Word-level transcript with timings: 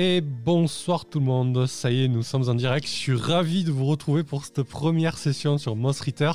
et 0.00 0.20
bonsoir 0.20 1.06
tout 1.06 1.18
le 1.18 1.24
monde. 1.24 1.66
Ça 1.66 1.90
y 1.90 2.04
est, 2.04 2.08
nous 2.08 2.22
sommes 2.22 2.48
en 2.48 2.54
direct. 2.54 2.86
Je 2.86 2.92
suis 2.92 3.16
ravi 3.16 3.64
de 3.64 3.72
vous 3.72 3.84
retrouver 3.84 4.22
pour 4.22 4.44
cette 4.44 4.62
première 4.62 5.18
session 5.18 5.58
sur 5.58 5.74
Moss 5.74 5.98
Ritter. 5.98 6.30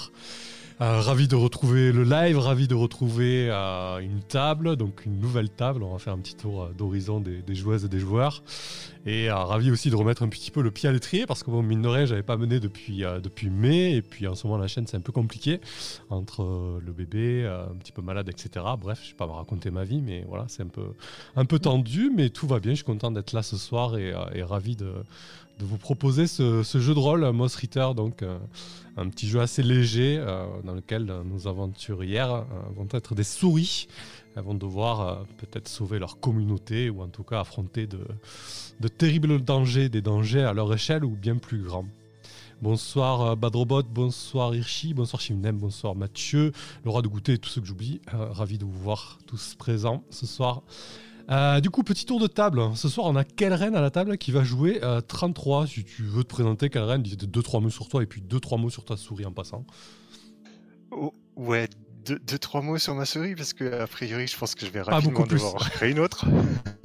Euh, 0.81 1.01
ravi 1.01 1.27
de 1.27 1.35
retrouver 1.35 1.91
le 1.91 2.03
live, 2.03 2.37
ravi 2.39 2.67
de 2.67 2.73
retrouver 2.73 3.47
euh, 3.49 3.99
une 3.99 4.21
table, 4.21 4.75
donc 4.75 5.05
une 5.05 5.19
nouvelle 5.19 5.49
table. 5.49 5.83
On 5.83 5.93
va 5.93 5.99
faire 5.99 6.13
un 6.13 6.17
petit 6.17 6.35
tour 6.35 6.63
euh, 6.63 6.73
d'horizon 6.75 7.19
des, 7.19 7.43
joueuses 7.55 7.85
et 7.85 7.89
des 7.89 7.99
joueurs. 7.99 8.43
Et 9.05 9.29
ravi 9.29 9.69
aussi 9.69 9.89
de 9.89 9.95
remettre 9.95 10.23
un 10.23 10.29
petit 10.29 10.49
peu 10.49 10.61
le 10.61 10.71
pied 10.71 10.87
à 10.87 10.91
l'étrier 10.91 11.25
parce 11.25 11.43
que 11.43 11.51
bon, 11.51 11.61
mine 11.61 11.81
de 11.81 11.87
rien, 11.87 12.05
j'avais 12.05 12.23
pas 12.23 12.37
mené 12.37 12.59
depuis, 12.59 13.03
depuis 13.21 13.49
mai. 13.49 13.95
Et 13.95 14.01
puis 14.01 14.27
en 14.27 14.35
ce 14.35 14.47
moment, 14.47 14.57
la 14.57 14.67
chaîne, 14.67 14.87
c'est 14.87 14.97
un 14.97 15.01
peu 15.01 15.11
compliqué 15.11 15.59
entre 16.09 16.79
le 16.83 16.91
bébé, 16.93 17.45
un 17.45 17.75
petit 17.75 17.91
peu 17.91 18.01
malade, 18.01 18.29
etc. 18.29 18.65
Bref, 18.79 19.01
je 19.03 19.09
vais 19.09 19.17
pas 19.17 19.27
me 19.27 19.33
raconter 19.33 19.71
ma 19.71 19.83
vie, 19.83 20.01
mais 20.01 20.23
voilà, 20.29 20.45
c'est 20.47 20.63
un 20.63 20.67
peu, 20.67 20.93
un 21.35 21.43
peu 21.43 21.59
tendu, 21.59 22.11
mais 22.15 22.29
tout 22.29 22.47
va 22.47 22.59
bien. 22.61 22.71
Je 22.71 22.77
suis 22.77 22.85
content 22.85 23.11
d'être 23.11 23.33
là 23.33 23.43
ce 23.43 23.57
soir 23.57 23.97
et 23.97 24.13
ravi 24.41 24.77
de 24.77 24.93
de 25.59 25.65
vous 25.65 25.77
proposer 25.77 26.27
ce, 26.27 26.63
jeu 26.63 26.93
de 26.93 26.99
rôle, 26.99 27.29
Moss 27.31 27.55
Ritter, 27.55 27.89
donc 27.95 28.23
euh, 28.23 28.37
un 28.97 29.09
petit 29.09 29.27
jeu 29.27 29.39
assez 29.39 29.63
léger 29.63 30.17
euh, 30.17 30.45
dans 30.63 30.73
lequel 30.73 31.05
nos 31.05 31.47
aventurières 31.47 32.33
euh, 32.33 32.43
vont 32.75 32.87
être 32.91 33.15
des 33.15 33.23
souris. 33.23 33.87
Elles 34.35 34.43
vont 34.43 34.55
devoir 34.55 35.25
peut-être 35.37 35.67
sauver 35.67 35.99
leur 35.99 36.19
communauté 36.19 36.89
ou 36.89 37.03
en 37.03 37.07
tout 37.07 37.23
cas 37.23 37.41
affronter 37.41 37.85
de, 37.85 37.99
de, 38.79 38.87
terribles 38.87 39.39
dangers, 39.39 39.89
des 39.89 40.01
dangers 40.01 40.41
à 40.41 40.53
leur 40.53 40.73
échelle 40.73 41.05
ou 41.05 41.15
bien 41.15 41.37
plus 41.37 41.61
grands. 41.61 41.85
Bonsoir 42.59 43.37
Badrobot, 43.37 43.83
bonsoir 43.83 44.55
Hirschi, 44.55 44.95
bonsoir 44.95 45.21
Chimnem, 45.21 45.57
bonsoir 45.57 45.93
Mathieu, 45.95 46.51
le 46.83 46.89
roi 46.89 47.03
de 47.03 47.09
goûter 47.09 47.33
et 47.33 47.37
tous 47.37 47.49
ceux 47.49 47.61
que 47.61 47.67
j'oublie. 47.67 48.01
ravi 48.07 48.57
de 48.57 48.65
vous 48.65 48.71
voir 48.71 49.19
tous 49.27 49.53
présents 49.53 50.03
ce 50.09 50.25
soir. 50.25 50.63
Euh, 51.29 51.61
du 51.61 51.69
coup, 51.69 51.83
petit 51.83 52.05
tour 52.05 52.19
de 52.19 52.27
table. 52.27 52.61
Ce 52.75 52.89
soir, 52.89 53.07
on 53.07 53.15
a 53.15 53.23
Kelren 53.23 53.75
à 53.75 53.81
la 53.81 53.91
table 53.91 54.17
qui 54.17 54.31
va 54.31 54.43
jouer 54.43 54.81
33. 55.07 55.63
Euh, 55.63 55.67
si 55.67 55.83
tu 55.83 56.03
veux 56.03 56.23
te 56.23 56.29
présenter, 56.29 56.69
Kelren, 56.69 57.01
dis 57.01 57.15
2-3 57.15 57.61
mots 57.61 57.69
sur 57.69 57.87
toi 57.87 58.03
et 58.03 58.05
puis 58.05 58.21
2-3 58.21 58.59
mots 58.59 58.69
sur 58.69 58.85
ta 58.85 58.97
souris 58.97 59.25
en 59.25 59.31
passant. 59.31 59.65
Oh, 60.91 61.13
ouais, 61.35 61.69
2-3 62.05 62.63
mots 62.63 62.77
sur 62.77 62.95
ma 62.95 63.05
souris 63.05 63.35
parce 63.35 63.53
que 63.53 63.81
a 63.81 63.87
priori, 63.87 64.27
je 64.27 64.37
pense 64.37 64.55
que 64.55 64.65
je 64.65 64.71
vais 64.71 64.81
rapidement 64.81 65.25
devoir 65.25 65.69
créer 65.71 65.91
une 65.91 65.99
autre. 65.99 66.25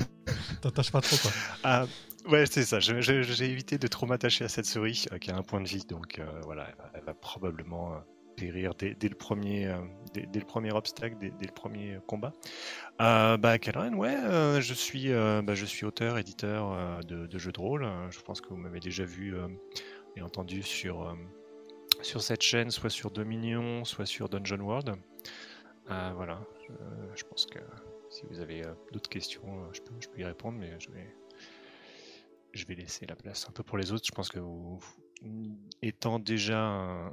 T'attaches 0.63 0.93
pas 0.93 1.01
trop, 1.01 1.17
quoi. 1.17 1.31
Ah, 1.63 1.87
ouais, 2.29 2.45
c'est 2.47 2.65
ça. 2.65 2.81
J'ai 2.81 3.45
évité 3.45 3.79
de 3.79 3.87
trop 3.87 4.07
m'attacher 4.07 4.45
à 4.45 4.49
cette 4.49 4.67
souris 4.67 5.07
euh, 5.13 5.19
qui 5.19 5.31
a 5.31 5.37
un 5.37 5.43
point 5.43 5.61
de 5.61 5.69
vie, 5.69 5.85
donc 5.89 6.21
voilà, 6.45 6.69
elle 6.95 7.03
va, 7.05 7.15
probablement 7.15 7.93
périr 8.39 8.75
dès, 8.75 8.97
le 9.09 9.15
premier, 9.15 9.75
dès, 10.15 10.39
le 10.39 10.47
premier 10.47 10.73
obstacle, 10.73 11.17
dès, 11.19 11.47
le 11.47 11.53
premier 11.53 11.99
combat. 12.07 12.33
Euh, 13.01 13.37
bah, 13.37 13.57
ouais, 13.95 14.17
euh, 14.17 14.61
je, 14.61 14.75
suis, 14.75 15.13
euh, 15.13 15.43
bah, 15.43 15.55
je 15.55 15.65
suis 15.65 15.85
auteur, 15.85 16.19
éditeur 16.19 16.73
euh, 16.73 17.01
de, 17.03 17.39
jeux 17.39 17.53
de 17.53 17.61
rôle. 17.61 17.87
Je 18.11 18.21
pense 18.21 18.41
que 18.41 18.49
vous 18.49 18.57
m'avez 18.57 18.81
déjà 18.81 19.05
vu 19.05 19.35
et 20.17 20.23
entendu 20.23 20.63
sur, 20.63 21.17
sur 22.03 22.23
cette 22.23 22.43
chaîne, 22.43 22.71
soit 22.71 22.91
sur 22.91 23.11
Dominion, 23.11 23.85
soit 23.85 24.07
sur 24.07 24.29
Dungeon 24.29 24.61
World. 24.61 24.95
voilà, 25.87 26.41
je, 27.15 27.25
pense 27.25 27.47
que 27.47 27.59
si 28.11 28.23
vous 28.31 28.41
avez 28.41 28.63
d'autres 28.93 29.11
questions, 29.11 29.73
je 29.73 29.81
peux, 29.81 29.95
je 30.01 30.09
peux 30.09 30.21
y 30.21 30.25
répondre, 30.25 30.59
mais 30.59 30.79
je 30.79 30.91
vais, 30.91 31.15
je 32.53 32.65
vais 32.67 32.75
laisser 32.75 33.07
la 33.07 33.17
place 33.17 33.47
un 33.49 33.53
peu 33.53 33.63
pour 33.63 33.79
les 33.79 33.93
autres. 33.93 34.05
Je 34.07 34.13
pense 34.13 34.29
que 34.29 34.39
vous, 34.39 34.81
étant 35.83 36.19
déjà 36.19 36.61
un, 36.61 37.13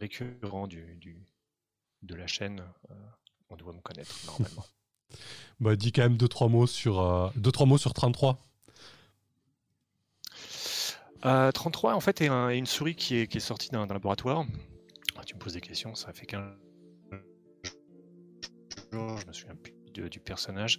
récurrent 0.00 0.66
du, 0.66 0.96
du, 0.96 1.26
de 2.02 2.14
la 2.14 2.26
chaîne, 2.26 2.62
on 3.50 3.56
doit 3.56 3.72
me 3.72 3.80
connaître 3.80 4.14
normalement. 4.26 4.64
bah, 5.60 5.76
dis 5.76 5.92
quand 5.92 6.02
même 6.02 6.16
2-3 6.16 6.50
mots, 6.50 6.66
sur, 6.66 7.00
euh, 7.00 7.30
deux, 7.36 7.52
trois 7.52 7.66
mots 7.66 7.78
sur 7.78 7.94
33. 7.94 8.38
33, 11.22 11.90
euh, 11.90 11.94
en 11.94 12.00
fait, 12.00 12.20
est, 12.20 12.28
une 12.28 12.66
souris 12.66 12.94
qui 12.94 13.16
est, 13.16 13.26
qui 13.26 13.38
est 13.38 13.40
sortie 13.40 13.70
d'un 13.70 13.86
laboratoire. 13.86 14.44
Ah, 15.16 15.24
tu 15.24 15.34
me 15.34 15.40
poses 15.40 15.54
des 15.54 15.60
questions, 15.60 15.94
ça 15.94 16.12
fait 16.12 16.26
15 16.26 16.44
jours, 18.92 19.18
je 19.18 19.26
me 19.26 19.32
souviens 19.32 19.56
plus 19.56 19.75
du 20.02 20.20
personnage, 20.20 20.78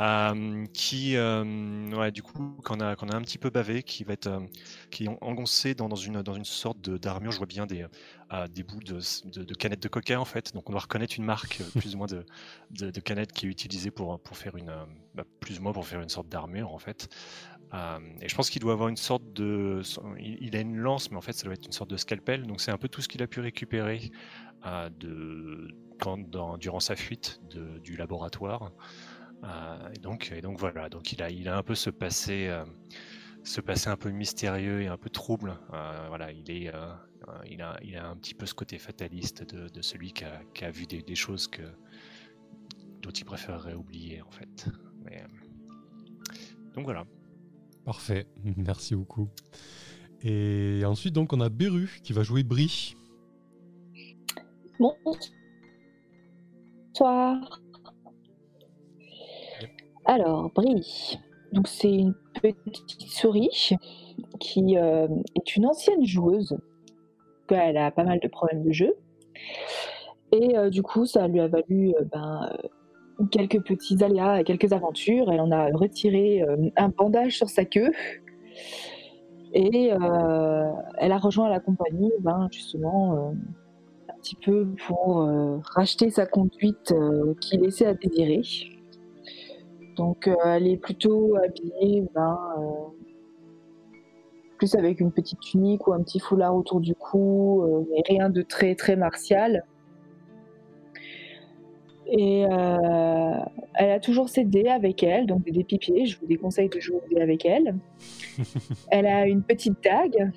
euh, 0.00 0.64
qui, 0.72 1.16
ouais, 1.16 2.10
du 2.12 2.22
coup, 2.22 2.56
qu'on 2.64 2.80
a, 2.80 2.94
a 2.94 3.16
un 3.16 3.22
petit 3.22 3.38
peu 3.38 3.50
bavé, 3.50 3.82
qui 3.82 4.04
va 4.04 4.12
être, 4.14 4.42
qui 4.90 5.04
est 5.04 5.08
engoncé 5.20 5.74
dans, 5.74 5.88
dans, 5.88 5.96
une, 5.96 6.22
dans 6.22 6.34
une 6.34 6.44
sorte 6.44 6.80
d'armure. 6.80 7.32
Je 7.32 7.38
vois 7.38 7.46
bien 7.46 7.66
des, 7.66 7.86
des 8.50 8.62
bouts 8.62 8.80
de, 8.80 8.98
de, 9.42 9.54
canettes 9.54 9.82
de 9.82 9.88
coca 9.88 10.18
en 10.18 10.24
fait. 10.24 10.54
Donc 10.54 10.68
on 10.68 10.72
doit 10.72 10.80
reconnaître 10.80 11.14
une 11.18 11.24
marque 11.24 11.60
euh, 11.60 11.80
plus 11.80 11.94
ou 11.94 11.98
moins 11.98 12.06
de, 12.06 12.24
de, 12.70 13.00
canettes 13.00 13.32
qui 13.32 13.46
est 13.46 13.48
utilisée 13.48 13.90
pour, 13.90 14.18
pour 14.20 14.36
faire 14.36 14.56
une 14.56 14.70
euh, 14.70 14.84
bah, 15.14 15.24
plus 15.40 15.58
ou 15.58 15.62
moins 15.62 15.72
pour 15.72 15.86
faire 15.86 16.00
une 16.00 16.08
sorte 16.08 16.28
d'armure 16.28 16.72
en 16.72 16.78
fait. 16.78 17.08
Euh, 17.74 17.98
et 18.20 18.28
je 18.28 18.34
pense 18.34 18.50
qu'il 18.50 18.60
doit 18.60 18.74
avoir 18.74 18.88
une 18.88 18.96
sorte 18.96 19.32
de 19.32 19.80
il, 20.18 20.54
a 20.56 20.60
une 20.60 20.76
lance 20.76 21.10
mais 21.10 21.16
en 21.16 21.22
fait 21.22 21.32
ça 21.32 21.44
doit 21.44 21.54
être 21.54 21.64
une 21.64 21.72
sorte 21.72 21.90
de 21.90 21.96
scalpel. 21.96 22.46
Donc 22.46 22.60
c'est 22.60 22.70
un 22.70 22.78
peu 22.78 22.88
tout 22.88 23.00
ce 23.00 23.08
qu'il 23.08 23.22
a 23.22 23.26
pu 23.26 23.40
récupérer 23.40 24.10
de 24.98 25.68
quand, 25.98 26.18
durant 26.58 26.80
sa 26.80 26.96
fuite 26.96 27.40
du 27.82 27.96
laboratoire. 27.96 28.72
et 29.94 29.98
donc 29.98 30.32
et 30.32 30.40
donc 30.42 30.58
voilà 30.58 30.88
donc 30.88 31.12
il 31.12 31.48
a 31.48 31.56
un 31.56 31.62
peu 31.62 31.74
ce 31.74 31.90
passé 31.90 32.50
un 33.86 33.96
peu 33.96 34.10
mystérieux 34.10 34.82
et 34.82 34.88
un 34.88 34.98
peu 34.98 35.08
trouble. 35.08 35.58
voilà 36.08 36.30
il 37.46 37.60
euh, 37.60 38.00
a, 38.00 38.10
un 38.10 38.16
petit 38.16 38.34
peu 38.34 38.46
ce 38.46 38.54
côté 38.54 38.78
fataliste 38.78 39.42
de, 39.54 39.82
celui 39.82 40.12
qui 40.12 40.24
a, 40.24 40.70
vu 40.70 40.86
des, 40.86 41.14
choses 41.14 41.50
dont 43.00 43.10
il 43.10 43.24
préférerait 43.24 43.74
oublier 43.74 44.22
en 44.22 44.30
fait. 44.30 44.68
Euh, 45.10 45.18
donc 46.74 46.84
voilà. 46.84 47.04
Parfait, 47.84 48.26
merci 48.56 48.94
beaucoup. 48.94 49.28
Et 50.22 50.82
ensuite 50.84 51.14
donc 51.14 51.32
on 51.32 51.40
a 51.40 51.48
Beru 51.48 52.00
qui 52.02 52.12
va 52.12 52.22
jouer 52.22 52.42
Brie. 52.42 52.96
Bonsoir. 56.94 57.60
Alors, 60.04 60.50
Brie, 60.50 61.18
donc 61.52 61.68
c'est 61.68 61.92
une 61.92 62.14
petite 62.40 63.02
souris 63.08 63.70
qui 64.40 64.76
euh, 64.76 65.06
est 65.36 65.56
une 65.56 65.66
ancienne 65.66 66.04
joueuse 66.04 66.56
elle 67.54 67.76
a 67.76 67.90
pas 67.90 68.04
mal 68.04 68.20
de 68.20 68.28
problèmes 68.28 68.62
de 68.62 68.72
jeu. 68.72 68.94
Et 70.32 70.56
euh, 70.56 70.70
du 70.70 70.82
coup, 70.82 71.06
ça 71.06 71.28
lui 71.28 71.40
a 71.40 71.48
valu 71.48 71.94
euh, 71.94 72.04
ben, 72.10 72.56
quelques 73.30 73.62
petits 73.62 74.02
aléas 74.02 74.44
quelques 74.44 74.72
aventures. 74.72 75.30
Elle 75.32 75.40
en 75.40 75.50
a 75.50 75.66
retiré 75.72 76.44
un 76.76 76.88
bandage 76.88 77.36
sur 77.36 77.48
sa 77.48 77.64
queue. 77.64 77.92
Et 79.54 79.88
elle 79.88 81.12
a 81.12 81.18
rejoint 81.18 81.48
la 81.50 81.60
compagnie, 81.60 82.12
ben, 82.20 82.48
justement, 82.50 83.34
un 84.08 84.14
petit 84.20 84.36
peu 84.36 84.68
pour 84.86 85.28
racheter 85.74 86.10
sa 86.10 86.26
conduite 86.26 86.94
qui 87.40 87.58
laissait 87.58 87.86
à 87.86 87.94
désirer. 87.94 88.42
Donc, 89.96 90.30
elle 90.44 90.68
est 90.68 90.78
plutôt 90.78 91.36
habillée 91.36 92.04
ben, 92.14 92.38
plus 94.62 94.76
avec 94.76 95.00
une 95.00 95.10
petite 95.10 95.40
tunique 95.40 95.88
ou 95.88 95.92
un 95.92 96.04
petit 96.04 96.20
foulard 96.20 96.54
autour 96.54 96.80
du 96.80 96.94
cou, 96.94 97.64
euh, 97.64 97.84
mais 97.90 98.00
rien 98.06 98.30
de 98.30 98.42
très 98.42 98.76
très 98.76 98.94
martial. 98.94 99.64
Et 102.06 102.44
euh, 102.46 103.36
elle 103.74 103.90
a 103.90 104.00
toujours 104.00 104.28
ses 104.28 104.44
dés 104.44 104.68
avec 104.68 105.02
elle, 105.02 105.26
donc 105.26 105.44
des 105.44 105.52
dés 105.52 105.64
pipiers. 105.64 106.06
Je 106.06 106.18
vous 106.18 106.26
déconseille 106.26 106.68
de 106.68 106.80
jouer 106.80 107.00
avec 107.20 107.44
elle. 107.46 107.76
elle 108.90 109.06
a 109.06 109.26
une 109.26 109.42
petite 109.42 109.82
dague, 109.82 110.30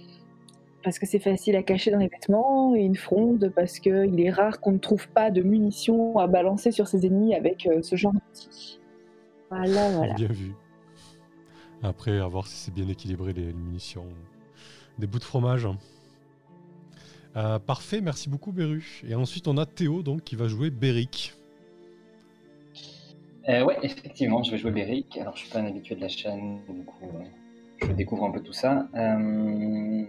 parce 0.84 1.00
que 1.00 1.06
c'est 1.06 1.20
facile 1.20 1.56
à 1.56 1.64
cacher 1.64 1.92
dans 1.92 1.98
les 1.98 2.08
vêtements, 2.08 2.76
et 2.76 2.82
une 2.82 2.96
fronde, 2.96 3.52
parce 3.56 3.80
qu'il 3.80 4.20
est 4.20 4.30
rare 4.30 4.60
qu'on 4.62 4.74
ne 4.74 4.78
trouve 4.78 5.10
pas 5.10 5.32
de 5.32 5.42
munitions 5.42 6.18
à 6.18 6.28
balancer 6.28 6.72
sur 6.72 6.88
ses 6.88 7.06
ennemis 7.06 7.36
avec 7.36 7.68
euh, 7.68 7.82
ce 7.82 7.96
genre 7.96 8.14
d'outils. 8.14 8.80
Voilà, 9.50 9.92
voilà. 9.92 10.14
Bien 10.14 10.28
vu. 10.28 10.54
Après, 11.84 12.20
à 12.20 12.28
voir 12.28 12.48
si 12.48 12.56
c'est 12.56 12.74
bien 12.74 12.88
équilibré 12.88 13.34
les, 13.34 13.54
munitions. 13.54 14.06
Des 14.98 15.08
bouts 15.08 15.20
de 15.20 15.24
fromage. 15.24 15.68
Euh, 17.36 17.60
parfait, 17.60 18.00
merci 18.00 18.30
beaucoup 18.30 18.52
Beru. 18.52 19.04
Et 19.08 19.14
ensuite, 19.14 19.48
on 19.48 19.58
a 19.58 19.66
Théo 19.66 20.02
donc 20.04 20.24
qui 20.24 20.36
va 20.36 20.48
jouer 20.48 20.70
Beric. 20.70 21.36
Euh, 23.50 23.64
ouais, 23.64 23.78
effectivement, 23.84 24.44
je 24.44 24.52
vais 24.52 24.58
jouer 24.58 24.72
Beric. 24.72 25.18
Alors, 25.18 25.36
je 25.36 25.42
suis 25.42 25.52
pas 25.52 25.60
un 25.60 25.66
habitué 25.66 25.96
de 25.96 26.02
la 26.02 26.08
chaîne, 26.08 26.60
du 26.68 26.84
coup, 26.84 27.06
euh, 27.06 27.88
je 27.88 27.92
découvre 27.92 28.26
un 28.26 28.32
peu 28.32 28.42
tout 28.42 28.54
ça. 28.54 28.88
Euh, 28.96 30.04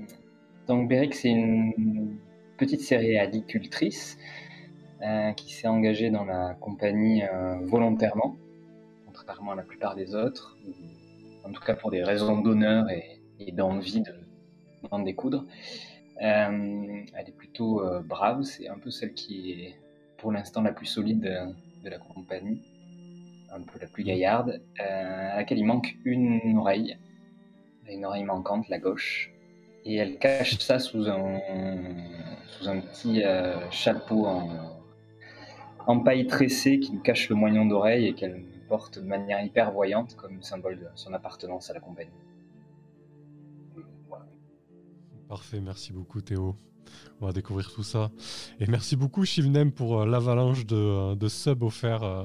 donc, 0.67 0.89
Beric, 0.89 1.15
c'est 1.15 1.31
une 1.31 2.17
petite 2.57 2.81
série 2.81 3.19
agricultrice 3.19 4.19
qui 5.37 5.53
s'est 5.53 5.69
engagée 5.69 6.11
dans 6.11 6.25
la 6.25 6.55
compagnie 6.55 7.23
volontairement, 7.65 8.35
contrairement 9.07 9.53
à 9.53 9.55
la 9.55 9.63
plupart 9.63 9.95
des 9.95 10.15
autres 10.15 10.57
en 11.47 11.53
tout 11.53 11.63
cas 11.63 11.75
pour 11.75 11.91
des 11.91 12.03
raisons 12.03 12.41
d'honneur 12.41 12.87
et, 12.91 13.53
d'envie 13.53 14.01
de 14.01 14.13
d'en 14.91 15.01
découdre. 15.01 15.45
Euh, 16.23 17.03
elle 17.15 17.29
est 17.29 17.37
plutôt 17.37 17.83
euh, 17.83 18.01
brave, 18.01 18.43
c'est 18.43 18.69
un 18.69 18.79
peu 18.79 18.91
celle 18.91 19.13
qui 19.15 19.53
est 19.53 19.75
pour 20.17 20.33
l'instant 20.33 20.63
la 20.63 20.73
plus 20.73 20.87
solide 20.87 21.21
de, 21.21 21.89
la 21.89 21.99
compagnie. 21.99 22.63
Un 23.57 23.63
peu 23.63 23.79
la 23.81 23.87
plus 23.87 24.05
gaillarde, 24.05 24.61
à 24.79 25.37
laquelle 25.37 25.59
il 25.59 25.65
manque 25.65 25.97
une 26.05 26.57
oreille, 26.59 26.97
une 27.89 28.05
oreille 28.05 28.25
manquante, 28.25 28.69
la 28.69 28.79
gauche, 28.79 29.33
et 29.85 29.97
elle 29.97 30.19
cache 30.19 30.59
ça 30.59 30.79
sous 30.79 31.09
un, 31.09 31.41
sous 32.47 32.69
un 32.69 32.81
petit 32.81 33.23
chapeau 33.71 34.27
en, 34.27 34.49
en 35.87 36.01
paille 36.01 36.27
tressée 36.27 36.81
qui 36.81 36.93
lui 36.93 37.03
cache 37.03 37.29
le 37.29 37.37
moignon 37.37 37.67
d'oreille 37.67 38.07
et 38.07 38.15
qu'elle 38.15 38.43
porte 38.69 38.99
de 38.99 39.07
manière 39.07 39.43
hyper 39.45 39.71
voyante 39.73 40.17
comme 40.17 40.43
symbole 40.43 40.79
de 40.79 40.87
son 40.95 41.13
appartenance 41.15 41.71
à 41.71 41.75
la 41.75 41.81
compagnie. 41.81 42.11
Parfait, 45.29 45.61
merci 45.61 45.93
beaucoup 45.93 46.21
Théo. 46.21 46.57
On 47.21 47.27
va 47.27 47.33
découvrir 47.33 47.73
tout 47.73 47.83
ça. 47.83 48.11
Et 48.61 48.67
merci 48.67 48.95
beaucoup 48.97 49.25
Shivnem 49.25 49.73
pour 49.73 50.01
euh, 50.01 50.07
l'avalanche 50.07 50.67
de, 50.67 50.77
euh, 50.77 51.15
de 51.15 51.29
subs 51.29 51.63
offerts 51.63 52.03
euh, 52.05 52.25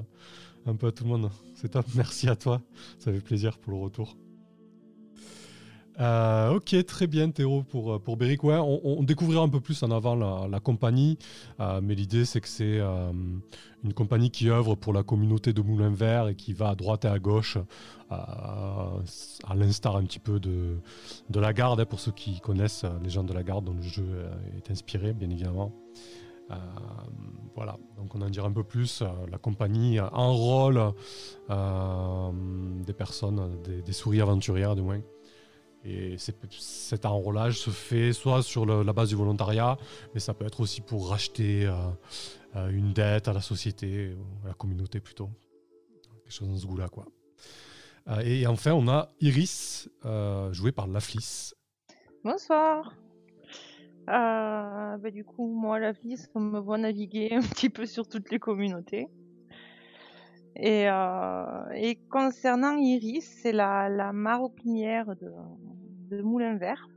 un 0.66 0.76
peu 0.76 0.88
à 0.88 0.92
tout 0.92 1.04
le 1.04 1.10
monde. 1.10 1.30
C'est 1.56 1.70
top, 1.70 1.86
merci 1.96 2.28
à 2.30 2.36
toi. 2.36 2.62
Ça 3.00 3.12
fait 3.12 3.22
plaisir 3.22 3.58
pour 3.58 3.74
le 3.74 3.80
retour. 3.80 4.16
Euh, 6.00 6.56
ok, 6.56 6.86
très 6.86 7.06
bien 7.06 7.30
Théo 7.30 7.64
pour, 7.64 7.94
euh, 7.94 8.00
pour 8.00 8.18
Beric. 8.18 8.44
On, 8.44 9.04
découvrira 9.04 9.44
un 9.44 9.50
peu 9.50 9.60
plus 9.60 9.84
en 9.84 9.92
avant 9.92 10.16
la, 10.16 10.60
compagnie, 10.60 11.18
euh, 11.60 11.80
mais 11.84 11.96
l'idée 11.96 12.26
c'est 12.26 12.42
que 12.42 12.48
c'est 12.48 12.80
une 13.84 13.94
compagnie 13.94 14.32
qui 14.32 14.50
œuvre 14.50 14.76
pour 14.76 14.94
la 14.94 15.04
communauté 15.04 15.54
de 15.54 15.62
Moulin 15.62 15.92
Vert 15.92 16.30
et 16.30 16.36
qui 16.36 16.54
va 16.54 16.70
à 16.70 16.76
droite 16.76 17.06
et 17.06 17.08
à 17.08 17.20
gauche, 17.20 17.58
à 18.10 19.56
l'instar 19.56 19.96
un 19.96 20.04
petit 20.04 20.20
peu 20.20 20.40
de, 20.40 20.78
de 21.30 21.40
la 21.40 21.54
garde, 21.54 21.80
hein, 21.80 21.86
pour 21.86 22.00
ceux 22.00 22.12
qui 22.12 22.40
connaissent 22.40 22.86
les 23.04 23.10
gens 23.10 23.24
de 23.24 23.34
la 23.34 23.44
garde 23.44 23.66
dont 23.66 23.74
le 23.74 23.82
jeu 23.82 24.06
est 24.58 24.72
inspiré, 24.72 25.14
bien 25.14 25.30
évidemment. 25.30 25.72
Voilà, 27.56 27.78
donc 27.98 28.16
on 28.16 28.22
en 28.22 28.30
dira 28.30 28.48
un 28.48 28.52
peu 28.52 28.64
plus. 28.64 29.04
la 29.30 29.38
compagnie 29.38 30.00
enrôle 30.00 30.94
des 31.50 32.94
personnes, 32.94 33.62
des, 33.64 33.94
souris 33.94 34.22
aventurières 34.22 34.76
du 34.76 34.82
moins. 34.82 35.02
Et 35.84 36.16
cet 36.18 37.06
enrôlage 37.06 37.60
se 37.60 37.72
fait 37.72 38.14
soit 38.14 38.44
sur 38.44 38.66
la 38.66 38.94
base 38.94 39.10
du 39.10 39.16
volontariat, 39.16 39.78
mais 40.14 40.20
ça 40.20 40.34
peut 40.34 40.46
être 40.46 40.60
aussi 40.60 40.82
pour 40.82 41.10
racheter 41.10 41.66
euh, 41.66 41.74
euh, 42.56 42.70
une 42.70 42.94
dette 42.94 43.28
à 43.28 43.34
la 43.34 43.42
société, 43.42 44.16
à 44.46 44.50
la 44.50 44.54
communauté 44.54 45.00
plutôt. 45.00 45.30
Quelque 46.24 46.34
chose 46.34 46.50
dans 46.50 46.58
ce 46.58 46.68
goût-là, 46.68 46.88
quoi. 46.90 47.06
Euh, 48.10 48.22
et, 48.24 48.46
enfin, 48.46 48.74
on 48.74 48.88
a 48.88 49.10
Iris, 49.22 49.90
jouée 50.52 50.72
par 50.72 50.88
Laflis. 50.88 51.54
Bonsoir. 52.24 52.94
Bah, 54.08 54.98
du 55.12 55.24
coup, 55.24 55.48
moi, 55.48 55.80
Laflis, 55.80 56.26
on 56.36 56.40
me 56.40 56.60
voit 56.60 56.78
naviguer 56.78 57.30
un 57.34 57.42
petit 57.42 57.70
peu 57.70 57.86
sur 57.86 58.08
toutes 58.08 58.32
les 58.32 58.40
communautés. 58.40 59.08
Et, 60.56 60.88
et 61.76 61.96
concernant 62.10 62.76
Iris, 62.76 63.40
c'est 63.42 63.54
la, 63.54 63.90
la 63.90 64.12
maroquinière 64.12 65.16
de, 65.16 66.22
Moulin 66.22 66.58
Vert. 66.58 66.88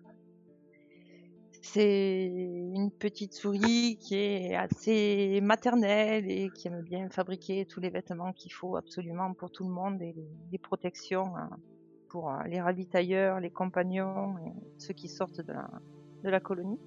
C'est 1.62 2.26
une 2.26 2.90
petite 2.90 3.32
souris 3.32 3.96
qui 3.96 4.16
est 4.16 4.54
assez 4.54 5.40
maternelle 5.42 6.30
et 6.30 6.50
qui 6.50 6.68
aime 6.68 6.82
bien 6.82 7.08
fabriquer 7.08 7.64
tous 7.64 7.80
les 7.80 7.88
vêtements 7.88 8.32
qu'il 8.32 8.52
faut 8.52 8.76
absolument 8.76 9.32
pour 9.32 9.50
tout 9.50 9.64
le 9.64 9.70
monde 9.70 10.02
et 10.02 10.14
les, 10.52 10.58
protections 10.58 11.34
hein, 11.36 11.48
pour 12.10 12.30
euh, 12.30 12.42
les 12.46 12.60
ravitailleurs, 12.60 13.40
les 13.40 13.50
compagnons 13.50 14.36
et 14.38 14.52
ceux 14.78 14.92
qui 14.92 15.08
sortent 15.08 15.40
la, 15.48 15.70
de 16.22 16.28
la 16.28 16.38
colonie. 16.38 16.78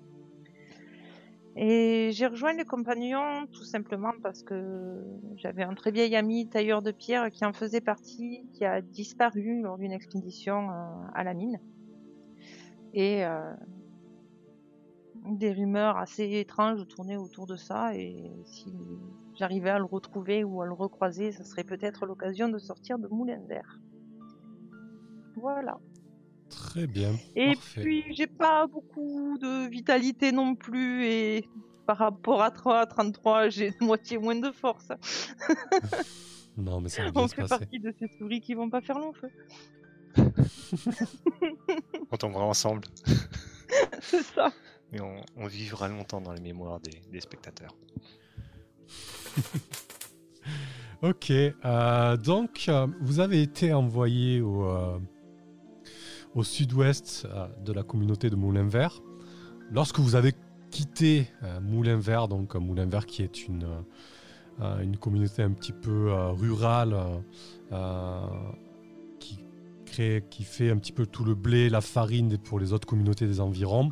Et 1.59 2.11
j'ai 2.11 2.27
rejoint 2.27 2.53
les 2.53 2.65
compagnons 2.65 3.47
tout 3.51 3.63
simplement 3.63 4.13
parce 4.21 4.43
que 4.43 5.03
j'avais 5.37 5.63
un 5.63 5.73
très 5.73 5.89
vieil 5.89 6.15
ami 6.15 6.47
tailleur 6.47 6.83
de 6.83 6.91
pierre 6.91 7.31
qui 7.31 7.45
en 7.45 7.53
faisait 7.53 7.81
partie, 7.81 8.45
qui 8.53 8.63
a 8.63 8.81
disparu 8.81 9.61
lors 9.63 9.79
d'une 9.79 9.91
expédition 9.91 10.69
euh, 10.69 10.83
à 11.15 11.23
la 11.23 11.33
mine. 11.33 11.59
Et 12.93 13.25
euh, 13.25 13.53
des 15.25 15.51
rumeurs 15.51 15.97
assez 15.97 16.39
étranges 16.39 16.87
tournaient 16.87 17.17
autour 17.17 17.47
de 17.47 17.55
ça. 17.55 17.95
Et 17.95 18.31
si 18.45 18.71
j'arrivais 19.33 19.71
à 19.71 19.79
le 19.79 19.85
retrouver 19.85 20.43
ou 20.43 20.61
à 20.61 20.67
le 20.67 20.73
recroiser, 20.73 21.31
ça 21.31 21.43
serait 21.43 21.63
peut-être 21.63 22.05
l'occasion 22.05 22.49
de 22.49 22.59
sortir 22.59 22.99
de 22.99 23.07
Moulin 23.07 23.41
Vert. 23.47 23.79
Voilà. 25.35 25.79
Très 26.49 26.87
bien. 26.87 27.15
Et 27.35 27.53
puis, 27.55 28.03
j'ai 28.13 28.27
pas 28.27 28.67
beaucoup 28.67 29.37
de 29.39 29.67
vitalité 29.69 30.31
non 30.31 30.55
plus. 30.55 31.05
Et 31.05 31.49
par 31.85 31.97
rapport 31.97 32.41
à 32.41 32.51
3 32.51 32.85
33, 32.85 33.49
j'ai 33.49 33.73
moitié 33.81 34.17
moins 34.17 34.35
de 34.35 34.51
force. 34.51 34.89
non, 36.57 36.81
mais 36.81 36.89
ça 36.89 37.03
va 37.03 37.11
bien 37.11 37.21
On 37.23 37.27
fait 37.27 37.47
partie 37.47 37.79
de 37.79 37.93
ces 37.97 38.07
souris 38.17 38.41
qui 38.41 38.53
vont 38.53 38.69
pas 38.69 38.81
faire 38.81 38.99
long 38.99 39.13
feu. 39.13 39.29
on 42.11 42.17
tombera 42.17 42.45
ensemble. 42.45 42.83
C'est 44.01 44.23
ça. 44.23 44.51
Mais 44.91 44.99
on, 45.01 45.47
vivra 45.47 45.89
longtemps 45.89 46.21
dans 46.21 46.31
les 46.31 46.41
mémoires 46.41 46.79
des, 46.79 47.19
spectateurs. 47.19 47.75
ok, 51.01 51.29
euh, 51.31 52.15
donc 52.15 52.65
euh, 52.69 52.87
vous 53.01 53.19
avez 53.19 53.41
été 53.41 53.73
envoyé 53.73 54.39
au, 54.39 54.65
euh, 54.65 54.97
au 56.37 56.43
sud-ouest 56.43 57.27
de 57.65 57.73
la 57.73 57.81
communauté 57.81 58.29
de 58.29 58.35
Moulin 58.35 58.67
Vert. 58.67 59.01
Lorsque 59.71 59.97
vous 59.97 60.13
avez 60.13 60.33
quitté 60.69 61.27
Moulin 61.63 61.97
Vert, 61.97 62.27
donc 62.27 62.53
Moulin 62.55 62.85
Vert 62.85 63.07
qui 63.07 63.23
est 63.23 63.47
une, 63.47 63.65
une 64.59 64.97
communauté 64.97 65.41
un 65.41 65.49
petit 65.51 65.73
peu 65.73 66.13
rurale 66.33 66.95
qui 69.89 70.43
fait 70.43 70.69
un 70.69 70.77
petit 70.77 70.91
peu 70.91 71.07
tout 71.07 71.25
le 71.25 71.33
blé, 71.33 71.69
la 71.69 71.81
farine 71.81 72.37
pour 72.37 72.59
les 72.59 72.71
autres 72.71 72.87
communautés 72.87 73.25
des 73.25 73.39
environs. 73.41 73.91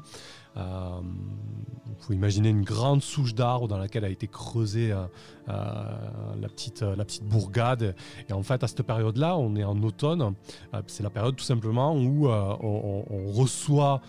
Euh, 0.58 1.02
vous 1.86 1.94
pouvez 1.96 2.16
imaginer 2.16 2.50
une 2.50 2.64
grande 2.64 3.02
souche 3.02 3.34
d'arbres 3.34 3.68
dans 3.68 3.78
laquelle 3.78 4.06
a 4.06 4.10
été 4.10 4.28
creusée 4.28 4.92
euh, 4.92 5.06
euh, 5.50 5.54
la, 6.40 6.48
petite, 6.50 6.82
la 6.82 7.04
petite 7.06 7.24
bourgade. 7.24 7.96
Et 8.30 8.34
en 8.34 8.44
fait, 8.44 8.64
à 8.64 8.68
cette 8.68 8.84
période-là, 8.84 9.38
on 9.38 9.56
est 9.56 9.64
en 9.64 9.82
automne. 9.82 10.34
c'est 10.88 11.04
la 11.04 11.10
période 11.10 11.36
tout 11.36 11.44
simplement 11.44 11.96
où 11.96 12.28
on, 12.28 13.32
reçoit 13.32 14.02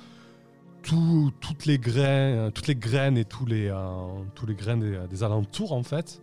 toutes, 0.86 1.66
les 1.66 1.78
graines, 1.78 2.52
toutes 2.52 2.66
les 2.66 2.76
graines 2.76 3.18
et 3.18 3.24
tous 3.24 3.46
les, 3.46 3.72
les 4.46 4.54
graines 4.54 5.06
des, 5.10 5.22
alentours, 5.22 5.72
en 5.72 5.82
fait, 5.82 6.22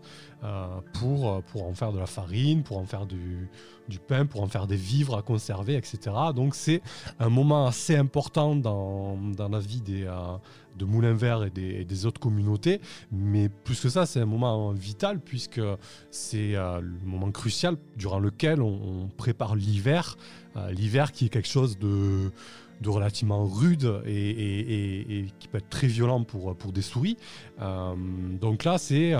pour, 0.93 1.43
pour 1.43 1.67
en 1.67 1.73
faire 1.73 1.91
de 1.91 1.99
la 1.99 2.05
farine, 2.05 2.63
pour 2.63 2.77
en 2.77 2.85
faire 2.85 3.05
du, 3.05 3.49
pain 3.99 4.25
pour 4.25 4.41
en 4.41 4.47
faire 4.47 4.67
des 4.67 4.75
vivres 4.75 5.17
à 5.17 5.21
conserver, 5.21 5.75
etc. 5.75 5.99
Donc 6.35 6.55
c'est 6.55 6.81
un 7.19 7.29
moment 7.29 7.67
assez 7.67 7.95
important 7.95 8.55
dans, 8.55 9.17
la 9.37 9.59
vie 9.59 9.81
euh, 9.89 10.37
de 10.77 10.85
Moulin 10.85 11.13
Vert 11.13 11.43
et 11.43 11.49
des, 11.49 12.05
autres 12.05 12.19
communautés. 12.19 12.81
Mais 13.11 13.49
plus 13.49 13.79
que 13.79 13.89
ça, 13.89 14.05
c'est 14.05 14.19
un 14.19 14.25
moment 14.25 14.71
vital 14.71 15.19
puisque 15.19 15.61
c'est 16.11 16.55
euh, 16.55 16.81
le 16.81 17.05
moment 17.05 17.31
crucial 17.31 17.77
durant 17.97 18.19
lequel 18.19 18.61
on, 18.61 19.09
prépare 19.17 19.55
l'hiver. 19.55 20.17
Euh, 20.55 20.71
l'hiver 20.71 21.11
qui 21.11 21.25
est 21.25 21.29
quelque 21.29 21.47
chose 21.47 21.79
de 21.79 22.31
de 22.83 22.89
relativement 22.89 23.45
rude 23.45 24.01
et, 24.05 25.25
qui 25.39 25.47
peut 25.47 25.57
être 25.57 25.69
très 25.69 25.87
violent 25.87 26.23
pour, 26.23 26.55
pour 26.55 26.71
des 26.71 26.83
souris. 26.83 27.17
donc 28.39 28.63
là, 28.63 28.77
c'est 28.77 29.13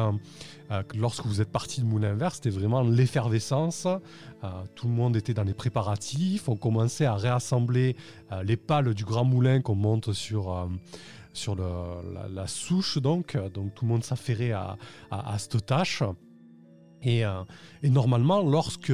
lorsque 0.96 1.25
vous 1.25 1.41
êtes 1.41 1.51
parti 1.51 1.82
de 1.82 1.86
Moulin 1.86 2.13
Vert, 2.13 2.36
c'était 2.36 2.50
vraiment 2.50 2.82
l'effervescence. 2.82 3.88
Euh, 4.43 4.48
tout 4.75 4.88
le 4.88 4.93
monde 4.93 5.15
était 5.15 5.34
dans 5.34 5.43
les 5.43 5.53
préparatifs. 5.53 6.50
On 6.50 6.55
commençait 6.55 7.05
à 7.05 7.15
réassembler 7.15 7.96
euh, 8.32 8.43
les 8.43 8.58
pales 8.58 8.93
du 8.93 9.05
grand 9.05 9.25
moulin 9.25 9.62
qu'on 9.62 9.75
monte 9.75 10.13
sur, 10.13 10.51
euh, 10.51 10.67
sur 11.34 11.55
la, 11.55 12.48
souche. 12.48 12.98
Donc, 12.98 13.38
donc 13.53 13.74
tout 13.74 13.86
le 13.86 13.91
monde 13.91 14.03
s'affairait 14.03 14.51
à, 14.51 14.77
à, 15.12 15.38
cette 15.39 15.65
tâche. 15.65 16.03
Et, 17.01 17.24
et 17.82 17.89
normalement, 17.89 18.41
lorsque 18.41 18.93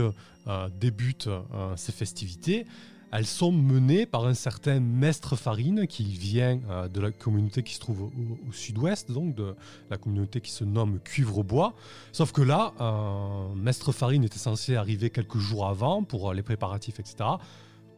débutent 0.80 1.30
ces 1.76 1.92
festivités, 1.92 2.66
elles 3.12 3.26
sont 3.26 3.52
menées 3.52 4.06
par 4.06 4.26
un 4.26 4.34
certain 4.34 4.80
Mestre 4.80 5.36
Farine 5.36 5.88
qui 5.88 6.04
vient 6.04 6.60
euh, 6.70 6.88
de 6.88 7.00
la 7.00 7.12
communauté 7.12 7.64
qui 7.64 7.74
se 7.74 7.80
trouve 7.80 8.04
au, 8.04 8.52
sud-ouest, 8.52 9.12
donc 9.12 9.36
de 9.36 9.56
la 9.90 9.98
communauté 9.98 10.42
qui 10.42 10.52
se 10.52 10.64
nomme 10.64 11.00
Cuivre 11.00 11.40
au 11.40 11.44
Bois. 11.44 11.74
Sauf 12.12 12.32
que 12.32 12.42
là, 12.42 12.74
euh, 12.80 13.54
Mestre 13.56 13.92
Farine 13.92 14.24
était 14.24 14.38
censé 14.38 14.76
arriver 14.76 15.10
quelques 15.10 15.38
jours 15.38 15.68
avant 15.68 16.04
pour 16.04 16.30
euh, 16.30 16.34
les 16.34 16.44
préparatifs, 16.44 17.00
etc. 17.00 17.30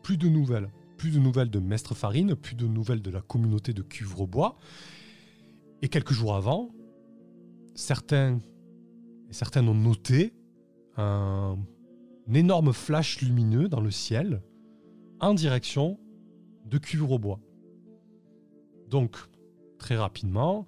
Plus 0.02 0.18
de 0.18 0.30
nouvelles. 0.30 0.70
Plus 0.98 1.12
de 1.12 1.20
nouvelles 1.20 1.50
de 1.50 1.60
Mestre 1.60 1.94
Farine, 1.94 2.36
plus 2.36 2.56
de 2.56 2.68
nouvelles 2.68 3.02
de 3.02 3.12
la 3.12 3.22
communauté 3.22 3.74
de 3.74 3.82
Cuivre 3.82 4.22
au 4.22 4.28
Bois. 4.28 4.58
Et 5.82 5.90
quelques 5.90 6.14
jours 6.14 6.36
avant, 6.36 6.70
certains, 7.76 8.40
certains 9.30 9.68
ont 9.68 9.74
noté 9.74 10.32
un 10.98 11.58
énorme 12.32 12.72
flash 12.72 13.20
lumineux 13.22 13.68
dans 13.68 13.82
le 13.82 13.90
ciel 13.90 14.42
en 15.22 15.34
direction 15.34 16.00
de 16.66 16.78
Cuivre 16.78 17.12
au 17.12 17.20
bois. 17.20 17.40
Donc, 18.88 19.16
très 19.78 19.96
rapidement, 19.96 20.68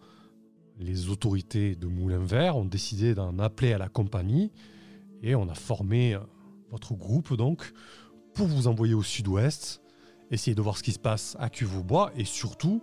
les 0.80 1.10
autorités 1.10 1.76
de 1.76 1.88
Moulin 1.88 2.24
Vert 2.24 2.56
ont 2.56 2.66
décidé 2.66 3.16
d'en 3.16 3.38
appeler 3.40 3.74
à 3.74 3.78
la 3.78 3.90
compagnie 3.90 4.52
et 5.22 5.36
on 5.36 5.50
a 5.50 5.56
formé 5.56 6.18
votre 6.70 6.94
groupe 6.94 7.36
donc, 7.36 7.74
pour 8.34 8.48
vous 8.48 8.68
envoyer 8.68 8.94
au 8.94 9.04
sud-ouest, 9.04 9.82
essayer 10.32 10.56
de 10.56 10.62
voir 10.62 10.78
ce 10.78 10.84
qui 10.84 10.92
se 10.92 11.00
passe 11.00 11.36
à 11.40 11.50
Cuve-au-Bois 11.50 12.12
et 12.16 12.26
surtout 12.26 12.82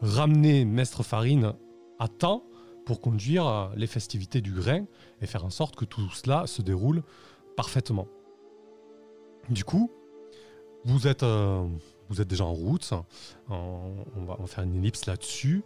ramener 0.00 0.64
Mestre 0.64 1.02
Farine 1.02 1.54
à 1.98 2.08
temps 2.08 2.44
pour 2.84 3.00
conduire 3.00 3.72
les 3.76 3.86
festivités 3.86 4.40
du 4.40 4.52
grain 4.52 4.84
et 5.20 5.26
faire 5.26 5.44
en 5.44 5.50
sorte 5.50 5.76
que 5.76 5.84
tout 5.84 6.08
cela 6.10 6.46
se 6.46 6.62
déroule 6.62 7.02
parfaitement. 7.56 8.06
Du 9.48 9.64
coup, 9.64 9.90
vous 10.86 11.08
êtes, 11.08 11.24
euh, 11.24 11.66
vous 12.08 12.20
êtes 12.20 12.28
déjà 12.28 12.44
en 12.44 12.52
route. 12.52 12.92
on, 13.48 14.24
va, 14.24 14.38
faire 14.46 14.64
une 14.64 14.76
ellipse 14.76 15.06
là-dessus. 15.06 15.64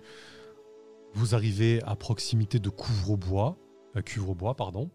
Vous 1.12 1.34
arrivez 1.34 1.82
à 1.84 1.94
proximité 1.94 2.58
de 2.58 2.70
Couvre-Bois, 2.70 3.56
euh, 3.96 4.02
Cuivre-Bois, 4.02 4.54
pardon. 4.54 4.90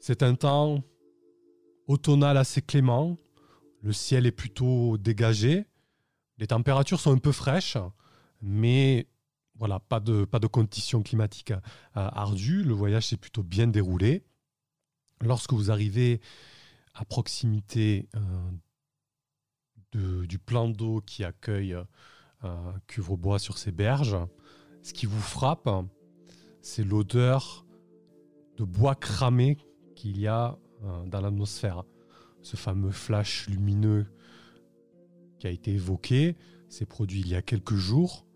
C'est 0.00 0.22
un 0.22 0.34
temps 0.34 0.82
automnal 1.86 2.36
assez 2.36 2.62
clément. 2.62 3.16
Le 3.82 3.92
ciel 3.92 4.26
est 4.26 4.32
plutôt 4.32 4.98
dégagé. 4.98 5.66
Les 6.38 6.48
températures 6.48 7.00
sont 7.00 7.12
un 7.12 7.18
peu 7.18 7.32
fraîches, 7.32 7.76
mais 8.42 9.06
voilà, 9.56 9.78
pas 9.78 10.00
de, 10.00 10.24
pas 10.24 10.38
de 10.38 10.46
conditions 10.46 11.02
climatiques 11.02 11.52
euh, 11.52 11.54
ardues. 11.94 12.64
Le 12.64 12.72
voyage 12.72 13.06
s'est 13.06 13.16
plutôt 13.16 13.42
bien 13.42 13.68
déroulé. 13.68 14.24
Lorsque 15.20 15.52
vous 15.52 15.70
arrivez 15.70 16.20
à 16.94 17.04
proximité 17.04 18.08
euh, 18.16 18.20
du 19.92 20.38
plan 20.38 20.68
d'eau 20.68 21.00
qui 21.00 21.24
accueille 21.24 21.76
euh, 22.44 22.72
Cuvrebois 22.86 23.38
sur 23.38 23.58
ses 23.58 23.72
berges, 23.72 24.16
ce 24.82 24.92
qui 24.92 25.06
vous 25.06 25.20
frappe, 25.20 25.68
c'est 26.62 26.84
l'odeur 26.84 27.66
de 28.56 28.64
bois 28.64 28.94
cramé 28.94 29.58
qu'il 29.94 30.18
y 30.18 30.26
a 30.26 30.58
euh, 30.84 31.04
dans 31.06 31.20
l'atmosphère. 31.20 31.84
Ce 32.42 32.56
fameux 32.56 32.90
flash 32.90 33.48
lumineux 33.48 34.06
qui 35.38 35.46
a 35.46 35.50
été 35.50 35.72
évoqué 35.72 36.36
s'est 36.68 36.86
produit 36.86 37.20
il 37.20 37.28
y 37.28 37.34
a 37.34 37.42
quelques 37.42 37.74
jours. 37.74 38.26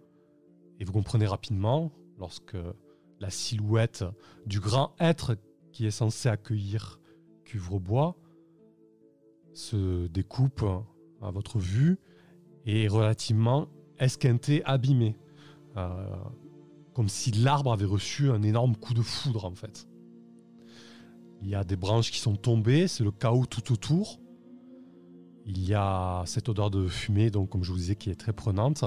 Et 0.80 0.84
vous 0.84 0.92
comprenez 0.92 1.26
rapidement, 1.26 1.92
lorsque 2.18 2.56
la 3.20 3.30
silhouette 3.30 4.04
du 4.44 4.60
grand 4.60 4.94
être 5.00 5.36
qui 5.72 5.86
est 5.86 5.90
censé 5.90 6.28
accueillir 6.28 7.00
Cuvrebois 7.44 8.16
se 9.54 10.08
découpe 10.08 10.64
à 11.24 11.30
votre 11.30 11.58
vue 11.58 11.98
est 12.66 12.88
relativement 12.88 13.68
esquinté, 13.98 14.62
abîmé. 14.64 15.16
Euh, 15.76 16.16
comme 16.92 17.08
si 17.08 17.32
l'arbre 17.32 17.72
avait 17.72 17.84
reçu 17.84 18.30
un 18.30 18.42
énorme 18.42 18.76
coup 18.76 18.94
de 18.94 19.02
foudre 19.02 19.44
en 19.44 19.54
fait. 19.54 19.88
Il 21.42 21.48
y 21.48 21.54
a 21.54 21.64
des 21.64 21.76
branches 21.76 22.10
qui 22.10 22.20
sont 22.20 22.36
tombées, 22.36 22.86
c'est 22.88 23.04
le 23.04 23.10
chaos 23.10 23.46
tout 23.46 23.72
autour. 23.72 24.20
Il 25.44 25.62
y 25.62 25.74
a 25.74 26.22
cette 26.24 26.48
odeur 26.48 26.70
de 26.70 26.86
fumée, 26.86 27.30
donc 27.30 27.50
comme 27.50 27.64
je 27.64 27.70
vous 27.70 27.76
disais, 27.76 27.96
qui 27.96 28.10
est 28.10 28.14
très 28.14 28.32
prenante. 28.32 28.84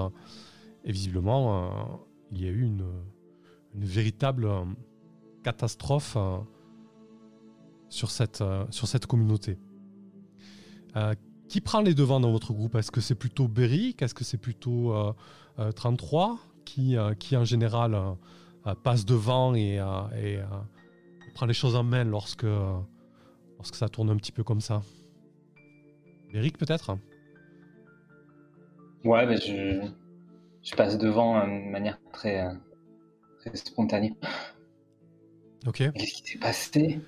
Et 0.86 0.92
visiblement, 0.92 1.66
euh, 1.66 1.70
il 2.32 2.42
y 2.42 2.48
a 2.48 2.50
eu 2.50 2.62
une, 2.62 2.86
véritable 3.76 4.46
euh, 4.46 4.64
catastrophe 5.44 6.18
sur, 7.90 8.10
cette, 8.10 8.44
sur 8.72 8.88
cette 8.88 9.06
communauté. 9.06 9.60
Euh, 10.96 11.14
qui 11.48 11.62
prend 11.62 11.82
les 11.82 11.94
devants 11.94 12.20
dans 12.20 12.32
votre 12.32 12.54
groupe? 12.54 12.76
Est-ce 12.76 12.92
que 12.92 13.02
c'est 13.02 13.16
plutôt 13.16 13.48
Beric? 13.48 14.02
Est-ce 14.02 14.14
que 14.14 14.24
c'est 14.24 14.38
plutôt 14.38 14.94
33 15.76 16.30
euh, 16.30 16.34
euh, 16.34 16.36
qui, 16.66 16.98
qui, 17.20 17.38
en 17.38 17.46
général, 17.46 17.98
passe 18.84 19.06
devant 19.06 19.56
et, 19.56 19.80
prend 21.34 21.46
les 21.46 21.54
choses 21.54 21.76
en 21.76 21.84
main 21.84 22.04
lorsque, 22.04 22.46
lorsque 23.58 23.76
ça 23.76 23.90
tourne 23.90 24.10
un 24.10 24.18
petit 24.18 24.32
peu 24.32 24.44
comme 24.44 24.62
ça? 24.62 24.82
Beric, 26.34 26.58
peut-être? 26.58 26.98
Ouais, 29.06 29.26
mais 29.26 29.38
je, 29.38 29.88
je, 30.62 30.76
passe 30.76 30.98
devant 30.98 31.40
de 31.46 31.72
manière 31.72 32.00
très, 32.12 32.46
très 33.40 33.56
spontanée. 33.56 34.14
Ok. 35.66 35.78
Qu'est-ce 35.94 36.22
qui 36.22 36.32
s'est 36.32 36.40
passé? 36.40 37.00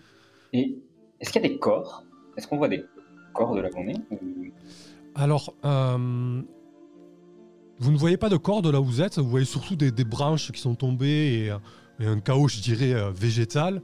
Et 0.53 0.77
est-ce 1.19 1.31
qu'il 1.31 1.41
y 1.41 1.45
a 1.45 1.49
des 1.49 1.59
corps? 1.59 2.03
Est-ce 2.37 2.47
qu'on 2.47 2.57
voit 2.57 2.69
des 2.69 2.85
corps 3.33 3.55
de 3.55 3.61
la 3.61 3.69
Alors, 5.15 5.53
euh, 5.65 6.41
vous 7.79 7.91
ne 7.91 7.97
voyez 7.97 8.17
pas 8.17 8.29
de 8.29 8.37
corps 8.37 8.61
de 8.61 8.69
là 8.69 8.81
où 8.81 8.85
vous 8.85 9.01
êtes, 9.01 9.19
vous 9.19 9.29
voyez 9.29 9.45
surtout 9.45 9.75
des, 9.75 9.91
branches 10.03 10.51
qui 10.51 10.59
sont 10.59 10.75
tombées 10.75 11.49
et, 11.99 12.05
un 12.05 12.19
chaos, 12.19 12.47
je 12.47 12.61
dirais, 12.61 12.93
euh, 12.93 13.11
végétal. 13.11 13.81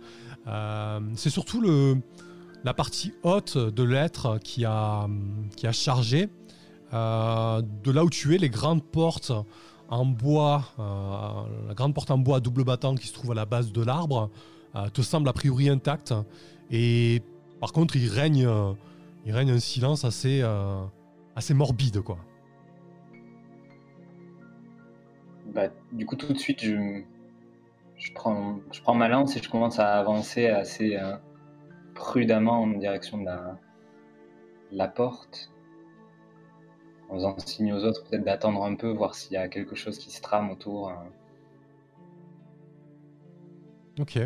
Euh, 0.48 1.00
c'est 1.16 1.30
surtout 1.30 1.60
le, 1.60 1.98
la 2.64 2.74
partie 2.74 3.14
haute 3.24 3.58
de 3.58 3.84
l'être 3.84 4.40
qui 4.42 4.64
a, 4.64 5.08
qui 5.58 5.68
a 5.68 5.72
chargé. 5.72 6.30
de 6.92 7.92
là 7.92 8.04
où 8.04 8.10
tu 8.10 8.36
es, 8.36 8.38
les 8.38 8.50
grandes 8.50 8.84
portes 8.84 9.34
en 9.90 10.06
bois, 10.06 10.64
la 10.78 11.74
grande 11.74 11.94
porte 11.94 12.10
en 12.10 12.18
bois 12.18 12.38
à 12.38 12.40
double 12.40 12.64
battant 12.64 12.96
qui 12.96 13.08
se 13.08 13.14
trouve 13.14 13.32
à 13.32 13.36
la 13.36 13.46
base 13.46 13.72
de 13.72 13.84
l'arbre, 13.84 14.30
te 14.94 15.02
semble 15.02 15.28
a 15.30 15.34
priori 15.34 15.70
intacte. 15.70 16.14
Et 16.72 17.22
par 17.60 17.74
contre, 17.74 17.96
il 17.98 18.08
règne 18.10 18.48
il 19.26 19.34
règne 19.34 19.52
un 19.52 19.60
silence 19.60 20.06
assez, 20.06 20.42
euh, 20.44 20.86
assez 21.36 21.54
morbide, 21.54 22.02
quoi. 22.02 22.18
Bah, 25.48 25.70
du 25.92 26.06
coup, 26.06 26.16
tout 26.16 26.32
de 26.32 26.38
suite, 26.38 26.64
je, 26.64 27.02
je, 27.96 28.14
prends, 28.14 28.60
je 28.72 28.82
prends 28.82 28.94
ma 28.94 29.08
lance 29.08 29.36
et 29.36 29.42
je 29.42 29.50
commence 29.50 29.80
à 29.80 29.98
avancer 29.98 30.48
assez 30.48 30.96
euh, 30.96 31.16
prudemment 31.96 32.62
en 32.62 32.68
direction 32.68 33.18
de 33.18 33.26
la, 33.26 33.58
la 34.72 34.88
porte, 34.88 35.52
en 37.10 37.16
faisant 37.16 37.38
signe 37.40 37.74
aux 37.74 37.84
autres 37.84 38.04
peut-être 38.04 38.24
d'attendre 38.24 38.64
un 38.64 38.76
peu, 38.76 38.92
voir 38.92 39.16
s'il 39.16 39.34
y 39.34 39.38
a 39.38 39.48
quelque 39.48 39.76
chose 39.76 39.98
qui 39.98 40.12
se 40.12 40.22
trame 40.22 40.52
autour. 40.52 40.90
Hein. 40.90 41.06
Ok. 44.00 44.20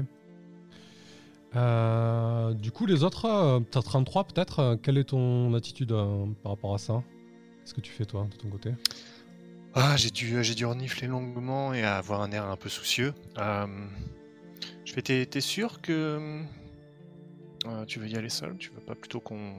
Euh, 1.56 2.54
du 2.54 2.72
coup, 2.72 2.86
les 2.86 3.04
autres, 3.04 3.26
euh, 3.26 3.60
t'as 3.72 3.82
33 3.82 4.26
peut-être. 4.26 4.60
Euh, 4.60 4.76
quelle 4.76 4.98
est 4.98 5.06
ton 5.06 5.54
attitude 5.54 5.94
par 6.44 6.52
rapport 6.52 6.74
à 6.74 6.78
ça? 6.78 7.04
Qu'est-ce 7.62 7.74
que 7.74 7.82
tu 7.82 7.92
fais 7.92 8.06
toi 8.06 8.28
de 8.30 8.36
ton 8.36 8.50
côté? 8.50 8.72
Ah, 9.74 9.96
j'ai 9.98 10.10
dû, 10.10 10.44
j'ai 10.44 10.56
dû 10.56 10.66
renifler 10.66 11.08
longuement 11.08 11.74
et 11.74 11.84
avoir 11.84 12.22
un 12.22 12.32
air 12.32 12.46
un 12.46 12.56
peu 12.56 12.70
soucieux. 12.70 13.14
je 13.38 14.94
fais, 14.94 15.02
t'es, 15.02 15.42
sûr 15.42 15.82
que 15.82 16.42
tu 17.88 18.00
veux 18.00 18.08
y 18.08 18.16
aller 18.16 18.30
seul? 18.30 18.58
Tu 18.58 18.72
veux 18.72 18.82
pas 18.82 18.96
plutôt 18.96 19.20
qu'on, 19.20 19.54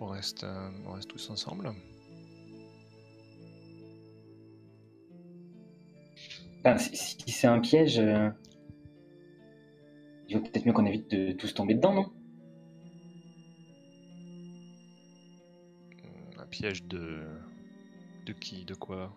reste, 0.00 0.46
on 0.86 0.92
reste 0.92 1.08
tous 1.08 1.30
ensemble? 1.30 1.72
Ben, 6.62 6.78
si, 6.78 7.16
c'est 7.26 7.48
un 7.48 7.60
piège, 7.60 8.00
il 10.28 10.36
vaut 10.36 10.42
peut-être 10.42 10.66
mieux 10.66 10.72
qu'on 10.72 10.86
évite 10.86 11.10
de 11.10 11.32
tous 11.32 11.54
tomber 11.54 11.74
dedans, 11.74 11.94
non? 11.94 12.12
Un 16.38 16.46
piège 16.46 16.84
de. 16.84 17.24
De 18.24 18.32
qui 18.32 18.64
De 18.64 18.74
quoi? 18.74 19.14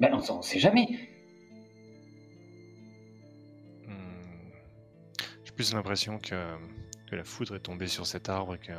Ben, 0.00 0.12
on, 0.14 0.38
ne 0.38 0.42
sait 0.42 0.58
jamais. 0.58 0.88
Hmm. 3.86 4.50
J'ai 5.44 5.52
plus 5.52 5.74
l'impression 5.74 6.18
que, 6.18 6.56
que 7.10 7.14
la 7.14 7.24
foudre 7.24 7.56
est 7.56 7.60
tombée 7.60 7.88
sur 7.88 8.06
cet 8.06 8.30
arbre 8.30 8.54
et 8.54 8.58
que. 8.58 8.72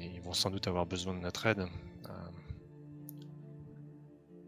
ils 0.00 0.20
vont 0.20 0.32
sans 0.32 0.50
doute 0.50 0.66
avoir 0.66 0.84
besoin 0.84 1.14
de 1.14 1.20
notre 1.20 1.46
aide. 1.46 1.60
Euh. 1.60 2.12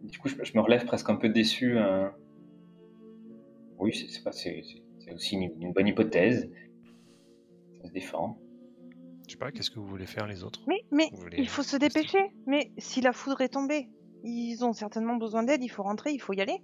Du 0.02 0.18
coup, 0.18 0.28
je, 0.28 0.34
me 0.34 0.60
relève 0.60 0.84
presque 0.84 1.08
un 1.10 1.16
peu 1.16 1.28
déçu. 1.28 1.78
Hein. 1.78 2.12
Oui, 3.80 3.94
c'est 3.94 5.12
aussi 5.14 5.36
une, 5.36 5.72
bonne 5.72 5.88
hypothèse. 5.88 6.50
Ça 7.80 7.88
se 7.88 7.92
défend. 7.92 8.38
Je 9.26 9.32
sais 9.32 9.38
pas, 9.38 9.50
qu'est-ce 9.50 9.70
que 9.70 9.78
vous 9.78 9.86
voulez 9.86 10.06
faire 10.06 10.26
les 10.26 10.44
autres? 10.44 10.60
Mais, 10.66 10.84
mais 10.90 11.10
il 11.38 11.48
faut 11.48 11.62
se 11.62 11.76
dépêcher. 11.76 12.30
Mais 12.46 12.72
si 12.78 13.00
la 13.00 13.12
foudre 13.12 13.40
est 13.40 13.48
tombée, 13.48 13.88
ils 14.22 14.62
ont 14.64 14.72
certainement 14.74 15.16
besoin 15.16 15.42
d'aide, 15.44 15.64
il 15.64 15.68
faut 15.68 15.82
rentrer, 15.82 16.12
il 16.12 16.20
faut 16.20 16.34
y 16.34 16.40
aller. 16.40 16.62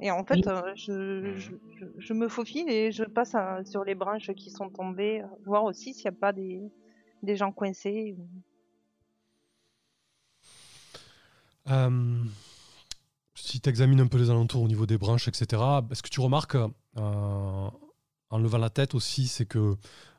Et 0.00 0.10
en 0.10 0.24
fait, 0.24 0.46
euh, 0.48 0.72
mhm. 0.88 1.36
je, 1.98 2.12
me 2.12 2.28
faufile 2.28 2.68
et 2.68 2.90
je 2.90 3.04
passe 3.04 3.34
euh, 3.36 3.62
sur 3.64 3.84
les 3.84 3.94
branches 3.94 4.32
qui 4.32 4.50
sont 4.50 4.68
tombées, 4.68 5.20
euh, 5.20 5.26
voir 5.44 5.62
aussi 5.62 5.94
s'il 5.94 6.10
n'y 6.10 6.16
a 6.16 6.18
pas 6.18 6.32
des, 6.32 6.60
des 7.22 7.36
gens 7.36 7.52
coincés. 7.52 8.16
Si 13.52 13.60
tu 13.60 13.68
examines 13.68 14.00
un 14.00 14.06
peu 14.06 14.16
les 14.16 14.30
alentours 14.30 14.62
au 14.62 14.68
niveau 14.68 14.86
des 14.86 14.96
branches, 14.96 15.28
etc., 15.28 15.62
ce 15.92 16.00
que 16.02 16.08
tu 16.08 16.20
remarques 16.20 16.54
euh, 16.56 16.70
en 16.96 18.38
levant 18.38 18.56
la 18.56 18.70
tête 18.70 18.94
aussi, 18.94 19.28
c'est 19.28 19.44
que 19.44 19.58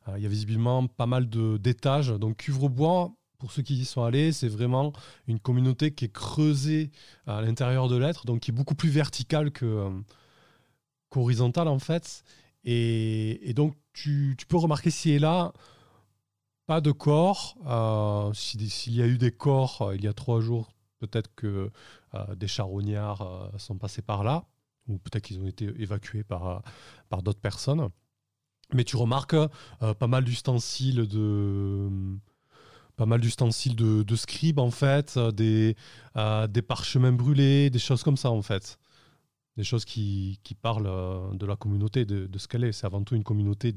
euh, 0.08 0.18
il 0.18 0.22
y 0.24 0.26
a 0.28 0.30
visiblement 0.30 0.86
pas 0.86 1.08
mal 1.08 1.28
d'étages. 1.60 2.10
Donc 2.10 2.38
Cuvrebois, 2.38 3.12
pour 3.40 3.52
ceux 3.52 3.64
qui 3.64 3.74
y 3.76 3.86
sont 3.86 4.04
allés, 4.04 4.32
c'est 4.32 4.48
vraiment 4.48 4.94
une 5.28 5.40
communauté 5.40 5.94
qui 5.96 6.06
est 6.06 6.14
creusée 6.14 6.92
à 7.26 7.42
l'intérieur 7.42 7.88
de 7.88 7.98
l'être, 7.98 8.28
donc 8.28 8.42
qui 8.42 8.52
est 8.52 8.54
beaucoup 8.54 8.76
plus 8.76 8.90
verticale 8.90 9.50
que 9.52 9.66
euh, 9.66 9.90
qu'horizontale 11.10 11.68
en 11.68 11.80
fait. 11.80 12.24
Et, 12.64 13.50
et 13.50 13.54
donc, 13.54 13.76
tu, 13.94 14.36
peux 14.48 14.58
remarquer 14.58 14.92
ci 14.92 15.10
et 15.12 15.20
là, 15.20 15.54
pas 16.66 16.82
de 16.82 16.92
corps. 16.92 17.56
Euh, 17.66 18.32
si- 18.34 18.70
S'il 18.70 18.96
y 18.96 19.02
a 19.02 19.08
eu 19.08 19.18
des 19.18 19.32
corps 19.32 19.92
il 19.96 20.04
y 20.04 20.08
a 20.08 20.14
trois 20.14 20.40
jours, 20.40 20.73
peut-être 21.08 21.30
que 21.36 21.70
euh, 22.14 22.36
des 22.36 22.48
charognards 22.48 23.22
euh, 23.22 23.58
sont 23.58 23.78
passés 23.78 24.02
par 24.02 24.24
là, 24.24 24.46
ou 24.88 24.98
peut-être 24.98 25.24
qu'ils 25.24 25.40
ont 25.40 25.48
été 25.48 25.66
évacués 25.82 26.24
par, 26.24 26.48
euh, 26.48 26.60
par 27.10 27.24
d'autres 27.24 27.42
personnes. 27.42 27.90
Mais 28.74 28.86
tu 28.86 28.96
remarques 28.96 29.36
pas 30.00 30.08
mal 30.08 30.24
d'ustensiles 30.24 31.08
de 31.08 31.90
pas 32.96 33.06
mal 33.06 33.22
d'ustensiles 33.22 33.76
de, 33.76 34.16
scribe 34.16 34.58
en 34.58 34.72
fait, 34.72 35.20
des, 35.20 35.76
des 36.50 36.62
parchemins 36.62 37.12
brûlés, 37.12 37.70
des 37.70 37.78
choses 37.78 38.02
comme 38.02 38.18
ça 38.18 38.32
en 38.32 38.42
fait. 38.42 38.80
Des 39.58 39.64
choses 39.64 39.86
qui, 39.86 40.40
qui 40.44 40.56
parlent 40.56 41.38
de 41.38 41.46
la 41.46 41.56
communauté, 41.56 42.06
de, 42.06 42.38
ce 42.40 42.48
qu'elle 42.48 42.64
est. 42.64 42.72
C'est 42.72 42.88
avant 42.88 43.04
tout 43.04 43.16
une 43.16 43.24
communauté 43.24 43.76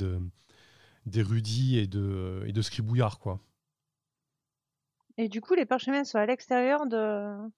d'érudits 1.04 1.78
et 1.78 1.86
de, 1.86 2.44
et 2.46 2.52
de 2.52 2.62
scribouillards, 2.62 3.18
quoi. 3.18 3.40
Et 5.18 5.28
du 5.28 5.40
coup, 5.40 5.54
les 5.54 5.66
parchemins 5.66 6.04
sont 6.04 6.18
à 6.18 6.26
l'extérieur 6.26 6.86
de, 6.86 7.48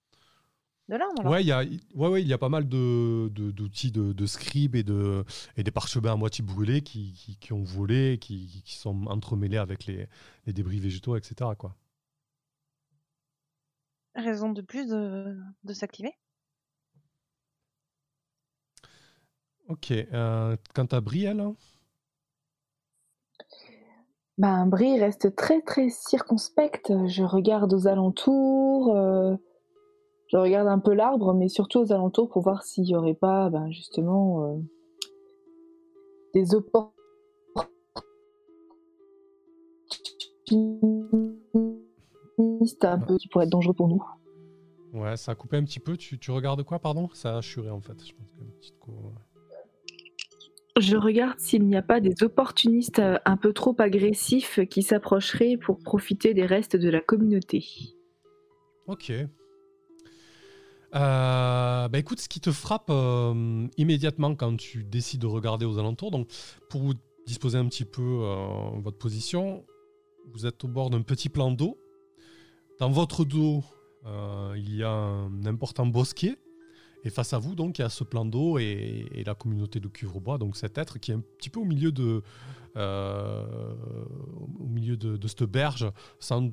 de 0.87 0.95
l'arme. 0.95 1.27
Ouais, 1.27 1.43
il 1.43 1.47
y 1.47 1.51
a, 1.51 1.63
ouais, 1.95 2.07
ouais, 2.07 2.23
y 2.23 2.33
a 2.33 2.37
pas 2.37 2.49
mal 2.49 2.67
de, 2.69 3.29
de- 3.29 3.51
d'outils 3.51 3.91
de, 3.91 4.13
de 4.13 4.25
scribes 4.25 4.75
et, 4.75 4.83
de, 4.83 5.25
et 5.57 5.63
des 5.63 5.71
parchemins 5.71 6.13
à 6.13 6.15
moitié 6.15 6.43
brûlés 6.43 6.81
qui, 6.81 7.13
qui, 7.13 7.37
qui 7.37 7.53
ont 7.53 7.63
volé, 7.63 8.17
qui, 8.19 8.61
qui 8.63 8.75
sont 8.75 9.05
entremêlés 9.07 9.57
avec 9.57 9.85
les, 9.85 10.07
les 10.45 10.53
débris 10.53 10.79
végétaux, 10.79 11.15
etc. 11.17 11.51
Quoi. 11.57 11.75
Raison 14.15 14.51
de 14.51 14.61
plus 14.61 14.87
de, 14.87 15.37
de 15.63 15.73
s'activer. 15.73 16.13
Ok. 19.67 19.91
Euh, 19.91 20.55
quant 20.73 20.85
à 20.85 20.99
Brielle, 21.01 21.43
Ben, 24.39 24.65
Brie 24.67 24.97
reste 24.97 25.35
très 25.35 25.61
très 25.61 25.89
circonspecte. 25.89 26.93
Je 27.07 27.23
regarde 27.23 27.73
aux 27.73 27.87
alentours, 27.87 28.95
euh, 28.95 29.35
je 30.27 30.37
regarde 30.37 30.69
un 30.69 30.79
peu 30.79 30.93
l'arbre, 30.93 31.33
mais 31.33 31.49
surtout 31.49 31.79
aux 31.79 31.91
alentours 31.91 32.29
pour 32.29 32.41
voir 32.41 32.63
s'il 32.63 32.85
n'y 32.85 32.95
aurait 32.95 33.15
pas, 33.15 33.49
ben, 33.49 33.69
justement, 33.69 34.45
euh, 34.45 34.57
des 36.33 36.55
opportunistes 36.55 36.93
qui 43.19 43.27
pourraient 43.27 43.43
être 43.43 43.51
dangereux 43.51 43.73
pour 43.73 43.89
nous. 43.89 44.01
ouais, 44.93 45.17
ça 45.17 45.33
a 45.33 45.35
coupé 45.35 45.57
un 45.57 45.65
petit 45.65 45.81
peu. 45.81 45.97
Tu, 45.97 46.17
tu 46.17 46.31
regardes 46.31 46.63
quoi, 46.63 46.79
pardon? 46.79 47.09
Ça 47.13 47.35
a 47.35 47.37
assuré 47.39 47.69
en 47.69 47.81
fait. 47.81 48.01
Je 48.05 48.13
pense 48.13 48.31
qu'il 48.31 48.73
Je 50.79 50.95
regarde 50.95 51.39
s'il 51.39 51.65
n'y 51.65 51.75
a 51.75 51.81
pas 51.81 51.99
des 51.99 52.23
opportunistes 52.23 52.99
euh, 52.99 53.17
un 53.25 53.37
peu 53.37 53.53
trop 53.53 53.75
agressifs 53.79 54.59
qui 54.69 54.81
s'approcheraient 54.81 55.57
pour 55.57 55.79
profiter 55.79 56.33
des 56.33 56.45
restes 56.45 56.75
de 56.75 56.89
la 56.89 57.01
communauté. 57.01 57.65
Ok. 58.87 59.11
Euh, 60.95 61.87
bah 61.87 61.99
écoute, 61.99 62.19
ce 62.19 62.29
qui 62.29 62.39
te 62.39 62.51
frappe 62.51 62.89
euh, 62.89 63.67
immédiatement 63.77 64.35
quand 64.35 64.57
tu 64.57 64.83
décides 64.83 65.21
de 65.21 65.27
regarder 65.27 65.65
aux 65.65 65.77
alentours, 65.77 66.09
donc 66.09 66.29
pour 66.69 66.81
vous 66.81 66.93
disposer 67.27 67.59
un 67.59 67.67
petit 67.67 67.85
peu 67.85 68.01
euh, 68.01 68.69
votre 68.81 68.97
position, 68.97 69.65
vous 70.33 70.47
êtes 70.47 70.63
au 70.63 70.67
bord 70.67 70.89
d'un 70.89 71.03
petit 71.03 71.29
plan 71.29 71.51
d'eau. 71.51 71.77
Dans 72.79 72.89
votre 72.89 73.25
dos, 73.25 73.63
euh, 74.05 74.53
il 74.57 74.75
y 74.75 74.83
a 74.83 74.89
un 74.89 75.45
important 75.45 75.85
bosquet. 75.85 76.37
Et 77.03 77.09
face 77.09 77.33
à 77.33 77.39
vous, 77.39 77.55
donc, 77.55 77.79
il 77.79 77.81
y 77.81 77.85
a 77.85 77.89
ce 77.89 78.03
plan 78.03 78.25
d'eau 78.25 78.57
et, 78.57 79.23
la 79.25 79.35
communauté 79.35 79.79
de 79.79 79.87
Cuvrebois, 79.87 80.37
donc 80.37 80.57
cet 80.57 80.77
être 80.77 80.99
qui 80.99 81.11
est 81.11 81.15
un 81.15 81.23
petit 81.37 81.49
peu 81.49 81.59
au 81.59 81.65
milieu 81.65 81.91
de, 81.91 82.23
euh, 82.75 83.45
au 84.59 84.67
milieu 84.67 84.97
de, 84.97 85.27
cette 85.27 85.43
berge, 85.43 85.89
sans 86.19 86.49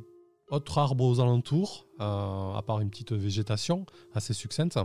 autre 0.51 0.79
arbre 0.79 1.05
aux 1.05 1.21
alentours, 1.21 1.87
euh, 2.01 2.55
à 2.55 2.63
part 2.65 2.81
une 2.81 2.91
petite 2.91 3.13
végétation 3.13 3.87
assez 4.15 4.33
succincte. 4.33 4.79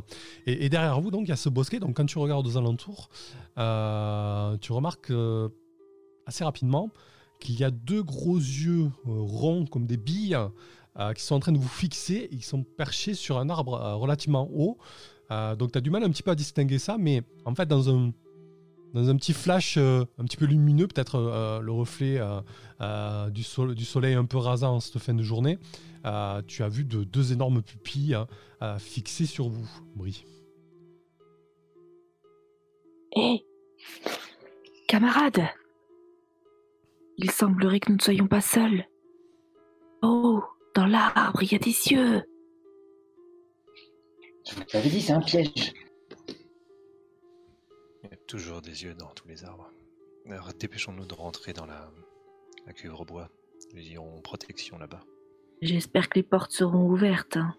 Et, 0.48 0.70
derrière 0.70 1.00
vous, 1.00 1.12
donc, 1.12 1.24
il 1.24 1.30
y 1.30 1.34
a 1.34 1.38
ce 1.38 1.50
bosquet. 1.50 1.80
Donc, 1.80 1.98
quand 1.98 2.06
tu 2.06 2.18
regardes 2.18 2.48
aux 2.48 2.58
alentours, 2.58 3.10
euh, 3.58 4.58
tu 4.58 4.72
remarques 4.72 5.14
assez 6.26 6.44
rapidement 6.44 6.90
qu'il 7.40 7.60
y 7.60 7.64
a 7.64 7.72
deux 7.72 8.04
gros 8.04 8.38
yeux 8.38 8.92
ronds 9.06 9.66
comme 9.66 9.86
des 9.86 9.98
billes 9.98 10.38
qui 11.16 11.24
sont 11.24 11.36
en 11.36 11.40
train 11.40 11.52
de 11.52 11.58
vous 11.58 11.68
fixer. 11.68 12.28
Ils 12.32 12.44
sont 12.44 12.64
perchés 12.64 13.14
sur 13.14 13.38
un 13.38 13.50
arbre 13.50 13.80
relativement 13.96 14.50
haut. 14.54 14.78
Euh, 15.32 15.56
donc, 15.56 15.72
tu 15.72 15.78
as 15.78 15.82
du 15.82 15.90
mal 15.90 16.04
un 16.04 16.10
petit 16.10 16.24
peu 16.24 16.32
à 16.32 16.36
distinguer 16.36 16.78
ça, 16.78 16.98
mais 17.00 17.24
en 17.46 17.56
fait, 17.56 17.66
dans 17.66 17.90
un, 17.90 18.12
petit 19.16 19.34
flash 19.34 19.78
euh, 19.78 20.04
un 20.18 20.26
petit 20.26 20.38
peu 20.38 20.46
lumineux, 20.46 20.88
peut-être 20.88 21.16
euh, 21.16 21.62
le 21.62 21.72
reflet 21.72 22.20
du, 23.32 23.44
sol- 23.44 23.76
du 23.76 23.86
soleil 23.86 24.16
un 24.16 24.26
peu 24.26 24.38
rasant 24.38 24.76
en 24.76 24.80
cette 24.80 25.00
fin 25.00 25.14
de 25.14 25.24
journée, 25.24 25.58
tu 26.48 26.64
as 26.64 26.70
vu 26.70 26.84
de, 26.84 27.04
deux 27.04 27.32
énormes 27.32 27.62
pupilles 27.62 28.18
euh, 28.62 28.78
fixées 28.78 29.26
sur 29.26 29.50
vous, 29.50 29.68
Brie. 29.96 30.24
Hé 33.16 33.44
Camarades 34.88 35.48
Il 37.18 37.32
semblerait 37.32 37.80
que 37.80 37.90
nous 37.90 37.98
ne 37.98 38.02
soyons 38.02 38.28
pas 38.28 38.42
seuls. 38.42 38.86
Oh 40.04 40.44
Dans 40.76 40.86
l'arbre, 40.86 41.42
il 41.42 41.52
y 41.52 41.56
a 41.56 41.60
des 41.60 41.92
yeux 41.92 42.24
Je 44.52 44.56
vous 44.56 44.64
l'avais 44.74 44.90
dit, 44.90 45.02
c'est 45.02 45.14
un 45.14 45.22
piège. 45.22 45.74
Il 48.04 48.10
y 48.10 48.14
a 48.14 48.18
toujours 48.28 48.62
des 48.62 48.84
yeux 48.84 48.94
dans 48.94 49.10
tous 49.10 49.28
les 49.28 49.44
arbres. 49.46 49.70
Alors, 50.30 50.50
dépêchons-nous 50.60 51.06
de 51.06 51.14
rentrer 51.14 51.54
dans 51.54 51.66
la, 51.66 51.92
la 52.66 52.74
cuve 52.74 52.94
bois. 53.08 53.30
Ils 53.74 53.94
iront 53.94 54.22
protection 54.22 54.78
là-bas. 54.78 55.04
J'espère 55.62 56.10
que 56.10 56.20
les 56.20 56.24
portes 56.24 56.52
seront 56.52 56.90
ouvertes. 56.90 57.38
hein. 57.38 57.56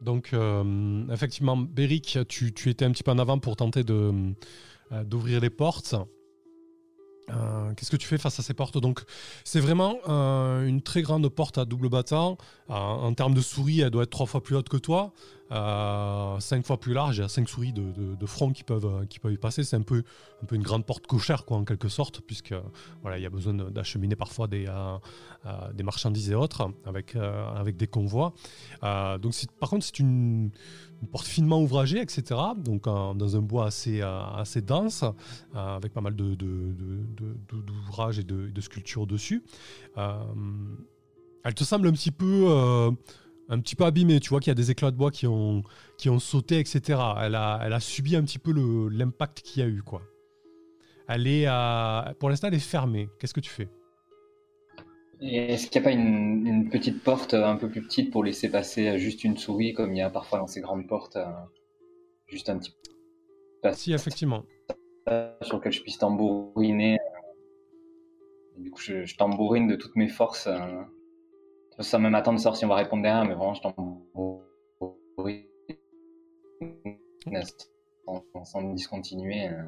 Donc, 0.00 0.32
euh, 0.32 1.06
effectivement, 1.12 1.56
Beric, 1.56 2.18
tu, 2.28 2.52
tu 2.52 2.70
étais 2.70 2.84
un 2.84 2.90
petit 2.90 3.04
peu 3.04 3.12
en 3.12 3.18
avant 3.18 3.38
pour 3.38 3.54
tenter 3.56 3.84
de, 3.84 4.32
euh, 4.90 5.04
d'ouvrir 5.04 5.40
les 5.40 5.50
portes. 5.50 5.94
Euh, 7.30 7.72
Qu'est-ce 7.74 7.90
que 7.90 7.96
tu 7.96 8.06
fais 8.06 8.18
face 8.18 8.38
à 8.38 8.42
ces 8.42 8.54
portes? 8.54 8.78
Donc, 8.78 9.02
c'est 9.44 9.60
vraiment 9.60 9.96
euh, 10.08 10.66
une 10.66 10.82
très 10.82 11.02
grande 11.02 11.28
porte 11.28 11.58
à 11.58 11.64
double 11.64 11.88
battant. 11.88 12.36
Euh, 12.70 12.74
en 12.74 13.14
termes 13.14 13.34
de 13.34 13.40
souris, 13.40 13.80
elle 13.80 13.90
doit 13.90 14.04
être 14.04 14.10
trois 14.10 14.26
fois 14.26 14.42
plus 14.42 14.56
haute 14.56 14.68
que 14.68 14.76
toi, 14.76 15.12
euh, 15.52 16.40
cinq 16.40 16.66
fois 16.66 16.80
plus 16.80 16.94
large. 16.94 17.18
Il 17.18 17.20
y 17.20 17.24
a 17.24 17.28
cinq 17.28 17.48
souris 17.48 17.72
de, 17.72 18.26
front 18.26 18.52
qui 18.52 18.64
peuvent, 18.64 18.86
euh, 18.86 19.04
qui 19.06 19.18
peuvent 19.18 19.32
y 19.32 19.38
passer. 19.38 19.64
C'est 19.64 19.76
un 19.76 19.82
peu, 19.82 20.02
un 20.42 20.46
peu 20.46 20.56
une 20.56 20.62
grande 20.62 20.86
porte 20.86 21.06
cochère, 21.06 21.44
quoi, 21.44 21.58
en 21.58 21.64
quelque 21.64 21.88
sorte, 21.88 22.20
puisque 22.20 22.54
voilà, 23.02 23.18
il 23.18 23.22
y 23.22 23.26
a 23.26 23.30
besoin 23.30 23.54
d'acheminer 23.54 24.16
parfois 24.16 24.48
des, 24.48 24.66
euh, 24.66 24.98
des 25.74 25.82
marchandises 25.82 26.30
et 26.30 26.34
autres 26.34 26.70
avec, 26.86 27.16
des 27.76 27.86
convois. 27.86 28.32
Donc, 28.82 29.34
par 29.60 29.68
contre, 29.68 29.84
c'est 29.84 29.98
une, 29.98 30.50
porte 31.10 31.26
finement 31.26 31.60
ouvragée, 31.60 32.00
etc. 32.00 32.40
Donc, 32.56 32.84
dans 32.84 33.36
un 33.36 33.42
bois 33.42 33.66
assez, 33.66 34.62
dense, 34.62 35.04
avec 35.54 35.92
pas 35.92 36.00
mal 36.00 36.16
d'ouvrages 36.16 38.18
et 38.18 38.24
de, 38.24 38.60
sculptures 38.60 39.06
dessus. 39.06 39.44
Elle 41.44 41.54
te 41.54 41.64
semble 41.64 41.88
un 41.88 41.92
petit 41.92 42.12
peu, 42.12 42.94
un 43.52 43.60
petit 43.60 43.76
peu 43.76 43.84
abîmée. 43.84 44.18
Tu 44.20 44.30
vois 44.30 44.40
qu'il 44.40 44.50
y 44.50 44.52
a 44.52 44.54
des 44.56 44.70
éclats 44.70 44.90
de 44.90 44.96
bois 44.96 45.10
qui 45.10 45.26
ont, 45.26 45.62
qui 45.98 46.08
ont 46.10 46.18
sauté, 46.18 46.58
etc. 46.58 46.98
Elle 47.20 47.34
a, 47.34 47.60
elle 47.64 47.72
a 47.72 47.80
subi 47.80 48.16
un 48.16 48.22
petit 48.24 48.38
peu 48.38 48.52
l'impact 48.90 49.42
qu'il 49.42 49.62
y 49.62 49.66
a 49.66 49.68
eu, 49.68 49.82
quoi. 49.82 50.02
Elle 51.08 51.26
est, 51.26 51.46
à- 51.46 52.14
pour 52.18 52.30
l'instant, 52.30 52.48
elle 52.48 52.54
est 52.54 52.58
fermée. 52.58 53.08
Qu'est-ce 53.18 53.34
que 53.34 53.40
tu 53.40 53.50
fais? 53.50 53.68
Est-ce 55.20 55.68
qu'il 55.68 55.80
n'y 55.80 55.86
a 55.86 55.90
pas 55.90 55.94
une, 55.94 56.46
une 56.46 56.68
petite 56.68 57.02
porte 57.04 57.34
euh, 57.34 57.46
un 57.46 57.56
peu 57.56 57.68
plus 57.68 57.82
petite 57.82 58.10
pour 58.10 58.24
laisser 58.24 58.48
passer 58.50 58.88
euh, 58.88 58.98
juste 58.98 59.22
une 59.22 59.36
souris, 59.36 59.72
comme 59.72 59.94
il 59.94 59.98
y 59.98 60.02
a 60.02 60.10
parfois 60.10 60.38
dans 60.40 60.48
ces 60.48 60.60
grandes 60.60 60.88
portes 60.88 61.16
euh, 61.16 61.26
Juste 62.26 62.48
un 62.48 62.58
petit 62.58 62.72
passage 63.62 63.78
Si, 63.78 63.92
effectivement. 63.92 64.44
sur 65.42 65.58
lequel 65.58 65.72
je 65.72 65.82
puisse 65.82 65.98
tambouriner? 65.98 66.98
Du 68.58 68.70
coup, 68.70 68.80
je, 68.80 69.04
je 69.04 69.16
tambourine 69.16 69.68
de 69.68 69.76
toutes 69.76 69.96
mes 69.96 70.08
forces. 70.08 70.46
euh, 70.48 70.82
Ça 71.80 71.98
même 71.98 72.14
attendre 72.14 72.38
de 72.38 72.42
savoir 72.42 72.56
si 72.56 72.64
on 72.64 72.68
va 72.68 72.76
répondre 72.76 73.02
derrière, 73.02 73.24
mais 73.24 73.34
vraiment, 73.34 73.54
je 73.54 73.62
tambourine 73.62 75.44
sans, 78.06 78.24
sans 78.44 78.62
discontinuer. 78.74 79.48
euh, 79.48 79.62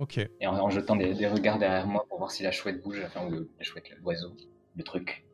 Ok. 0.00 0.18
et 0.18 0.46
en, 0.46 0.54
en 0.58 0.70
jetant 0.70 0.96
des, 0.96 1.14
des 1.14 1.26
regards 1.28 1.58
derrière 1.58 1.86
moi 1.86 2.04
pour 2.08 2.18
voir 2.18 2.30
si 2.30 2.42
la 2.42 2.50
chouette 2.50 2.82
bouge, 2.82 3.00
enfin, 3.06 3.26
ou 3.26 3.30
le, 3.30 3.48
la 3.58 3.64
chouette, 3.64 3.84
l'oiseau, 4.02 4.32
le 4.76 4.82
truc. 4.82 5.24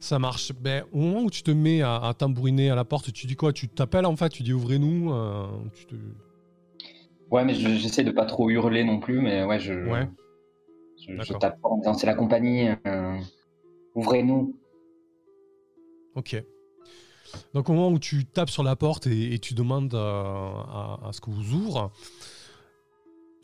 Ça 0.00 0.18
marche. 0.18 0.52
Ben, 0.52 0.84
au 0.92 0.98
moment 0.98 1.20
où 1.22 1.30
tu 1.30 1.42
te 1.42 1.50
mets 1.50 1.82
à, 1.82 1.96
à 1.96 2.14
tambouriner 2.14 2.70
à 2.70 2.74
la 2.74 2.84
porte, 2.84 3.12
tu 3.12 3.26
dis 3.26 3.36
quoi? 3.36 3.52
Tu 3.52 3.68
t'appelles 3.68 4.06
en 4.06 4.16
fait? 4.16 4.28
Tu 4.28 4.42
dis 4.42 4.52
ouvrez-nous 4.52 5.12
euh, 5.12 5.46
te- 5.88 5.94
Ouais, 7.30 7.44
mais 7.44 7.54
je- 7.54 7.68
j'essaie 7.76 8.04
de 8.04 8.10
pas 8.10 8.24
trop 8.26 8.48
hurler 8.50 8.84
non 8.84 9.00
plus, 9.00 9.20
mais 9.20 9.44
ouais, 9.44 9.58
je, 9.58 9.72
Ouais. 9.72 10.06
Je, 10.98 11.12
je 11.22 11.32
tape 11.34 11.58
en 11.62 11.78
disant 11.78 11.94
c'est 11.94 12.06
la 12.06 12.14
compagnie, 12.14 12.68
euh, 12.86 13.18
ouvrez-nous. 13.94 14.56
Ok. 16.14 16.42
Donc 17.54 17.68
au 17.68 17.72
moment 17.72 17.90
où 17.90 17.98
tu 17.98 18.24
tapes 18.24 18.50
sur 18.50 18.62
la 18.62 18.76
porte 18.76 19.06
et, 19.06 19.38
tu 19.38 19.54
demandes 19.54 19.94
à, 19.94 20.98
à, 21.04 21.10
ce 21.12 21.20
que 21.20 21.30
vous 21.30 21.54
ouvre, 21.54 21.92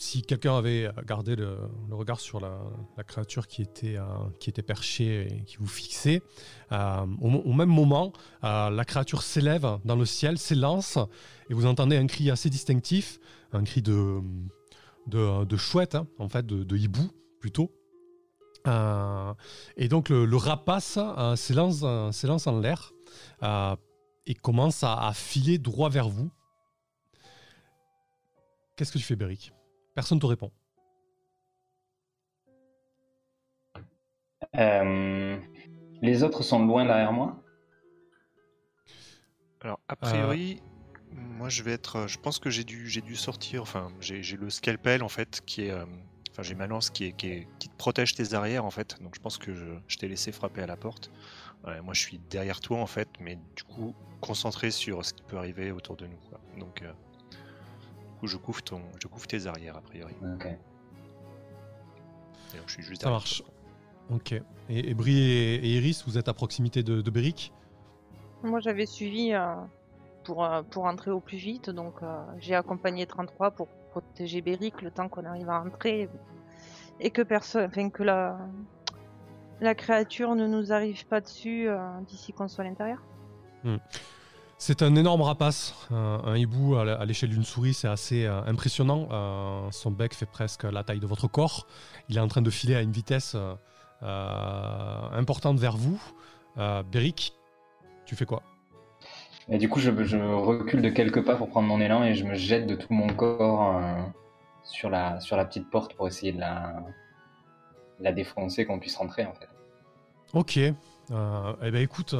si 0.02 0.22
quelqu'un 0.22 0.56
avait 0.56 0.90
gardé 1.06 1.36
le, 1.36 1.56
regard 1.90 2.18
sur 2.18 2.40
la, 2.40 2.58
créature 3.04 3.46
qui 3.46 3.62
était, 3.62 3.96
euh, 3.96 4.04
qui 4.40 4.50
était 4.50 4.62
perchée 4.62 5.28
et 5.30 5.44
qui 5.44 5.56
vous 5.58 5.68
fixait, 5.68 6.22
euh, 6.72 7.06
au, 7.20 7.52
même 7.52 7.68
moment, 7.68 8.12
euh, 8.42 8.68
la 8.70 8.84
créature 8.84 9.22
s'élève 9.22 9.78
dans 9.84 9.94
le 9.94 10.04
ciel, 10.04 10.38
s'élance, 10.38 10.98
et 11.50 11.54
vous 11.54 11.66
entendez 11.66 11.96
un 11.96 12.06
cri 12.08 12.32
assez 12.32 12.50
distinctif, 12.50 13.20
un 13.52 13.62
cri 13.62 13.80
de, 13.80 14.20
de, 15.06 15.56
chouette, 15.56 15.94
hein, 15.94 16.08
en 16.18 16.28
fait, 16.28 16.44
de, 16.44 16.76
hibou 16.76 17.08
plutôt. 17.42 17.74
et 19.76 19.88
donc 19.88 20.08
le, 20.08 20.36
rapace 20.36 20.98
s'élance, 21.36 21.84
s'élance 22.12 22.46
en 22.46 22.60
l'air 22.60 22.92
et 24.26 24.34
commence 24.34 24.84
à, 24.84 25.08
à 25.08 25.12
filer 25.12 25.58
droit 25.58 25.90
vers 25.90 26.08
vous. 26.08 26.30
Qu'est-ce 28.76 28.92
que 28.92 28.98
tu 28.98 29.04
fais, 29.04 29.16
Beric? 29.16 29.52
Personne 29.94 30.18
te 30.18 30.26
répond. 30.26 30.50
Euh, 34.56 35.38
les 36.02 36.22
autres 36.22 36.42
sont 36.42 36.64
loin 36.64 36.84
derrière 36.84 37.12
moi? 37.12 37.42
Alors, 39.60 39.80
a 39.88 39.96
priori, 39.96 40.60
moi 41.12 41.48
je 41.48 41.62
vais 41.62 41.72
être. 41.72 42.06
Je 42.08 42.18
pense 42.18 42.38
que 42.38 42.50
j'ai 42.50 42.64
dû, 42.64 42.88
j'ai 42.88 43.00
dû 43.00 43.16
sortir. 43.16 43.62
Enfin, 43.62 43.92
j'ai, 44.00 44.22
le 44.36 44.50
scalpel 44.50 45.02
en 45.02 45.08
fait 45.08 45.42
qui 45.46 45.62
est. 45.62 45.72
Enfin, 46.32 46.42
j'ai 46.42 46.54
ma 46.54 46.66
lance 46.66 46.90
qui, 46.90 47.04
est, 47.04 47.12
qui, 47.12 47.46
qui, 47.58 47.68
te 47.68 47.76
protège 47.76 48.14
tes 48.14 48.34
arrières 48.34 48.64
en 48.64 48.70
fait. 48.70 49.00
Donc 49.02 49.14
je 49.14 49.20
pense 49.20 49.38
que 49.38 49.54
je, 49.54 49.98
t'ai 49.98 50.08
laissé 50.08 50.32
frapper 50.32 50.62
à 50.62 50.66
la 50.66 50.76
porte. 50.76 51.10
moi 51.84 51.94
je 51.94 52.00
suis 52.00 52.18
derrière 52.30 52.60
toi 52.60 52.78
en 52.78 52.86
fait, 52.86 53.08
mais 53.20 53.36
du 53.56 53.64
coup 53.64 53.94
concentré 54.20 54.70
sur 54.70 55.04
ce 55.04 55.12
qui 55.12 55.22
peut 55.22 55.36
arriver 55.36 55.70
autour 55.70 55.96
de 55.96 56.06
nous. 56.06 56.18
Donc. 56.58 56.82
Euh, 56.82 56.92
je 58.26 58.36
couvre, 58.36 58.62
ton, 58.62 58.82
je 59.00 59.08
couvre 59.08 59.26
tes 59.26 59.46
arrières, 59.46 59.76
a 59.76 59.80
priori. 59.80 60.14
Ok. 60.34 60.46
je 62.66 62.72
suis 62.72 62.82
juste 62.82 63.02
Ça 63.02 63.10
marche. 63.10 63.42
Ok. 64.10 64.32
Et, 64.68 64.90
et 64.90 64.94
Brie 64.94 65.18
et, 65.18 65.76
Iris, 65.76 66.04
vous 66.06 66.18
êtes 66.18 66.28
à 66.28 66.34
proximité 66.34 66.82
de, 66.82 67.00
de 67.00 67.10
Beric? 67.10 67.52
Moi, 68.42 68.60
j'avais 68.60 68.86
suivi 68.86 69.32
euh, 69.32 69.54
pour, 70.24 70.44
euh, 70.44 70.62
pour 70.62 70.84
entrer 70.84 71.10
au 71.10 71.20
plus 71.20 71.38
vite, 71.38 71.70
donc 71.70 72.02
euh, 72.02 72.22
j'ai 72.38 72.54
accompagné 72.54 73.06
33 73.06 73.52
pour 73.52 73.68
protéger 73.92 74.40
Beric 74.40 74.82
le 74.82 74.90
temps 74.90 75.08
qu'on 75.08 75.24
arrive 75.24 75.50
à 75.50 75.60
entrer 75.60 76.08
et 77.00 77.10
que 77.10 77.22
personne, 77.22 77.66
enfin 77.66 77.90
que 77.90 78.02
la, 78.02 78.38
la 79.60 79.74
créature 79.74 80.34
ne 80.34 80.46
nous 80.46 80.72
arrive 80.72 81.06
pas 81.06 81.20
dessus 81.20 81.68
d'ici 82.06 82.32
qu'on 82.32 82.48
soit 82.48 82.64
à 82.64 82.68
l'intérieur. 82.68 83.02
Hmm. 83.64 83.76
C'est 84.64 84.82
un 84.82 84.94
énorme 84.94 85.22
rapace. 85.22 85.74
Un, 85.90 86.36
hibou 86.36 86.76
à 86.76 87.04
l'échelle 87.04 87.30
d'une 87.30 87.42
souris, 87.42 87.74
c'est 87.74 87.88
assez 87.88 88.26
euh, 88.26 88.44
impressionnant. 88.44 89.08
Euh, 89.10 89.68
son 89.72 89.90
bec 89.90 90.14
fait 90.14 90.24
presque 90.24 90.62
la 90.62 90.84
taille 90.84 91.00
de 91.00 91.06
votre 91.08 91.26
corps. 91.26 91.66
Il 92.08 92.16
est 92.16 92.20
en 92.20 92.28
train 92.28 92.42
de 92.42 92.50
filer 92.50 92.76
à 92.76 92.80
une 92.80 92.92
vitesse 92.92 93.34
euh, 93.34 95.08
importante 95.12 95.58
vers 95.58 95.76
vous. 95.76 96.00
Beric, 96.92 97.34
tu 98.06 98.14
fais 98.14 98.24
quoi? 98.24 98.44
Et 99.48 99.58
Du 99.58 99.68
coup, 99.68 99.80
je, 99.80 99.90
recule 99.90 100.82
de 100.82 100.88
quelques 100.88 101.24
pas 101.24 101.36
pour 101.36 101.48
prendre 101.48 101.68
mon 101.68 101.80
élan 101.80 102.04
et 102.04 102.14
je 102.14 102.24
me 102.24 102.34
jette 102.34 102.66
de 102.66 102.74
tout 102.74 102.92
mon 102.92 103.08
corps 103.08 103.80
sur, 104.64 104.90
la, 104.90 105.20
sur 105.20 105.36
la 105.36 105.44
petite 105.44 105.70
porte 105.70 105.94
pour 105.94 106.06
essayer 106.06 106.32
de 106.32 106.40
la, 106.40 106.84
la 108.00 108.12
défoncer, 108.12 108.64
qu'on 108.64 108.78
puisse 108.78 108.96
rentrer 108.96 109.26
en 109.26 109.32
fait. 109.34 109.48
Ok, 110.34 110.58
euh, 111.10 111.52
eh 111.62 111.70
ben 111.70 111.82
écoute, 111.82 112.14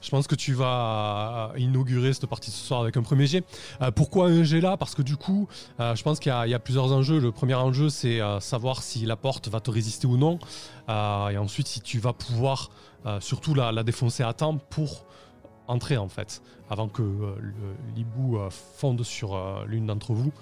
je 0.00 0.10
pense 0.10 0.26
que 0.26 0.34
tu 0.34 0.54
vas 0.54 1.52
inaugurer 1.56 2.12
cette 2.12 2.26
partie 2.26 2.50
ce 2.50 2.64
soir 2.64 2.80
avec 2.80 2.96
un 2.96 3.02
premier 3.02 3.26
jet. 3.26 3.44
Euh, 3.82 3.90
pourquoi 3.90 4.28
un 4.28 4.44
jet 4.44 4.60
là? 4.60 4.76
Parce 4.76 4.94
que 4.94 5.02
du 5.02 5.16
coup, 5.16 5.48
euh, 5.78 5.94
je 5.94 6.02
pense 6.02 6.20
qu'il 6.20 6.32
y, 6.32 6.54
a 6.54 6.58
plusieurs 6.58 6.92
enjeux. 6.92 7.18
Le 7.18 7.32
premier 7.32 7.54
enjeu, 7.54 7.88
c'est 7.88 8.20
savoir 8.40 8.82
si 8.82 9.04
la 9.04 9.16
porte 9.16 9.48
va 9.48 9.60
te 9.60 9.70
résister 9.70 10.06
ou 10.06 10.16
non. 10.16 10.38
et 10.88 11.36
ensuite, 11.36 11.66
si 11.66 11.80
tu 11.80 11.98
vas 11.98 12.12
pouvoir 12.12 12.70
surtout 13.20 13.54
la, 13.54 13.72
la, 13.72 13.82
défoncer 13.82 14.22
à 14.22 14.32
temps 14.32 14.56
pour 14.56 15.04
entrer 15.70 15.96
en 15.96 16.08
fait, 16.08 16.42
avant 16.68 16.88
que 16.88 17.02
l'hibou 17.94 18.38
fonde 18.50 19.02
sur 19.02 19.64
l'une 19.66 19.86
d'entre 19.86 20.12
vous. 20.12 20.32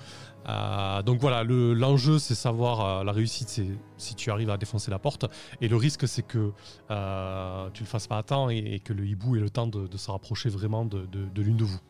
Euh, 0.48 1.02
donc 1.02 1.20
voilà, 1.20 1.44
l'enjeu 1.44 2.18
c'est 2.18 2.34
savoir 2.34 2.80
euh, 2.80 3.04
la 3.04 3.12
réussite, 3.12 3.48
c'est 3.48 3.68
si 3.98 4.14
tu 4.14 4.30
arrives 4.30 4.50
à 4.50 4.56
défoncer 4.56 4.90
la 4.90 4.98
porte, 4.98 5.26
et 5.60 5.68
le 5.68 5.76
risque 5.76 6.08
c'est 6.08 6.22
que 6.22 6.52
euh, 6.90 7.68
tu 7.74 7.82
le 7.82 7.88
fasses 7.88 8.06
pas 8.06 8.18
à 8.18 8.22
temps 8.22 8.48
et, 8.48 8.80
que 8.82 8.94
le 8.94 9.06
hibou 9.06 9.36
ait 9.36 9.40
le 9.40 9.50
temps 9.50 9.66
de, 9.66 9.96
se 9.96 10.10
rapprocher 10.10 10.48
vraiment 10.48 10.84
de, 10.84 11.06
l'une 11.36 11.56
de 11.56 11.64
vous. 11.64 11.80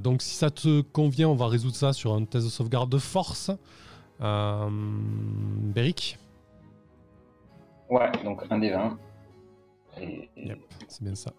donc 0.00 0.22
si 0.22 0.34
ça 0.34 0.50
te 0.50 0.80
convient, 0.80 1.28
on 1.28 1.36
va 1.36 1.46
résoudre 1.46 1.76
ça 1.76 1.92
sur 1.92 2.14
un 2.14 2.24
test 2.24 2.46
de 2.46 2.50
sauvegarde 2.50 2.90
de 2.90 2.98
force. 2.98 3.50
Beric 4.18 6.18
Ouais, 7.88 8.10
donc 8.24 8.42
un 8.50 8.58
des 8.58 8.70
20. 8.70 8.98
c'est 10.88 11.02
bien 11.02 11.14
ça. 11.14 11.32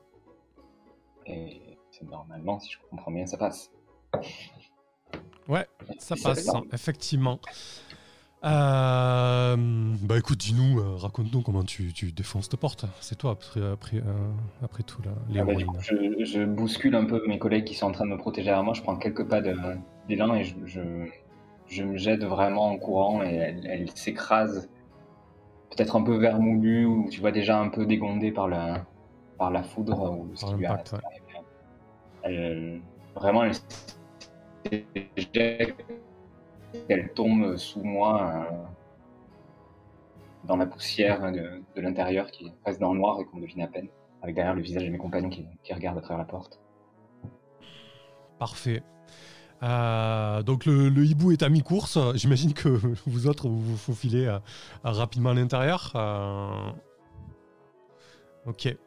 Et 1.27 1.77
normalement, 2.03 2.59
si 2.59 2.71
je 2.71 2.77
comprends 2.89 3.11
bien, 3.11 3.25
ça 3.25 3.37
passe. 3.37 3.71
Ouais, 5.47 5.67
ça 5.99 6.15
passe, 6.21 6.49
effectivement. 6.73 7.39
Euh, 8.43 9.55
bah 10.03 10.17
écoute, 10.17 10.37
dis-nous, 10.37 10.79
euh, 10.79 10.95
raconte-nous 10.95 11.41
comment 11.41 11.63
tu, 11.63 11.91
tu, 11.91 12.11
défonces 12.11 12.45
cette 12.45 12.59
porte. 12.59 12.85
C'est 13.01 13.17
toi 13.17 13.31
après, 13.31 13.65
après, 13.65 13.97
euh, 13.97 14.31
après 14.61 14.83
tout, 14.83 15.01
là, 15.01 15.11
ah 15.39 15.43
bah, 15.43 15.53
je, 15.79 16.23
je, 16.23 16.45
bouscule 16.45 16.95
un 16.95 17.05
peu 17.05 17.25
mes 17.27 17.39
collègues 17.39 17.65
qui 17.65 17.73
sont 17.73 17.87
en 17.87 17.91
train 17.91 18.05
de 18.05 18.11
me 18.11 18.17
protéger 18.17 18.51
à 18.51 18.61
moi. 18.61 18.73
Je 18.75 18.83
prends 18.83 18.95
quelques 18.95 19.27
pas 19.27 19.41
d'élan 19.41 20.35
et 20.35 20.43
je, 20.43 20.55
je, 20.65 20.81
je, 21.67 21.83
me 21.83 21.97
jette 21.97 22.23
vraiment 22.23 22.67
en 22.67 22.77
courant 22.77 23.23
et 23.23 23.33
elle, 23.65 23.89
s'écrase. 23.95 24.69
Peut-être 25.71 25.95
un 25.95 26.03
peu 26.03 26.15
vermoulue 26.17 26.85
ou 26.85 27.07
tu 27.09 27.19
vois 27.19 27.31
déjà 27.31 27.59
un 27.59 27.69
peu 27.69 27.85
dégondée 27.85 28.31
par 28.31 28.47
la, 28.47 28.85
par 29.37 29.51
la 29.51 29.63
foudre 29.63 30.11
ou 30.11 30.35
ce 30.35 30.45
qui 30.45 30.53
lui 30.53 30.65
a, 30.65 30.83
elle, 32.23 32.81
Vraiment, 33.19 33.43
elle 36.89 37.13
tombe 37.13 37.57
sous 37.57 37.81
moi 37.81 38.31
euh, 38.31 38.51
dans 40.45 40.57
la 40.57 40.67
poussière 40.67 41.31
de, 41.31 41.63
l'intérieur 41.77 42.29
qui 42.29 42.51
reste 42.63 42.79
dans 42.79 42.93
le 42.93 42.99
noir 42.99 43.19
et 43.19 43.25
qu'on 43.25 43.39
devine 43.39 43.61
à 43.61 43.67
peine, 43.67 43.87
avec 44.21 44.35
derrière 44.35 44.53
le 44.53 44.61
visage 44.61 44.83
de 44.83 44.89
mes 44.89 44.99
compagnons 44.99 45.29
qui, 45.29 45.47
regardent 45.73 45.97
à 45.97 46.01
travers 46.01 46.19
la 46.19 46.25
porte. 46.25 46.59
Parfait. 48.37 48.83
Euh, 49.63 50.43
donc 50.43 50.65
le, 50.67 51.03
hibou 51.03 51.31
est 51.31 51.41
à 51.41 51.49
mi-course. 51.49 51.97
J'imagine 52.13 52.53
que 52.53 52.69
vous 53.07 53.25
autres 53.25 53.47
vous 53.47 53.61
vous 53.61 53.77
faufilez 53.77 54.27
euh, 54.27 54.37
rapidement 54.83 55.31
à 55.31 55.33
l'intérieur. 55.33 55.91
Ok. 58.45 58.77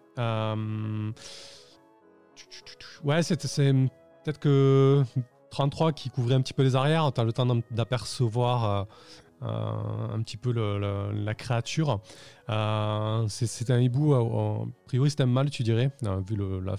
Ouais, 3.05 3.23
c'est 3.23 3.37
peut-être 3.37 4.39
que 4.39 5.03
33 5.51 5.93
qui 5.93 6.11
couvrait 6.11 6.35
un 6.35 6.41
petit 6.41 6.53
peu 6.53 6.63
les 6.63 6.77
arrières, 6.77 7.13
tu 7.13 7.21
as 7.21 7.25
le 7.25 7.33
temps 7.33 7.47
d'apercevoir 7.71 8.65
euh, 8.65 8.85
euh, 9.43 10.15
un 10.15 10.23
petit 10.23 10.37
peu 10.37 10.53
la 10.53 11.35
créature. 11.35 12.01
Euh, 12.49 13.25
c'est 13.29 13.71
un 13.71 13.79
hibou, 13.81 14.15
a 14.15 14.67
priori 14.87 15.11
c'est 15.11 15.23
un 15.23 15.27
mâle 15.27 15.51
tu 15.51 15.63
dirais, 15.63 15.91
vu 16.27 16.37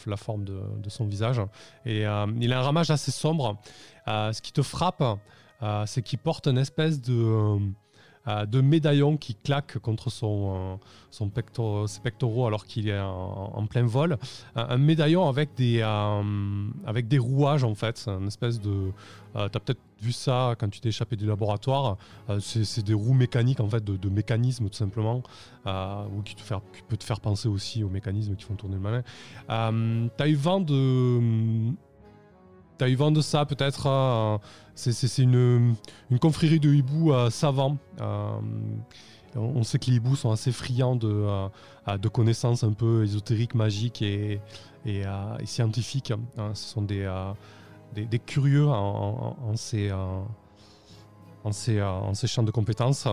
la, 0.08 0.18
forme 0.18 0.46
de, 0.46 0.90
son 0.90 1.06
visage. 1.06 1.42
Et 1.86 2.02
il 2.02 2.54
a 2.54 2.60
un 2.60 2.62
ramage 2.62 2.92
assez 2.92 3.12
sombre. 3.12 3.58
ce 4.08 4.42
qui 4.42 4.54
te 4.54 4.62
frappe, 4.62 5.04
c'est 5.86 6.02
qu'il 6.02 6.20
porte 6.20 6.48
une 6.48 6.58
espèce 6.58 7.02
de 7.02 7.14
euh, 7.14 7.60
de 8.28 8.62
médaillons 8.62 9.18
qui 9.18 9.36
claquent 9.36 9.80
contre 9.80 10.12
son, 10.12 10.54
euh, 10.56 10.76
son 11.10 11.32
ses 11.88 12.02
pectoraux 12.02 12.46
alors 12.46 12.66
qu'il 12.66 12.88
est 12.88 13.00
en, 13.00 13.66
plein 13.68 13.84
vol. 13.84 14.18
Un, 14.56 14.78
médaillon 14.78 15.28
avec 15.28 15.56
des, 15.56 15.82
euh, 15.82 16.68
avec 16.86 17.08
des 17.08 17.18
rouages 17.18 17.64
en 17.64 17.74
fait, 17.74 18.08
une 18.08 18.28
espèce 18.28 18.60
de... 18.60 18.92
tu 19.34 19.40
as 19.40 19.50
peut-être 19.50 19.80
vu 20.02 20.12
ça 20.12 20.56
quand 20.60 20.70
tu 20.70 20.80
t'es 20.80 20.90
échappé 20.90 21.16
du 21.16 21.26
laboratoire. 21.26 21.98
c'est 22.40 22.84
des 22.84 22.94
roues 22.94 23.14
mécaniques 23.14 23.60
en 23.60 23.70
fait, 23.70 23.84
de, 23.84 23.98
de 23.98 24.10
mécanismes 24.10 24.70
tout 24.70 24.78
simplement, 24.78 25.24
ou 25.66 26.22
qui, 26.24 26.36
peut 26.88 26.98
te 26.98 27.04
faire 27.04 27.20
penser 27.20 27.48
aussi 27.48 27.84
aux 27.84 27.90
mécanismes 27.90 28.36
qui 28.36 28.46
font 28.46 28.56
tourner 28.56 28.76
le 28.76 28.82
malin. 28.82 29.04
tu 29.48 30.24
as 30.24 30.28
eu 30.28 30.36
vent 30.36 30.60
de 30.60 31.72
tu 32.82 32.86
as 32.86 32.90
eu 32.90 32.96
vent 32.96 33.12
de 33.12 33.22
ça 33.22 33.46
peut-être 33.46 33.86
euh, 33.86 34.40
C'est 34.74 35.20
une, 35.20 35.76
confrérie 36.20 36.60
de 36.60 36.74
hiboux 36.74 37.14
euh, 37.14 37.30
savants. 37.30 37.78
Euh, 38.00 38.40
on 39.36 39.62
sait 39.62 39.78
que 39.78 39.86
les 39.86 39.98
hiboux 39.98 40.16
sont 40.16 40.32
assez 40.32 40.52
friands 40.52 40.96
de, 40.96 41.48
connaissances 42.12 42.64
un 42.64 42.74
peu 42.74 43.04
ésotériques, 43.04 43.54
magiques 43.54 44.02
et, 44.02 44.42
scientifiques. 45.46 46.12
Hein. 46.38 46.52
ce 46.56 46.70
sont 46.70 46.82
des, 46.82 47.08
curieux 48.26 48.68
en 48.68 49.56
ces 49.56 49.92
champs 52.26 52.44
de 52.44 52.52
compétences. 52.52 53.08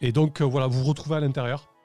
et 0.00 0.12
donc 0.12 0.40
voilà, 0.40 0.66
vous 0.66 0.78
vous 0.80 0.88
retrouvez 0.88 1.16
à 1.16 1.20
l'intérieur. 1.20 1.75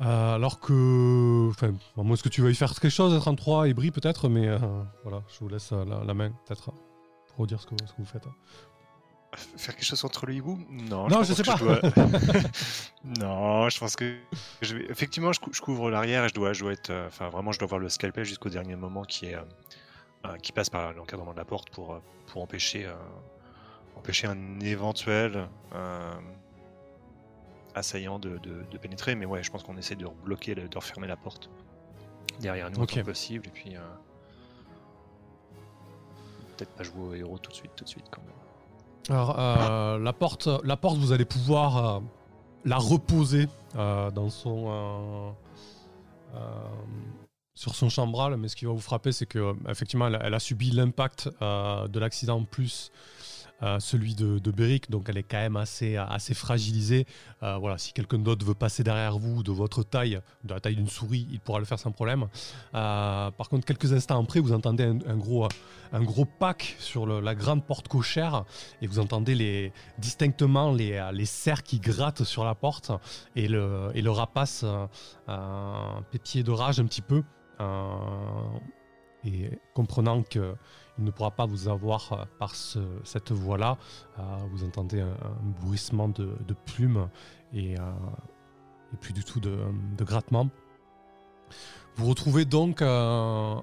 Euh, 0.00 0.34
alors 0.34 0.58
que. 0.60 1.48
Enfin, 1.50 1.74
à 1.98 2.02
moins 2.02 2.16
que 2.16 2.28
tu 2.28 2.40
veuilles 2.42 2.54
faire 2.54 2.72
quelque 2.74 2.88
chose, 2.90 3.14
être 3.14 3.28
en 3.28 3.34
3 3.34 3.68
et 3.68 3.74
brille 3.74 3.90
peut-être, 3.90 4.28
mais 4.28 4.48
euh, 4.48 4.58
voilà, 5.04 5.22
je 5.32 5.38
vous 5.40 5.48
laisse 5.48 5.70
euh, 5.72 5.84
la, 5.84 6.02
la 6.04 6.14
main 6.14 6.30
peut-être 6.46 6.70
pour 7.36 7.46
dire 7.46 7.60
ce 7.60 7.66
que, 7.66 7.74
ce 7.86 7.92
que 7.92 7.98
vous 7.98 8.04
faites. 8.06 8.24
Faire 9.56 9.74
quelque 9.76 9.84
chose 9.86 10.04
entre 10.04 10.26
le 10.26 10.34
hibou? 10.34 10.58
Non, 10.70 11.08
Non, 11.08 11.18
pense 11.18 11.28
je 11.28 11.34
sais 11.34 11.42
pas. 11.42 11.56
dois- 11.56 11.80
non, 13.04 13.68
je 13.70 13.78
pense 13.78 13.96
que 13.96 14.16
je 14.60 14.76
vais... 14.76 14.84
effectivement, 14.90 15.32
je, 15.32 15.40
cou- 15.40 15.52
je 15.52 15.60
couvre 15.60 15.90
l'arrière 15.90 16.24
et 16.24 16.28
je 16.28 16.34
dois, 16.34 16.52
je 16.52 16.60
dois 16.62 16.72
être, 16.72 16.90
euh, 16.90 17.06
enfin 17.06 17.28
vraiment, 17.30 17.50
je 17.52 17.58
dois 17.58 17.68
voir 17.68 17.78
le 17.80 17.88
scalpel 17.88 18.24
jusqu'au 18.24 18.50
dernier 18.50 18.76
moment 18.76 19.02
qui 19.04 19.26
est, 19.26 19.36
euh, 19.36 20.36
qui 20.42 20.52
passe 20.52 20.68
par 20.68 20.92
l'encadrement 20.92 21.32
de 21.32 21.38
la 21.38 21.44
porte 21.46 21.70
pour, 21.70 21.98
pour 22.26 22.42
empêcher, 22.42 22.84
euh, 22.86 22.92
empêcher 23.96 24.26
un 24.26 24.60
éventuel 24.60 25.48
assaillant 27.74 28.18
de, 28.18 28.38
de- 28.38 28.64
de 28.70 28.78
pénétrer. 28.78 29.14
Mais 29.14 29.26
ouais, 29.26 29.42
je 29.42 29.50
pense 29.50 29.62
qu'on 29.62 29.76
essaie 29.76 29.96
de 29.96 30.06
bloquer, 30.24 30.54
de 30.54 30.68
refermer 30.76 31.06
la 31.06 31.16
porte 31.16 31.50
derrière 32.40 32.70
nous 32.70 32.80
Ok. 32.82 32.92
autant 32.94 33.04
possible 33.04 33.46
et 33.46 33.50
puis. 33.50 33.76
euh, 33.76 33.80
Peut-être 36.56 36.70
pas 36.76 36.82
jouer 36.84 37.00
au 37.02 37.14
héros 37.14 37.38
tout 37.38 37.50
de 37.50 37.56
suite, 37.56 37.72
tout 37.76 37.84
de 37.84 37.88
suite 37.88 38.04
quand 38.10 38.20
même. 38.22 38.30
Alors, 39.08 39.38
euh, 39.38 39.98
la, 39.98 40.12
porte, 40.12 40.48
la 40.64 40.76
porte, 40.76 40.96
vous 40.98 41.12
allez 41.12 41.24
pouvoir 41.24 41.96
euh, 41.96 42.00
la 42.64 42.76
reposer 42.76 43.48
dans 43.74 44.28
son. 44.30 45.34
sur 47.54 47.74
son 47.74 47.88
chambral, 47.88 48.36
mais 48.36 48.48
ce 48.48 48.56
qui 48.56 48.64
va 48.64 48.72
vous 48.72 48.80
frapper, 48.80 49.12
c'est 49.12 49.26
que 49.26 49.54
effectivement, 49.68 50.06
elle, 50.06 50.16
a- 50.16 50.20
elle 50.24 50.34
a 50.34 50.38
subi 50.40 50.70
l'impact 50.70 51.28
de 51.40 51.98
l'accident 51.98 52.42
plus 52.44 52.90
euh, 53.62 53.78
celui 53.80 54.14
de, 54.14 54.50
Beric, 54.50 54.90
donc 54.90 55.08
elle 55.08 55.18
est 55.18 55.22
quand 55.22 55.38
même 55.38 55.56
assez, 55.56 55.96
assez 55.96 56.34
fragilisée. 56.34 57.06
Euh, 57.42 57.56
voilà, 57.56 57.78
si 57.78 57.92
quelqu'un 57.92 58.18
d'autre 58.18 58.44
veut 58.44 58.54
passer 58.54 58.82
derrière 58.82 59.18
vous 59.18 59.42
de 59.42 59.52
votre 59.52 59.82
taille, 59.82 60.20
de 60.44 60.52
la 60.52 60.60
taille 60.60 60.76
d'une 60.76 60.88
souris, 60.88 61.26
il 61.30 61.40
pourra 61.40 61.58
le 61.58 61.64
faire 61.64 61.78
sans 61.78 61.92
problème. 61.92 62.26
Euh, 62.74 63.30
par 63.30 63.48
contre, 63.48 63.64
quelques 63.64 63.92
instants 63.92 64.20
après, 64.20 64.40
vous 64.40 64.52
entendez 64.52 64.84
un, 64.84 65.16
gros, 65.16 65.48
un 65.92 66.02
gros 66.02 66.24
pack 66.24 66.76
sur 66.78 67.06
la 67.06 67.34
grande 67.34 67.64
porte 67.64 67.88
cochère 67.88 68.44
et 68.80 68.86
vous 68.86 68.98
entendez 68.98 69.34
les, 69.34 69.72
distinctement 69.98 70.72
les, 70.72 71.10
les 71.12 71.26
serres 71.26 71.62
qui 71.62 71.78
grattent 71.78 72.24
sur 72.24 72.44
la 72.44 72.54
porte 72.54 72.90
et 73.36 73.48
le, 73.48 73.90
et 73.94 74.02
le 74.02 74.10
rapace 74.10 74.64
pépier 76.10 76.42
de 76.42 76.50
rage 76.50 76.80
un 76.80 76.86
petit 76.86 77.02
peu. 77.02 77.22
et 79.24 79.50
comprenant 79.74 80.22
qu'il 80.94 81.04
ne 81.04 81.10
pourra 81.10 81.30
pas 81.30 81.46
vous 81.46 81.68
avoir 81.68 82.12
euh, 82.12 82.24
par 82.38 82.54
ce- 82.54 82.78
cette 83.04 83.32
voie-là, 83.32 83.78
euh, 84.18 84.22
vous 84.50 84.64
entendez 84.64 85.00
un, 85.00 85.08
un 85.12 85.50
bruissement 85.60 86.08
de, 86.08 86.36
plumes 86.66 87.08
et, 87.52 87.78
euh, 87.78 87.82
et 88.92 88.96
plus 88.96 89.12
du 89.12 89.24
tout 89.24 89.40
de, 89.40 89.58
de 89.96 90.04
grattement. 90.04 90.48
Vous 91.96 92.06
retrouvez 92.08 92.44
donc 92.44 92.80
à 92.80 93.62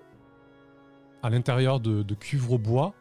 l'intérieur 1.24 1.80
de, 1.80 2.04
de 2.04 2.16
Cuivre 2.16 2.58
Bois. 2.58 2.94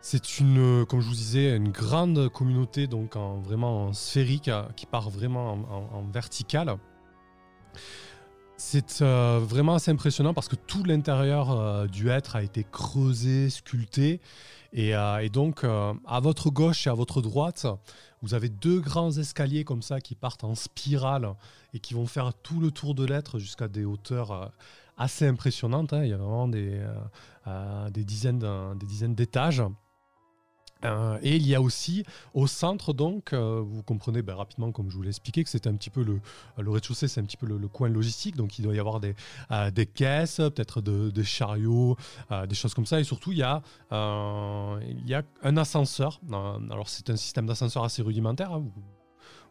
C'est 0.00 0.38
une, 0.38 0.86
comme 0.86 1.00
je 1.00 1.08
vous 1.08 1.14
disais, 1.14 1.56
une 1.56 1.70
grande 1.70 2.28
communauté, 2.30 2.86
donc 2.86 3.16
en, 3.16 3.38
vraiment 3.40 3.86
en 3.88 3.92
sphérique, 3.92 4.50
qui 4.76 4.86
part 4.86 5.10
vraiment 5.10 5.52
en, 5.52 5.58
en- 5.60 5.98
en 5.98 6.02
verticale. 6.10 6.76
C'est 8.58 9.02
euh, 9.02 9.38
vraiment 9.42 9.74
assez 9.74 9.90
impressionnant 9.90 10.32
parce 10.32 10.48
que 10.48 10.56
tout 10.56 10.82
l'intérieur 10.82 11.50
euh, 11.50 11.86
du 11.86 12.08
être 12.08 12.36
a 12.36 12.42
été 12.42 12.64
creusé, 12.64 13.50
sculpté. 13.50 14.20
Et, 14.72 14.96
euh, 14.96 15.28
donc, 15.28 15.64
à 15.64 16.20
votre 16.20 16.50
gauche 16.50 16.86
et 16.86 16.90
à 16.90 16.94
votre 16.94 17.20
droite, 17.20 17.66
vous 18.22 18.34
avez 18.34 18.48
deux 18.48 18.80
grands 18.80 19.12
escaliers 19.12 19.64
comme 19.64 19.82
ça 19.82 20.00
qui 20.00 20.14
partent 20.14 20.44
en 20.44 20.54
spirale 20.54 21.34
et 21.74 21.80
qui 21.80 21.94
vont 21.94 22.06
faire 22.06 22.32
tout 22.34 22.60
le 22.60 22.70
tour 22.70 22.94
de 22.94 23.04
l'être 23.04 23.38
jusqu'à 23.38 23.68
des 23.68 23.84
hauteurs 23.84 24.52
assez 24.96 25.26
impressionnantes. 25.26 25.92
hein. 25.92 26.02
Il 26.04 26.10
y 26.10 26.14
a 26.14 26.16
vraiment 26.16 26.48
des 26.48 28.04
dizaines 28.04 29.14
d'étages. 29.14 29.62
Euh, 30.84 31.18
et 31.22 31.36
il 31.36 31.46
y 31.46 31.54
a 31.54 31.62
aussi 31.62 32.04
au 32.34 32.46
centre, 32.46 32.92
donc, 32.92 33.32
euh, 33.32 33.62
vous 33.64 33.82
comprenez 33.82 34.22
ben, 34.22 34.34
rapidement, 34.34 34.72
comme 34.72 34.90
je 34.90 34.96
vous 34.96 35.02
l'ai 35.02 35.08
expliqué, 35.08 35.42
que 35.42 35.50
c'était 35.50 35.68
un 35.68 35.74
petit 35.74 35.90
peu 35.90 36.02
le, 36.02 36.20
le 36.58 36.70
rez-de-chaussée, 36.70 37.08
c'est 37.08 37.20
un 37.20 37.24
petit 37.24 37.36
peu 37.36 37.46
le, 37.46 37.66
coin 37.68 37.88
logistique. 37.88 38.36
Donc, 38.36 38.58
il 38.58 38.62
doit 38.62 38.74
y 38.74 38.78
avoir 38.78 39.00
des, 39.00 39.14
euh, 39.50 39.70
des 39.70 39.86
caisses, 39.86 40.36
peut-être 40.36 40.80
de- 40.80 41.10
des 41.10 41.24
chariots, 41.24 41.96
des 42.48 42.54
choses 42.54 42.74
comme 42.74 42.86
ça. 42.86 43.00
Et 43.00 43.04
surtout, 43.04 43.32
il 43.32 43.38
y 43.38 43.42
a, 43.42 43.62
il 43.90 45.08
y 45.08 45.14
a 45.14 45.22
un 45.42 45.56
ascenseur. 45.56 46.20
Alors, 46.70 46.88
c'est 46.88 47.10
un 47.10 47.16
système 47.16 47.46
d'ascenseur 47.46 47.84
assez 47.84 48.02
rudimentaire. 48.02 48.52
hein. 48.52 48.64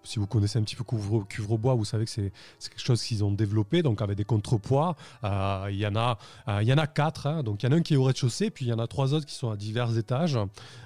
Si 0.06 0.20
vous 0.20 0.28
connaissez 0.28 0.60
un 0.60 0.64
petit 0.64 0.76
peu 0.76 0.84
Couvre, 0.84 1.26
Cuvrebois, 1.28 1.74
vous 1.74 1.86
savez 1.86 2.06
que 2.06 2.12
c'est 2.12 2.32
quelque 2.60 2.80
chose 2.82 3.04
qu'ils 3.04 3.24
ont 3.24 3.32
développé, 3.32 3.82
donc 3.82 4.02
avec 4.02 4.18
des 4.18 4.24
contrepoids. 4.24 4.96
Euh, 5.24 5.68
il, 5.70 5.78
y 5.78 5.88
en 5.88 5.96
a, 5.96 6.18
euh, 6.48 6.64
y 6.64 6.72
en 6.72 6.78
a 6.78 6.88
quatre, 6.88 7.28
hein. 7.28 7.44
donc 7.44 7.64
il 7.64 7.66
y 7.66 7.70
en 7.70 7.74
a 7.74 7.76
un 7.76 7.82
qui 7.82 7.96
est 7.96 7.98
au 7.98 8.04
rez-de-chaussée, 8.04 8.50
puis 8.50 8.66
il 8.66 8.70
y 8.70 8.74
en 8.74 8.80
a 8.80 8.88
trois 8.88 9.14
autres 9.14 9.26
qui 9.26 9.36
sont 9.36 9.50
à 9.50 9.58
divers 9.58 9.98
étages. 9.98 10.38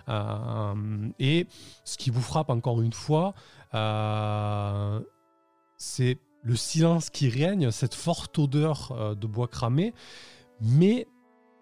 Euh, 0.08 1.10
et 1.20 1.48
ce 1.84 1.98
qui 1.98 2.10
vous 2.10 2.22
frappe 2.22 2.50
encore 2.50 2.82
une 2.82 2.94
fois, 2.94 3.34
euh, 3.74 5.00
c'est 5.78 6.18
le 6.42 6.56
silence 6.56 7.10
qui 7.10 7.30
règne, 7.30 7.70
cette 7.72 7.96
forte 7.96 8.40
odeur 8.40 9.16
de 9.16 9.28
bois 9.28 9.48
cramé, 9.48 9.94
mais 10.62 11.06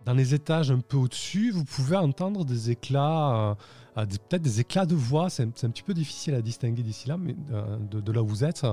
dans 0.06 0.13
les 0.13 0.34
étages 0.34 0.72
un 0.72 0.80
peu 0.80 0.98
au-dessus, 0.98 1.52
vous 1.52 1.65
pouvez 1.65 1.98
entendre 1.98 2.46
des 2.46 2.70
éclats, 2.72 3.58
euh, 3.97 4.05
des- 4.05 4.17
peut-être 4.17 4.41
des 4.41 4.60
éclats 4.60 4.86
de 4.86 4.95
voix. 4.95 5.29
C'est 5.29 5.43
un, 5.43 5.49
petit 5.49 5.83
peu 5.83 5.93
difficile 5.93 6.36
à 6.36 6.41
distinguer 6.41 6.83
d'ici 6.83 7.07
là, 7.10 7.17
mais 7.17 7.36
euh, 7.51 7.77
de, 7.77 7.99
de 7.99 8.12
là 8.12 8.21
où 8.21 8.27
vous 8.27 8.43
êtes. 8.43 8.65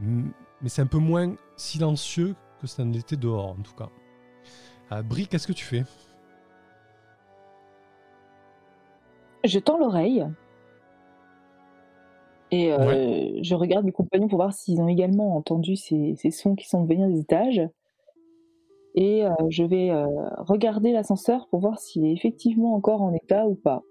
Mais 0.00 0.68
c'est 0.68 0.82
un 0.82 0.86
peu 0.86 0.98
moins 0.98 1.34
silencieux 1.56 2.34
que 2.60 2.66
ça 2.66 2.84
ne 2.84 2.92
l'était 2.92 3.16
dehors, 3.16 3.50
en 3.50 3.62
tout 3.62 3.74
cas. 3.74 3.88
Euh, 4.92 5.02
Brie, 5.02 5.26
qu'est-ce 5.26 5.46
que 5.46 5.52
tu 5.52 5.64
fais? 5.64 5.84
Je 9.44 9.58
tends 9.58 9.78
l'oreille. 9.78 10.24
Et 12.52 12.72
euh, 12.72 13.38
je 13.42 13.54
regarde 13.54 13.84
mes 13.84 13.92
compagnons 13.92 14.28
pour 14.28 14.38
voir 14.38 14.52
s'ils 14.52 14.80
ont 14.80 14.88
également 14.88 15.36
entendu 15.36 15.74
ces, 15.74 16.14
ces 16.16 16.30
sons 16.30 16.54
qui 16.54 16.68
semblent 16.68 16.86
venir 16.88 17.08
des 17.08 17.20
étages. 17.20 17.62
Et 18.94 19.24
euh, 19.24 19.32
je 19.48 19.64
vais 19.64 19.90
euh, 19.90 20.06
regarder 20.36 20.92
l'ascenseur 20.92 21.48
pour 21.48 21.60
voir 21.60 21.78
s'il 21.78 22.04
est 22.04 22.12
effectivement 22.12 22.74
encore 22.74 23.00
en 23.00 23.14
état 23.14 23.46
ou 23.46 23.54
pas. 23.54 23.82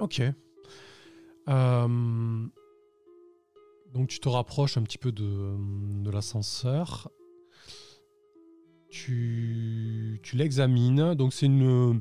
Ok. 0.00 0.22
Euh, 1.48 2.46
donc 3.92 4.08
tu 4.08 4.18
te 4.20 4.28
rapproches 4.28 4.76
un 4.76 4.82
petit 4.82 4.98
peu 4.98 5.12
de, 5.12 5.56
de 6.02 6.10
l'ascenseur. 6.10 7.10
Tu, 8.88 10.20
tu 10.22 10.36
l'examines. 10.36 11.14
Donc 11.14 11.32
c'est 11.32 11.46
une, 11.46 12.00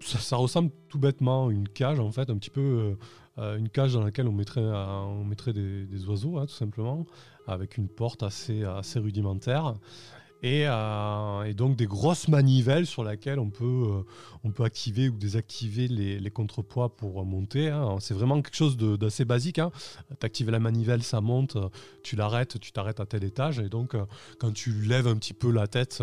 ça, 0.00 0.36
ressemble 0.36 0.70
tout 0.88 0.98
bêtement 0.98 1.48
à 1.48 1.52
une 1.52 1.68
cage 1.68 2.00
en 2.00 2.10
fait, 2.12 2.30
un 2.30 2.38
petit 2.38 2.50
peu 2.50 2.96
euh, 3.38 3.58
une 3.58 3.68
cage 3.68 3.94
dans 3.94 4.02
laquelle 4.02 4.28
on 4.28 4.32
mettrait, 4.32 4.62
on 4.62 5.24
mettrait 5.24 5.52
des, 5.52 5.86
des 5.86 6.08
oiseaux 6.08 6.38
hein, 6.38 6.46
tout 6.46 6.54
simplement, 6.54 7.04
avec 7.46 7.76
une 7.76 7.88
porte 7.88 8.22
assez, 8.22 8.64
assez 8.64 8.98
rudimentaire. 8.98 9.74
Et, 10.42 10.64
euh, 10.66 11.42
et 11.42 11.54
donc 11.54 11.76
des 11.76 11.86
grosses 11.86 12.28
manivelles 12.28 12.86
sur 12.86 13.04
lesquelles 13.04 13.38
on 13.38 13.50
peut, 13.50 13.64
euh, 13.64 14.02
on 14.42 14.50
peut 14.50 14.64
activer 14.64 15.08
ou 15.08 15.16
désactiver 15.18 15.86
les, 15.88 16.30
contrepoids 16.30 16.96
pour 16.96 17.24
monter. 17.26 17.68
hein. 17.68 17.96
C'est 18.00 18.14
vraiment 18.14 18.40
quelque 18.40 18.56
chose 18.56 18.76
d'assez 18.76 19.24
basique. 19.24 19.58
Hein. 19.58 19.70
Tu 20.20 20.26
actives 20.26 20.50
la 20.50 20.60
manivelle, 20.60 21.02
ça 21.02 21.20
monte, 21.20 21.58
tu 22.02 22.16
l'arrêtes, 22.16 22.58
tu 22.60 22.72
t'arrêtes 22.72 23.00
à 23.00 23.06
tel 23.06 23.24
étage. 23.24 23.58
Et 23.58 23.68
donc, 23.68 23.94
euh, 23.94 24.04
quand 24.38 24.52
tu 24.52 24.72
lèves 24.72 25.08
un 25.08 25.16
petit 25.16 25.34
peu 25.34 25.50
la 25.50 25.66
tête 25.66 26.02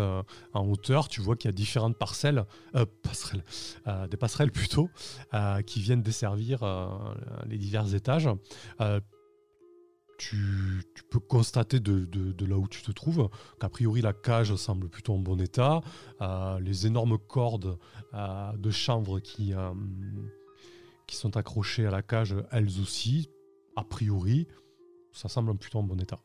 en 0.52 0.66
hauteur, 0.68 1.08
tu 1.08 1.20
vois 1.20 1.34
qu'il 1.34 1.48
y 1.48 1.52
a 1.52 1.56
différentes 1.56 1.96
parcelles, 1.96 2.44
passerelles, 3.02 3.42
des 4.10 4.16
passerelles 4.16 4.52
plutôt, 4.52 4.90
qui 5.66 5.80
viennent 5.80 6.02
desservir 6.02 6.60
les 7.48 7.58
divers 7.58 7.94
étages. 7.94 8.28
Tu, 10.18 10.82
peux 11.10 11.20
constater 11.20 11.78
de, 11.78 12.44
là 12.44 12.58
où 12.58 12.66
tu 12.66 12.82
te 12.82 12.90
trouves 12.90 13.30
qu'a 13.60 13.68
priori 13.68 14.00
la 14.00 14.12
cage 14.12 14.54
semble 14.56 14.88
plutôt 14.88 15.14
en 15.14 15.18
bon 15.18 15.40
état. 15.40 15.80
Euh, 16.20 16.58
les 16.58 16.88
énormes 16.88 17.18
cordes 17.18 17.78
euh, 18.14 18.52
de 18.56 18.70
chanvre 18.70 19.20
qui, 19.20 19.54
euh, 19.54 19.72
qui 21.06 21.14
sont 21.14 21.36
accrochées 21.36 21.86
à 21.86 21.92
la 21.92 22.02
cage, 22.02 22.34
elles 22.50 22.80
aussi, 22.80 23.30
a 23.76 23.84
priori, 23.84 24.48
ça 25.12 25.28
semble 25.28 25.56
plutôt 25.56 25.78
en 25.78 25.84
bon 25.84 26.00
état. 26.00 26.18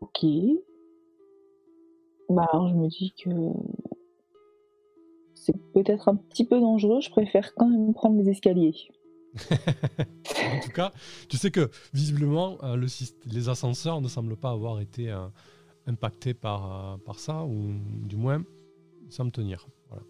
Ok. 0.00 0.26
Bah 2.28 2.48
je 2.52 2.74
me 2.74 2.88
dis 2.88 3.14
que 3.22 3.30
c'est 5.34 5.56
peut-être 5.72 6.08
un 6.08 6.16
petit 6.16 6.44
peu 6.44 6.58
dangereux. 6.58 7.00
Je 7.00 7.10
préfère 7.10 7.54
quand 7.54 7.68
même 7.68 7.94
prendre 7.94 8.16
les 8.20 8.30
escaliers. 8.30 8.74
en 10.52 10.60
tout 10.60 10.70
cas, 10.70 10.92
tu 11.28 11.36
sais 11.36 11.50
que 11.50 11.70
visiblement, 11.92 12.58
euh, 12.62 12.76
le 12.76 12.86
les 13.26 13.48
ascenseurs 13.48 14.00
ne 14.00 14.08
semblent 14.08 14.36
pas 14.36 14.50
avoir 14.50 14.80
été 14.80 15.10
euh, 15.10 15.26
impactés 15.86 16.34
par, 16.34 16.94
euh, 16.94 16.96
par 16.98 17.18
ça, 17.18 17.42
ou 17.44 17.74
du 18.06 18.16
moins, 18.16 18.44
ils 19.06 19.12
semblent 19.12 19.32
tenir. 19.32 19.66
Voilà. 19.88 20.04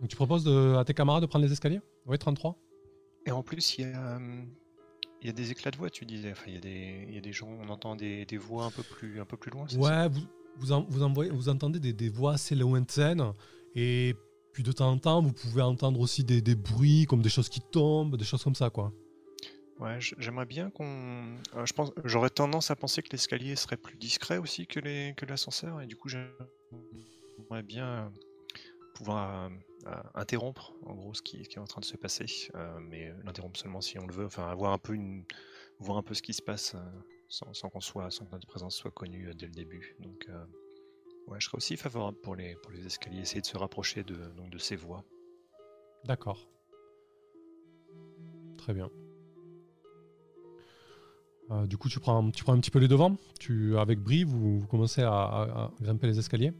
Donc 0.00 0.10
tu 0.10 0.16
proposes 0.16 0.44
de- 0.44 0.76
à 0.76 0.84
tes 0.84 0.94
camarades 0.94 1.22
de 1.22 1.26
prendre 1.26 1.44
les 1.44 1.52
escaliers? 1.52 1.80
Oui, 2.06 2.18
33. 2.18 2.56
Et 3.24 3.32
en 3.32 3.42
plus, 3.42 3.78
il 3.78 3.88
y 3.88 3.92
a, 3.92 4.20
il 5.22 5.26
y 5.26 5.30
a 5.30 5.32
des 5.32 5.50
éclats 5.50 5.70
de 5.70 5.76
voix, 5.76 5.90
tu 5.90 6.04
disais. 6.04 6.32
Enfin, 6.32 6.44
il 6.48 6.54
y 6.54 6.58
a 6.58 6.60
des, 6.60 7.06
il 7.08 7.14
y 7.14 7.18
a 7.18 7.20
des 7.22 7.32
gens, 7.32 7.48
on 7.48 7.68
entend 7.70 7.96
des, 7.96 8.26
des 8.26 8.36
voix 8.36 8.66
un 8.66 8.70
peu 8.70 8.82
plus, 8.82 9.20
un 9.20 9.24
peu 9.24 9.36
plus 9.36 9.50
loin. 9.50 9.66
ça? 9.66 9.78
Ouais, 9.78 10.08
vous, 10.08 10.20
vous, 10.58 10.72
en- 10.72 10.84
vous, 10.88 11.02
envoyez- 11.02 11.30
vous 11.30 11.48
entendez 11.48 11.80
des, 11.80 11.92
des 11.92 12.08
voix 12.08 12.34
assez 12.34 12.54
lointaines 12.54 13.32
et 13.74 14.14
de 14.62 14.72
temps 14.72 14.90
en 14.90 14.98
temps, 14.98 15.22
vous 15.22 15.32
pouvez 15.32 15.62
entendre 15.62 16.00
aussi 16.00 16.24
des, 16.24 16.40
des 16.40 16.54
bruits 16.54 17.06
comme 17.06 17.22
des 17.22 17.28
choses 17.28 17.48
qui 17.48 17.60
tombent, 17.60 18.16
des 18.16 18.24
choses 18.24 18.42
comme 18.42 18.54
ça, 18.54 18.70
quoi. 18.70 18.92
Ouais, 19.78 19.98
j'aimerais 20.00 20.46
bien 20.46 20.70
qu'on. 20.70 21.36
euh, 21.54 21.66
je 21.66 21.72
pense, 21.74 21.92
j'aurais 22.04 22.30
tendance 22.30 22.70
à 22.70 22.76
penser 22.76 23.02
que 23.02 23.10
l'escalier 23.12 23.56
serait 23.56 23.76
plus 23.76 23.96
discret 23.96 24.38
aussi 24.38 24.66
que 24.66 24.80
les, 24.80 25.12
que 25.16 25.26
l'ascenseur, 25.26 25.82
et 25.82 25.86
du 25.86 25.96
coup, 25.96 26.08
j'aimerais 26.08 27.62
bien 27.62 27.86
euh, 27.86 28.08
pouvoir 28.94 29.50
euh, 29.86 30.02
interrompre, 30.14 30.72
en 30.86 30.94
gros, 30.94 31.12
ce 31.12 31.20
qui, 31.20 31.42
est 31.42 31.58
en 31.58 31.64
train 31.64 31.80
de 31.80 31.84
se 31.84 31.96
passer, 31.96 32.24
mais 32.80 33.12
l'interrompre 33.24 33.58
seulement 33.60 33.82
si 33.82 33.98
on 33.98 34.06
le 34.06 34.14
veut. 34.14 34.26
Enfin, 34.26 34.48
avoir 34.48 34.72
un 34.72 34.78
peu 34.78 34.94
une, 34.94 35.24
voir 35.78 35.98
un 35.98 36.02
peu 36.02 36.14
ce 36.14 36.22
qui 36.22 36.32
se 36.32 36.42
passe 36.42 36.74
sans, 37.28 37.52
sans 37.52 37.68
qu'on 37.68 37.80
soit, 37.80 38.10
sans 38.10 38.24
que 38.24 38.32
notre 38.32 38.46
présence 38.46 38.74
soit 38.74 38.90
connue 38.90 39.30
dès 39.34 39.46
le 39.46 39.52
début. 39.52 39.94
Donc, 40.00 40.26
ouais, 41.26 41.38
je 41.40 41.46
serais 41.46 41.56
aussi 41.56 41.76
favorable 41.76 42.18
pour 42.22 42.36
les, 42.36 42.56
pour 42.56 42.72
les 42.72 42.86
escaliers, 42.86 43.20
essayer 43.20 43.40
de 43.40 43.46
se 43.46 43.56
rapprocher 43.56 44.02
de, 44.04 44.14
donc, 44.36 44.50
de 44.50 44.58
ces 44.58 44.76
voies. 44.76 45.04
D'accord. 46.04 46.48
Très 48.58 48.74
bien. 48.74 48.90
Euh, 51.50 51.66
du 51.66 51.76
coup, 51.76 51.88
tu 51.88 52.00
prends, 52.00 52.28
tu 52.30 52.42
prends 52.42 52.54
un 52.54 52.60
petit 52.60 52.70
peu 52.72 52.80
les 52.80 52.88
devants. 52.88 53.16
Tu, 53.38 53.78
avec 53.78 54.00
Brie, 54.00 54.24
vous, 54.24 54.60
vous 54.60 54.66
commencez 54.66 55.02
à, 55.02 55.12
à- 55.12 55.42
à 55.42 55.72
grimper 55.80 56.08
les 56.08 56.18
escaliers. 56.18 56.52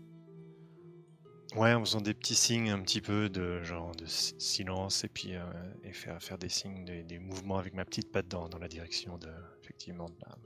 Ouais, 1.57 1.73
en 1.73 1.81
faisant 1.85 2.01
des 2.01 2.13
petits 2.13 2.35
signes 2.35 2.71
un 2.71 2.81
petit 2.81 3.01
peu 3.01 3.29
de 3.29 3.63
genre 3.63 3.95
de 3.97 4.05
si- 4.05 4.35
silence 4.39 5.05
et 5.05 5.09
puis 5.09 5.35
euh, 5.35 5.43
et 5.85 5.93
faire, 5.93 6.23
faire 6.23 6.39
des 6.39 6.49
signes, 6.51 6.85
des, 6.85 7.03
des 7.03 7.19
mouvements 7.19 7.57
avec 7.57 7.73
ma 7.73 7.85
petite 7.85 8.13
patte 8.13 8.29
dans, 8.29 8.49
dans 8.49 8.59
la 8.59 8.69
direction 8.69 9.17
de 9.17 9.29
effectivement 9.63 10.07
de 10.07 10.17
la... 10.21 10.37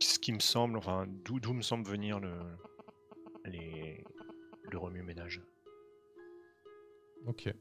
ce 0.00 0.18
qui 0.18 0.32
me 0.32 0.40
semble, 0.40 0.78
enfin 0.78 1.06
d'où 1.24 1.52
me 1.52 1.62
semble 1.62 1.86
venir 1.86 2.20
le 2.20 2.32
les 3.44 4.04
le 4.70 4.78
remue-ménage. 4.78 5.42
Ok. 7.26 7.52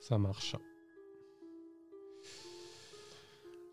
Ça 0.00 0.18
marche. 0.18 0.56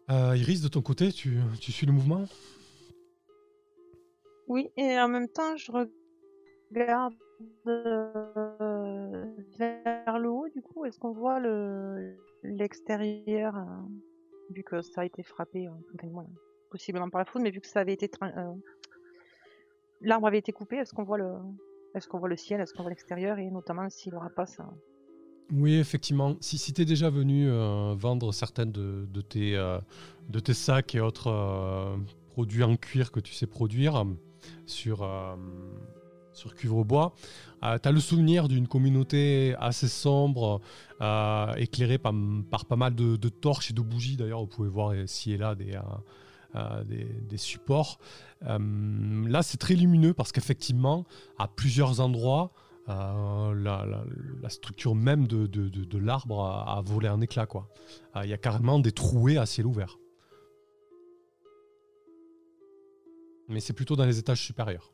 Euh, 0.09 0.35
Iris, 0.35 0.61
de 0.61 0.67
ton 0.67 0.81
côté, 0.81 1.11
tu, 1.11 1.39
tu 1.59 1.71
suis 1.71 1.85
le 1.85 1.93
mouvement? 1.93 2.25
Oui, 4.47 4.69
et 4.75 4.99
en 4.99 5.07
même 5.07 5.29
temps, 5.29 5.55
je 5.55 5.71
regarde 5.71 7.13
euh, 7.67 9.25
vers 9.57 10.19
le 10.19 10.29
haut, 10.29 10.49
du 10.49 10.61
coup, 10.61 10.83
est-ce 10.85 10.99
qu'on 10.99 11.13
voit 11.13 11.39
le 11.39 12.17
l'extérieur, 12.43 13.55
euh, 13.55 13.65
vu 14.51 14.63
que 14.63 14.81
ça 14.81 15.01
a 15.01 15.05
été 15.05 15.23
frappé, 15.23 15.67
euh, 15.67 16.07
possiblement 16.69 17.09
par 17.09 17.19
la 17.19 17.25
foudre, 17.25 17.43
mais 17.43 17.51
vu 17.51 17.61
que 17.61 17.67
ça 17.67 17.79
avait 17.79 17.93
été 17.93 18.09
euh, 18.23 18.53
l'arbre 20.01 20.27
avait 20.27 20.39
été 20.39 20.51
coupé, 20.51 20.77
est-ce 20.77 20.93
qu'on 20.93 21.03
voit 21.03 21.17
le 21.17 21.33
est-ce 21.93 22.07
qu'on 22.07 22.19
voit 22.19 22.29
le 22.29 22.37
ciel, 22.37 22.61
est-ce 22.61 22.73
qu'on 22.73 22.83
voit 22.83 22.89
l'extérieur, 22.89 23.37
et 23.37 23.49
notamment 23.51 23.89
si 23.89 24.09
le 24.09 24.17
rapace. 24.17 24.59
euh, 24.59 24.63
Oui, 25.51 25.75
effectivement. 25.75 26.37
Si, 26.39 26.57
si 26.57 26.71
tu 26.73 26.81
es 26.81 26.85
déjà 26.85 27.09
venu 27.09 27.49
euh, 27.49 27.93
vendre 27.97 28.31
certaines 28.31 28.71
de, 28.71 29.21
tes, 29.21 29.53
de 30.29 30.39
tes 30.39 30.53
sacs 30.53 30.95
et 30.95 31.01
autres 31.01 31.97
produits 32.29 32.63
en 32.63 32.77
cuir 32.77 33.11
que 33.11 33.19
tu 33.19 33.33
sais 33.33 33.47
produire 33.47 34.05
sur, 34.65 35.03
sur 36.41 36.55
Cuivre 36.55 36.83
Bois, 36.83 37.13
tu 37.61 37.67
as 37.87 37.91
le 37.91 37.99
souvenir 37.99 38.47
d'une 38.47 38.67
communauté 38.67 39.55
assez 39.59 39.87
sombre, 39.87 40.61
euh, 40.99 41.53
éclairée 41.55 41.99
par, 41.99 42.13
pas 42.65 42.75
mal 42.75 42.95
de, 42.95 43.29
torches 43.29 43.71
et 43.71 43.73
de 43.73 43.81
bougies. 43.81 44.17
D'ailleurs, 44.17 44.41
vous 44.41 44.47
pouvez 44.47 44.69
voir 44.69 44.95
ici 44.95 45.33
et 45.33 45.37
là 45.37 45.55
des, 45.55 45.75
euh, 45.75 45.81
euh, 46.55 47.37
supports. 47.37 47.99
Euh, 48.47 48.57
là, 49.27 49.43
c'est 49.43 49.57
très 49.57 49.75
lumineux 49.75 50.13
parce 50.13 50.31
qu'effectivement, 50.31 51.05
à 51.37 51.47
plusieurs 51.47 51.99
endroits, 51.99 52.51
euh, 52.89 53.53
la, 53.53 54.49
structure 54.49 54.95
même 54.95 55.27
de, 55.27 55.97
l'arbre 55.97 56.43
a, 56.43 56.81
volé 56.83 57.09
quoi. 57.47 57.69
Euh, 58.15 58.21
Il 58.23 58.29
y 58.29 58.33
a 58.33 58.37
carrément 58.37 58.79
des 58.79 58.91
trouées 58.91 59.37
à 59.37 59.45
ciel 59.45 59.67
ouvert. 59.67 59.97
Mais 63.47 63.59
c'est 63.59 63.73
plutôt 63.73 63.95
dans 63.95 64.05
les 64.05 64.17
étages 64.17 64.41
supérieurs. 64.41 64.91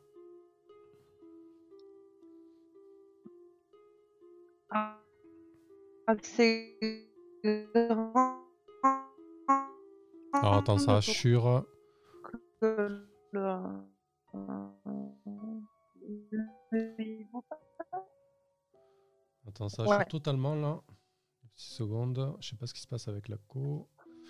Assez 6.08 6.78
grand. 7.74 8.42
Alors 10.32 10.54
attends, 10.54 10.78
ça 10.78 10.96
assure. 10.96 11.64
le- 12.62 13.08
Attends, 19.46 19.68
ça 19.68 19.82
assure 19.82 19.98
Ouais. 19.98 20.04
totalement 20.06 20.54
là. 20.54 20.80
6 21.56 21.74
secondes. 21.76 22.36
Je 22.40 22.48
sais 22.50 22.56
pas 22.56 22.66
ce 22.66 22.74
qui 22.74 22.80
se 22.80 22.86
passe 22.86 23.08
avec 23.08 23.28
la 23.28 23.36
co. 23.48 23.86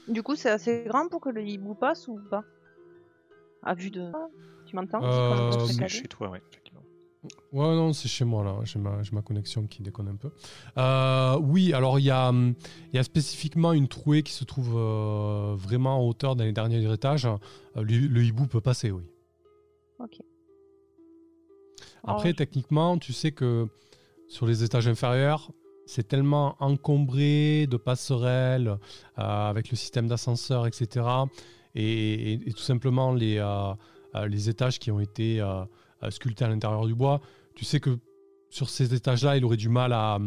Du 0.08 0.22
coup, 0.22 0.36
c'est 0.36 0.50
assez 0.50 0.84
grand 0.86 1.08
pour 1.08 1.20
que 1.20 1.28
le 1.28 1.42
hibou 1.42 1.74
passe 1.74 2.08
ou 2.08 2.18
pas? 2.30 2.42
À 3.62 3.74
vue 3.74 3.90
de. 3.90 4.10
Tu 4.66 4.76
m'entends? 4.76 5.02
Euh, 5.02 5.50
C'est 5.66 5.88
chez 5.88 6.08
toi, 6.08 6.30
ouais, 6.30 6.40
effectivement. 6.50 6.82
Ouais, 7.52 7.74
non, 7.74 7.92
c'est 7.92 8.08
chez 8.08 8.24
moi 8.24 8.44
là. 8.44 8.56
J'ai 8.64 8.78
ma, 8.78 9.00
ma 9.12 9.22
connexion 9.22 9.66
qui 9.66 9.82
déconne 9.82 10.08
un 10.08 10.16
peu. 10.16 10.30
Euh, 10.76 11.36
oui, 11.40 11.72
alors 11.72 11.98
il 11.98 12.04
y 12.04 12.10
a, 12.10 12.28
hum, 12.28 12.54
y 12.92 12.98
a 12.98 13.02
spécifiquement 13.02 13.72
une 13.72 13.88
trouée 13.88 14.22
qui 14.22 14.32
se 14.32 14.44
trouve 14.44 14.74
euh, 14.76 15.54
vraiment 15.56 15.98
en 15.98 16.06
hauteur 16.08 16.36
dans 16.36 16.44
les 16.44 16.52
derniers 16.52 16.90
étages. 16.92 17.26
Euh, 17.26 17.36
le, 17.76 18.06
le 18.06 18.24
hibou 18.24 18.46
peut 18.46 18.60
passer, 18.60 18.90
oui. 18.92 19.02
Ok. 19.98 20.18
Après, 22.04 22.28
Alors, 22.28 22.36
techniquement, 22.36 22.98
tu 22.98 23.12
sais 23.12 23.32
que 23.32 23.66
sur 24.28 24.46
les 24.46 24.62
étages 24.62 24.86
inférieurs, 24.88 25.50
c'est 25.86 26.06
tellement 26.06 26.54
encombré 26.60 27.66
de 27.66 27.76
passerelles 27.76 28.68
euh, 28.68 29.22
avec 29.22 29.70
le 29.70 29.76
système 29.76 30.06
d'ascenseur, 30.06 30.66
etc. 30.66 31.06
Et, 31.74 32.32
et- 32.34 32.48
et 32.48 32.52
tout 32.52 32.62
simplement 32.62 33.12
les, 33.12 33.42
les 34.28 34.48
étages 34.48 34.78
qui 34.78 34.90
ont 34.90 35.00
été 35.00 35.40
sculptés 36.10 36.44
à 36.44 36.48
l'intérieur 36.48 36.86
du 36.86 36.94
bois, 36.94 37.20
tu 37.54 37.64
sais 37.64 37.80
que 37.80 37.98
sur 38.50 38.70
ces 38.70 38.94
étages-là, 38.94 39.36
il 39.36 39.44
aurait 39.44 39.56
du 39.56 39.68
mal 39.68 39.92
à, 39.92 40.18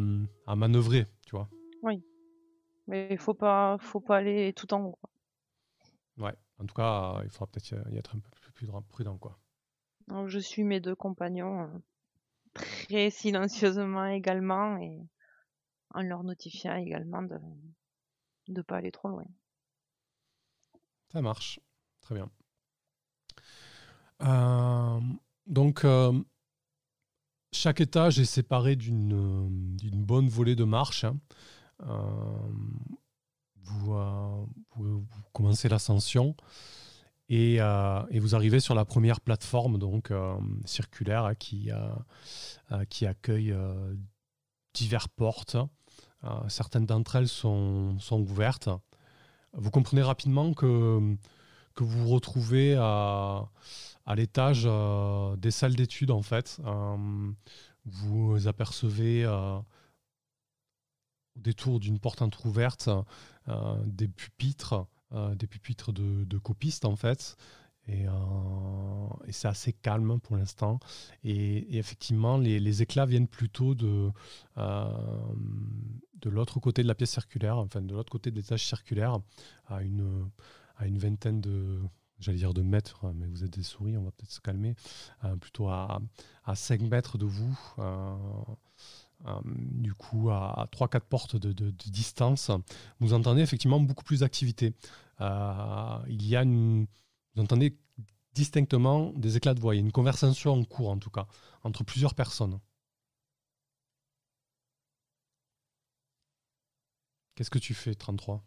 à 0.47 0.55
manœuvrer, 0.55 1.07
tu 1.25 1.35
vois. 1.35 1.49
Mais 2.87 3.07
il 3.11 3.17
faut 3.17 3.35
pas, 3.35 3.77
faut 3.79 4.01
pas 4.01 4.17
aller 4.17 4.53
tout 4.53 4.73
en 4.73 4.81
haut. 4.83 4.97
quoi. 4.99 5.09
Ouais. 6.17 6.35
En 6.59 6.65
tout 6.65 6.73
cas, 6.73 7.13
euh, 7.15 7.21
il 7.23 7.29
faudra 7.29 7.47
peut-être 7.47 7.71
y 7.91 7.97
être 7.97 8.15
un 8.15 8.19
peu 8.19 8.29
plus 8.53 8.67
prudent- 8.89 9.17
quoi. 9.17 9.39
Je 10.27 10.39
suis 10.39 10.63
mes 10.63 10.79
deux 10.81 10.95
compagnons 10.95 11.61
euh, 11.61 11.77
très 12.53 13.09
silencieusement 13.11 14.05
également 14.05 14.77
et 14.77 14.99
en 15.93 16.01
leur 16.01 16.23
notifiant 16.23 16.75
également 16.75 17.21
de 17.21 17.39
ne 18.49 18.61
pas 18.61 18.77
aller 18.77 18.91
trop 18.91 19.07
loin. 19.09 19.25
Ça 21.13 21.21
marche. 21.21 21.59
Très 22.01 22.15
bien. 22.15 22.29
Euh, 24.23 24.80
donc, 25.51 25.83
euh, 25.83 26.17
chaque 27.51 27.81
étage 27.81 28.19
est 28.19 28.25
séparé 28.25 28.77
d'une 28.77 29.13
euh, 29.13 29.47
d'une 29.77 30.03
bonne 30.03 30.29
volée 30.29 30.55
de 30.55 30.63
marches. 30.63 31.03
hein. 31.03 31.19
Euh, 31.83 32.05
vous, 33.63 35.05
commencez 35.33 35.69
l'ascension 35.69 36.35
et, 37.29 37.59
vous 37.59 38.35
arrivez 38.35 38.59
sur 38.59 38.75
la 38.75 38.85
première 38.85 39.21
plateforme 39.21 39.77
donc 39.77 40.11
circulaire 40.65 41.25
hein, 41.25 41.35
qui, 41.35 43.05
accueille 43.05 43.55
diverses 44.73 45.07
portes. 45.15 45.57
Certaines 46.49 46.85
d'entre 46.85 47.15
elles 47.15 47.29
sont 47.29 47.97
ouvertes. 48.11 48.69
Vous 49.53 49.71
comprenez 49.71 50.01
rapidement 50.01 50.53
que, 50.53 51.15
que 51.75 51.83
vous 51.83 52.07
retrouvez 52.07 52.75
à, 52.79 53.49
à 54.05 54.15
l'étage 54.15 54.63
euh, 54.65 55.35
des 55.35 55.51
salles 55.51 55.75
d'études 55.75 56.11
en 56.11 56.21
fait. 56.21 56.59
Euh, 56.65 57.31
vous 57.85 58.47
apercevez 58.47 59.23
euh, 59.25 59.57
au 61.35 61.39
détour 61.39 61.79
d'une 61.79 61.99
porte 61.99 62.21
entrouverte 62.21 62.89
euh, 63.47 63.75
des 63.85 64.07
pupitres, 64.07 64.85
euh, 65.13 65.35
des 65.35 65.47
pupitres 65.47 65.91
de, 65.91 66.23
de 66.25 66.37
copistes 66.37 66.85
en 66.85 66.95
fait. 66.95 67.37
Et, 67.87 68.05
euh, 68.07 68.11
et 69.25 69.31
c'est 69.31 69.47
assez 69.47 69.73
calme 69.73 70.19
pour 70.19 70.37
l'instant. 70.37 70.79
Et, 71.23 71.57
et 71.75 71.77
effectivement, 71.77 72.37
les, 72.37 72.59
les 72.59 72.81
éclats 72.83 73.07
viennent 73.07 73.27
plutôt 73.27 73.73
de, 73.73 74.11
euh, 74.57 75.23
de 76.21 76.29
l'autre 76.29 76.59
côté 76.59 76.83
de 76.83 76.87
la 76.87 76.93
pièce 76.93 77.11
circulaire, 77.11 77.57
enfin 77.57 77.81
de 77.81 77.93
l'autre 77.95 78.11
côté 78.11 78.29
de 78.29 78.35
l'étage 78.35 78.63
circulaire, 78.65 79.17
à 79.65 79.81
une, 79.81 80.29
à 80.81 80.87
une 80.87 80.97
vingtaine 80.97 81.41
de, 81.41 81.79
j'allais 82.19 82.39
dire 82.39 82.53
de 82.53 82.63
mètres, 82.63 83.05
mais 83.13 83.27
vous 83.27 83.43
êtes 83.43 83.51
des 83.51 83.63
souris, 83.63 83.97
on 83.97 84.03
va 84.03 84.11
peut-être 84.11 84.31
se 84.31 84.41
calmer, 84.41 84.75
euh, 85.23 85.35
plutôt 85.35 85.69
à, 85.69 86.01
à 86.43 86.55
5 86.55 86.81
mètres 86.81 87.17
de 87.17 87.25
vous. 87.25 87.57
euh, 87.79 89.39
du 89.45 89.93
coup, 89.93 90.31
à, 90.31 90.67
3-4 90.71 91.01
portes 91.01 91.35
de, 91.37 91.71
distance, 91.89 92.49
vous 92.99 93.13
entendez 93.13 93.41
effectivement 93.41 93.79
beaucoup 93.79 94.03
plus 94.03 94.21
d'activité. 94.21 94.73
il 95.19 96.25
y 96.27 96.35
a 96.35 96.43
vous 96.43 97.41
entendez 97.41 97.77
distinctement 98.33 99.11
des 99.15 99.37
éclats 99.37 99.53
de 99.53 99.59
voix. 99.59 99.75
Il 99.75 99.77
y 99.79 99.81
a 99.81 99.85
une 99.85 99.91
conversation 99.91 100.53
en 100.53 100.63
cours, 100.63 100.89
en 100.89 100.97
tout 100.97 101.09
cas, 101.11 101.27
entre 101.63 101.83
plusieurs 101.83 102.15
personnes. 102.15 102.59
Qu'est-ce 107.35 107.49
que 107.49 107.59
tu 107.59 107.73
fais, 107.73 107.95
33 107.95 108.43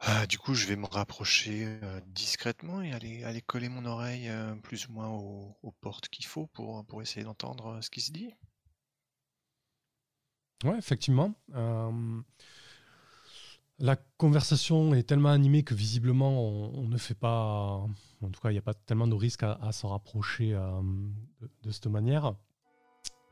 ah, 0.00 0.26
du 0.26 0.38
coup, 0.38 0.54
je 0.54 0.66
vais 0.66 0.76
me 0.76 0.86
rapprocher 0.86 1.64
euh, 1.82 2.00
discrètement 2.08 2.82
et 2.82 2.92
aller, 2.92 3.42
coller 3.42 3.68
mon 3.68 3.84
oreille 3.86 4.28
euh, 4.28 4.54
plus 4.56 4.88
ou 4.88 4.92
moins 4.92 5.08
aux, 5.08 5.74
portes 5.80 6.08
qu'il 6.08 6.26
faut 6.26 6.46
pour, 6.48 6.84
essayer 7.00 7.24
d'entendre 7.24 7.66
euh, 7.68 7.80
ce 7.80 7.90
qui 7.90 8.00
se 8.00 8.12
dit. 8.12 8.30
Ouais, 10.64 10.76
effectivement. 10.78 11.34
la 13.78 13.96
conversation 14.16 14.94
est 14.94 15.02
tellement 15.02 15.30
animée 15.30 15.62
que 15.62 15.74
visiblement 15.74 16.42
on, 16.42 16.88
ne 16.88 16.96
fait 16.96 17.14
pas, 17.14 17.84
en 18.22 18.30
tout 18.32 18.40
cas, 18.40 18.50
il 18.50 18.54
n'y 18.54 18.58
a 18.58 18.62
pas 18.62 18.74
tellement 18.74 19.06
de 19.06 19.14
risque 19.14 19.42
à, 19.42 19.70
s'en 19.72 19.88
rapprocher 19.88 20.52
de, 21.62 21.70
cette 21.70 21.86
manière. 21.88 22.34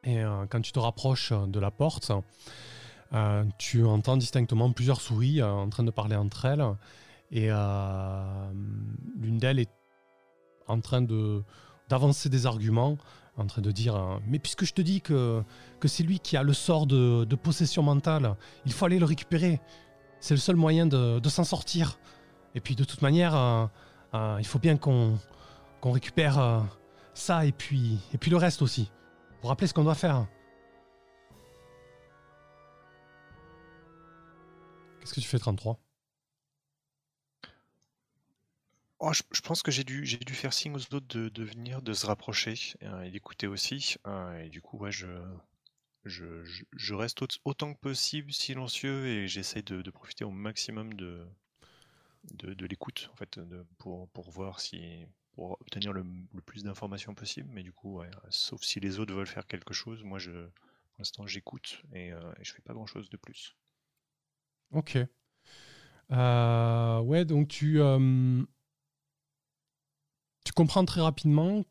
Et 0.02 0.22
quand 0.50 0.60
tu 0.60 0.72
te 0.72 0.78
rapproches 0.78 1.32
de 1.32 1.58
la 1.58 1.70
porte, 1.70 2.12
euh, 3.14 3.44
tu 3.58 3.84
entends 3.84 4.16
distinctement 4.16 4.72
plusieurs 4.72 5.00
souris 5.00 5.40
euh, 5.40 5.48
en 5.48 5.68
train 5.68 5.84
de 5.84 5.90
parler 5.90 6.16
entre 6.16 6.44
elles. 6.46 6.64
Et 7.30 7.46
euh, 7.50 8.52
l'une 9.16 9.38
d'elles 9.38 9.60
est 9.60 9.70
en 10.66 10.80
train 10.80 11.02
d'avancer 11.88 12.28
des 12.28 12.46
arguments, 12.46 12.96
en 13.36 13.46
train 13.46 13.62
de 13.62 13.70
dire 13.70 14.20
Mais 14.26 14.38
puisque 14.38 14.64
je 14.64 14.72
te 14.72 14.82
dis 14.82 15.00
que, 15.00 15.42
que 15.80 15.88
c'est 15.88 16.02
lui 16.02 16.18
qui 16.18 16.36
a 16.36 16.42
le 16.42 16.52
sort 16.52 16.86
de, 16.86 17.34
possession 17.34 17.82
mentale, 17.82 18.36
il 18.66 18.72
faut 18.72 18.86
aller 18.86 18.98
le 18.98 19.04
récupérer. 19.04 19.60
C'est 20.20 20.34
le 20.34 20.40
seul 20.40 20.56
moyen 20.56 20.86
de, 20.86 21.18
de 21.18 21.28
s'en 21.28 21.44
sortir. 21.44 21.98
Et 22.54 22.60
puis 22.60 22.76
de 22.76 22.84
toute 22.84 23.02
manière, 23.02 23.68
il 24.14 24.46
faut 24.46 24.58
bien 24.58 24.76
qu'on, 24.76 25.18
qu'on 25.80 25.92
récupère 25.92 26.64
ça 27.14 27.44
et 27.44 27.52
puis, 27.52 27.98
et 28.12 28.18
puis 28.18 28.30
le 28.30 28.36
reste 28.36 28.62
aussi. 28.62 28.90
Vous 29.42 29.48
rappelez 29.48 29.66
ce 29.66 29.74
qu'on 29.74 29.84
doit 29.84 29.94
faire? 29.94 30.26
Qu'est-ce 35.04 35.16
que 35.16 35.20
tu 35.20 35.28
fais 35.28 35.38
33 35.38 35.78
oh, 39.00 39.12
je, 39.12 39.40
pense 39.42 39.62
que 39.62 39.70
j'ai 39.70 39.84
dû, 39.84 40.06
faire 40.32 40.54
signe 40.54 40.74
aux 40.74 40.94
autres 40.94 41.06
de, 41.06 41.44
venir, 41.44 41.82
de 41.82 41.92
se 41.92 42.06
rapprocher 42.06 42.54
euh, 42.82 43.02
et 43.02 43.10
d'écouter 43.10 43.46
aussi. 43.46 43.96
Euh, 44.06 44.38
et 44.38 44.48
du 44.48 44.62
coup, 44.62 44.82
je, 44.90 46.94
reste 46.94 47.22
autant 47.44 47.74
que 47.74 47.80
possible 47.80 48.32
silencieux 48.32 49.06
et 49.06 49.28
j'essaie 49.28 49.60
de, 49.60 49.90
profiter 49.90 50.24
au 50.24 50.30
maximum 50.30 50.94
de, 50.94 51.26
l'écoute 52.66 53.10
en 53.12 53.16
fait, 53.16 53.38
pour, 53.76 54.08
pour 54.08 54.30
voir 54.30 54.60
si 54.60 55.04
pour 55.32 55.60
obtenir 55.60 55.92
le, 55.92 56.02
plus 56.46 56.62
d'informations 56.62 57.14
possible. 57.14 57.50
Mais 57.52 57.62
du 57.62 57.72
coup, 57.72 58.00
sauf 58.30 58.62
si 58.62 58.80
les 58.80 59.00
autres 59.00 59.12
veulent 59.12 59.26
faire 59.26 59.46
quelque 59.46 59.74
chose, 59.74 60.02
moi, 60.02 60.18
je, 60.18 60.30
pour 60.30 61.00
l'instant, 61.00 61.26
j'écoute 61.26 61.82
et, 61.92 62.10
euh, 62.10 62.32
et 62.38 62.44
je 62.44 62.54
fais 62.54 62.62
pas 62.62 62.72
grand 62.72 62.86
chose 62.86 63.10
de 63.10 63.18
plus. 63.18 63.54
Ok. 64.74 64.98
Euh, 66.10 67.00
ouais, 67.00 67.24
donc 67.24 67.48
tu, 67.48 67.80
euh, 67.80 68.42
tu 70.44 70.52
comprends 70.52 70.84
très 70.84 71.00
rapidement 71.00 71.64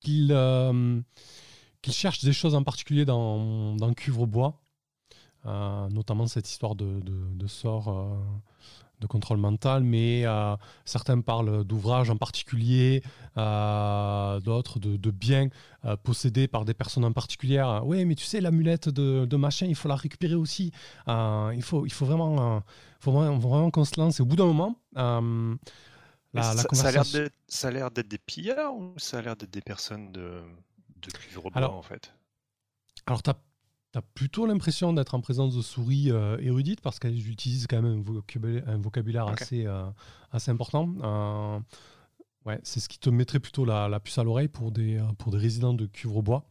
qu'il 0.00 0.32
euh, 0.32 1.00
qu'il 1.80 1.92
cherche 1.92 2.24
des 2.24 2.32
choses 2.32 2.54
en 2.54 2.62
particulier 2.62 3.04
dans, 3.04 3.76
dans 3.76 3.92
Cuivre 3.94 4.26
Bois, 4.26 4.60
notamment 5.44 6.26
cette 6.26 6.48
histoire 6.48 6.74
de, 6.74 7.00
de 7.02 7.46
sort 7.46 8.18
de 9.04 9.08
contrôle 9.08 9.38
mental, 9.38 9.84
mais 9.84 10.26
euh, 10.26 10.56
certains 10.84 11.20
parlent 11.20 11.62
d'ouvrages 11.64 12.10
en 12.10 12.16
particulier, 12.16 13.02
euh, 13.36 14.40
d'autres 14.40 14.80
de, 14.80 15.10
biens 15.10 15.48
euh, 15.84 15.96
possédés 15.96 16.48
par 16.48 16.64
des 16.64 16.74
personnes 16.74 17.04
en 17.04 17.12
particulier. 17.12 17.62
Oui, 17.84 18.04
mais 18.04 18.14
tu 18.14 18.24
sais, 18.24 18.40
l'amulette 18.40 18.88
de, 18.88 19.26
de, 19.26 19.36
machin, 19.36 19.66
il 19.66 19.74
faut 19.74 19.88
la 19.88 19.96
récupérer 19.96 20.34
aussi. 20.34 20.72
il, 21.06 21.62
faut, 21.62 21.86
il 21.86 21.92
faut 21.92 22.06
vraiment, 22.06 22.62
faut 23.00 23.12
vraiment, 23.12 23.70
qu'on 23.70 23.84
se 23.84 24.00
lance. 24.00 24.18
Et 24.18 24.22
au 24.22 24.26
bout 24.26 24.36
d'un 24.36 24.46
moment, 24.46 24.76
la, 24.94 26.42
ça, 26.42 26.64
conversation... 26.64 27.28
ça 27.46 27.68
a 27.68 27.70
l'air 27.70 27.90
d'être 27.90 28.08
des 28.08 28.18
pillards 28.18 28.74
ou 28.74 28.94
ça 28.96 29.18
a 29.18 29.22
l'air 29.22 29.36
d'être 29.36 29.52
des 29.52 29.60
personnes 29.60 30.10
de, 30.12 30.42
de 30.96 31.10
cuivre 31.10 31.50
bois, 31.50 31.70
en 31.70 31.82
fait? 31.82 32.12
Alors, 33.06 33.22
tu 33.22 33.30
as 33.30 33.36
tu 33.94 34.06
plutôt 34.14 34.46
l'impression 34.46 34.92
d'être 34.92 35.14
en 35.14 35.20
présence 35.20 35.56
de 35.56 35.62
souris 35.62 36.10
euh, 36.10 36.36
érudites 36.40 36.80
parce 36.80 36.98
qu'elles 36.98 37.28
utilisent 37.28 37.66
quand 37.68 37.80
même 37.80 38.02
un 38.66 38.78
vocabulaire, 38.78 39.28
assez, 39.28 39.66
euh, 39.66 39.84
assez 40.32 40.50
important. 40.50 40.88
Euh, 41.02 41.60
ouais, 42.44 42.58
c'est 42.64 42.80
ce 42.80 42.88
qui 42.88 42.98
te 42.98 43.10
mettrait 43.10 43.38
plutôt 43.38 43.64
la, 43.64 44.00
puce 44.00 44.18
à 44.18 44.24
l'oreille 44.24 44.48
pour 44.48 44.72
des, 44.72 45.00
pour 45.18 45.30
des 45.30 45.38
résidents 45.38 45.74
de 45.74 45.86
Cuivre-Bois. 45.86 46.44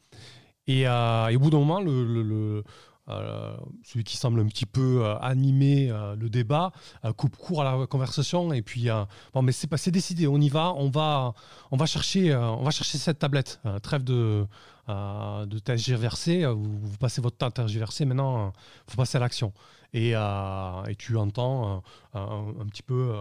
Et, 0.67 0.87
au 0.87 1.39
bout 1.39 1.49
d'un 1.49 1.59
moment, 1.59 1.81
le, 1.81 2.63
celui 3.07 4.03
qui 4.03 4.17
semble 4.17 4.39
un 4.39 4.47
petit 4.47 4.65
peu 4.65 5.05
animer 5.19 5.89
le 6.17 6.29
débat 6.29 6.71
coupe 7.17 7.35
court 7.35 7.61
à 7.61 7.77
la 7.77 7.87
conversation 7.87 8.53
et 8.53 8.61
puis 8.61 8.87
mais 9.41 9.51
c'est 9.51 9.91
décidé 9.91 10.27
on 10.27 10.37
y 10.37 10.49
va 10.49 10.73
on 10.73 10.89
va 10.89 11.85
chercher 11.85 12.33
on 12.35 12.63
va 12.63 12.71
chercher 12.71 12.97
cette 12.97 13.19
tablette 13.19 13.59
trêve 13.81 14.03
de 14.03 14.47
euh, 14.89 15.45
de 15.45 15.59
tergiverser. 15.59 16.43
Euh, 16.43 16.51
vous, 16.51 16.97
passez 16.97 17.21
votre 17.21 17.37
temps 17.37 17.47
à 17.47 17.51
tergiverser. 17.51 18.03
Maintenant, 18.03 18.47
euh, 18.47 18.51
faut 18.89 18.97
passer 18.97 19.15
à 19.17 19.21
l'action. 19.21 19.53
Et, 19.93 20.09
et, 20.11 20.95
tu 20.97 21.15
entends 21.17 21.83
un, 22.13 22.65
petit 22.67 22.81
peu 22.83 23.13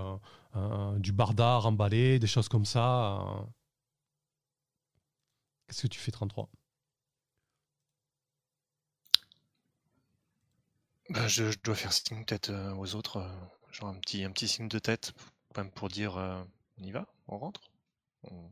du 0.99 1.13
bardard 1.13 1.67
emballé, 1.67 2.19
des 2.19 2.27
choses 2.27 2.49
comme 2.49 2.65
ça. 2.65 3.23
Qu'est-ce 5.67 5.83
que 5.83 5.89
tu 5.89 6.01
fais, 6.01 6.11
33 6.11 6.49
bah, 11.13 11.29
je, 11.29 11.57
dois 11.63 11.75
faire 11.75 11.93
signe 11.93 12.25
peut-être 12.25 12.51
aux 12.79 12.95
autres, 12.95 13.25
genre 13.71 13.91
un 13.91 13.99
petit, 14.01 14.25
un 14.25 14.33
petit 14.33 14.49
signe 14.49 14.69
de 14.69 14.79
tête 14.79 15.13
pour, 15.53 15.71
pour 15.73 15.89
dire 15.89 16.17
on 16.17 16.83
y 16.83 16.91
va, 16.91 17.07
on 17.29 17.39
rentre, 17.39 17.71
on, 18.25 18.51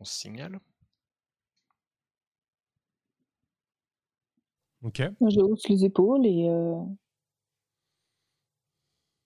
on 0.00 0.04
se 0.04 0.14
signale. 0.14 0.60
Ok. 4.82 5.02
Je 5.20 5.40
hausse 5.40 5.68
les 5.68 5.84
épaules 5.84 6.26
et 6.26 6.48
euh, 6.48 6.80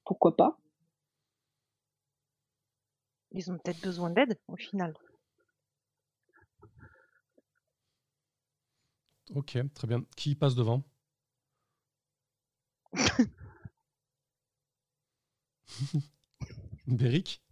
pourquoi 0.04 0.36
pas. 0.36 0.58
Ils 3.32 3.50
ont 3.50 3.58
peut-être 3.58 3.80
besoin 3.82 4.10
d'aide 4.10 4.38
au 4.48 4.56
final. 4.56 4.94
Ok, 9.34 9.58
très 9.74 9.86
bien. 9.86 10.04
Qui 10.16 10.34
passe 10.34 10.54
devant? 10.54 10.82
Béric 16.86 17.42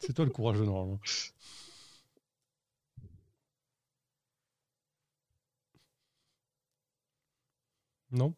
C'est 0.00 0.12
toi 0.14 0.24
le 0.24 0.30
courageux 0.30 0.64
normalement. 0.64 1.00
Non? 8.10 8.34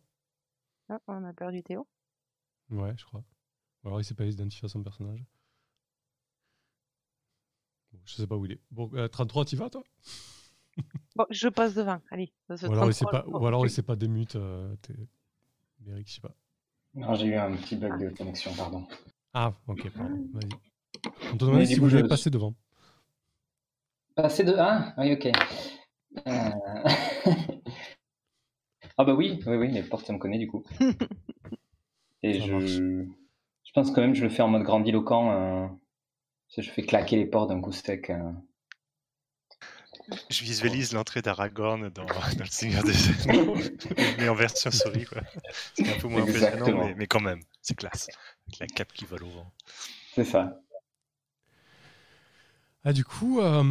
Ah, 0.88 1.00
On 1.08 1.24
a 1.24 1.32
perdu 1.32 1.62
Théo 1.62 1.86
Ouais, 2.70 2.94
je 2.96 3.04
crois. 3.04 3.24
Ou 3.82 3.88
alors 3.88 4.00
il 4.00 4.04
s'est 4.04 4.14
pas 4.14 4.24
identifié 4.24 4.66
à 4.66 4.68
son 4.68 4.82
personnage. 4.82 5.24
je 8.04 8.14
sais 8.14 8.26
pas 8.26 8.36
où 8.36 8.44
il 8.44 8.52
est. 8.52 8.60
Bon, 8.70 8.90
33, 9.08 9.42
euh, 9.42 9.44
t'y 9.44 9.56
vas 9.56 9.70
toi? 9.70 9.82
Bon, 11.16 11.26
je 11.30 11.48
passe 11.48 11.74
devant, 11.74 12.00
allez. 12.10 12.32
Ou 12.48 12.72
alors, 12.72 12.88
il 12.88 12.94
s'est 12.94 13.04
pas, 13.04 13.24
ou 13.26 13.46
alors 13.46 13.66
il 13.66 13.70
s'est 13.70 13.82
pas 13.82 13.96
démute. 13.96 14.36
Euh, 14.36 14.74
Eric, 15.89 16.09
je 16.09 16.14
sais 16.14 16.20
pas. 16.20 16.35
Non, 16.95 17.14
j'ai 17.14 17.26
eu 17.26 17.35
un 17.35 17.55
petit 17.57 17.76
bug 17.76 18.01
de 18.01 18.16
connexion, 18.16 18.53
pardon. 18.57 18.87
Ah, 19.32 19.53
ok, 19.66 19.91
pardon. 19.91 20.26
Vas-y. 20.32 20.49
On 21.32 21.37
te 21.37 21.45
demandait 21.45 21.66
si 21.66 21.76
vous 21.76 21.89
voulez 21.89 22.07
passer 22.09 22.30
devant. 22.30 22.55
Passer 24.14 24.45
devant 24.45 24.62
Ah, 24.62 24.95
oui, 24.99 25.12
ok. 25.12 25.30
Euh... 26.26 26.51
Ah 28.97 29.03
bah 29.05 29.14
oui, 29.14 29.41
oui, 29.47 29.57
oui, 29.57 29.72
les 29.72 29.82
portes, 29.82 30.07
ça 30.07 30.12
me 30.12 30.18
connaît 30.18 30.39
du 30.39 30.47
coup. 30.47 30.62
Et 32.22 32.41
je... 32.41 32.61
je 32.61 33.72
pense 33.74 33.91
quand 33.91 34.01
même 34.01 34.14
je 34.14 34.22
le 34.22 34.28
fais 34.28 34.43
en 34.43 34.49
mode 34.49 34.62
grandiloquent. 34.62 35.32
Euh... 35.32 35.66
Je 36.57 36.70
fais 36.70 36.82
claquer 36.82 37.16
les 37.16 37.26
portes 37.26 37.49
d'un 37.49 37.61
coup 37.61 37.72
sec. 37.72 38.11
Euh... 38.11 38.32
Je 40.28 40.42
visualise 40.42 40.92
l'entrée 40.92 41.22
d'Aragorn 41.22 41.88
dans, 41.90 42.05
dans, 42.07 42.14
Le 42.38 42.44
Seigneur 42.46 42.84
des 42.84 43.30
Anneaux, 43.30 43.57
mais 44.18 44.28
en 44.28 44.34
version 44.34 44.70
souris. 44.70 45.07
C'est 45.74 45.88
un 45.88 45.98
peu 45.98 46.09
moins 46.09 46.22
impressionnant, 46.22 46.84
mais, 46.86 46.94
mais, 46.94 47.07
quand 47.07 47.20
même, 47.20 47.40
c'est 47.62 47.74
classe. 47.74 48.09
Avec 48.46 48.59
la 48.61 48.66
cape 48.66 48.92
qui 48.92 49.05
vole 49.05 49.24
au 49.24 49.30
vent. 49.30 49.52
C'est 50.14 50.24
ça. 50.24 50.61
Ah, 52.84 52.92
du 52.92 53.05
coup, 53.05 53.40
euh, 53.40 53.62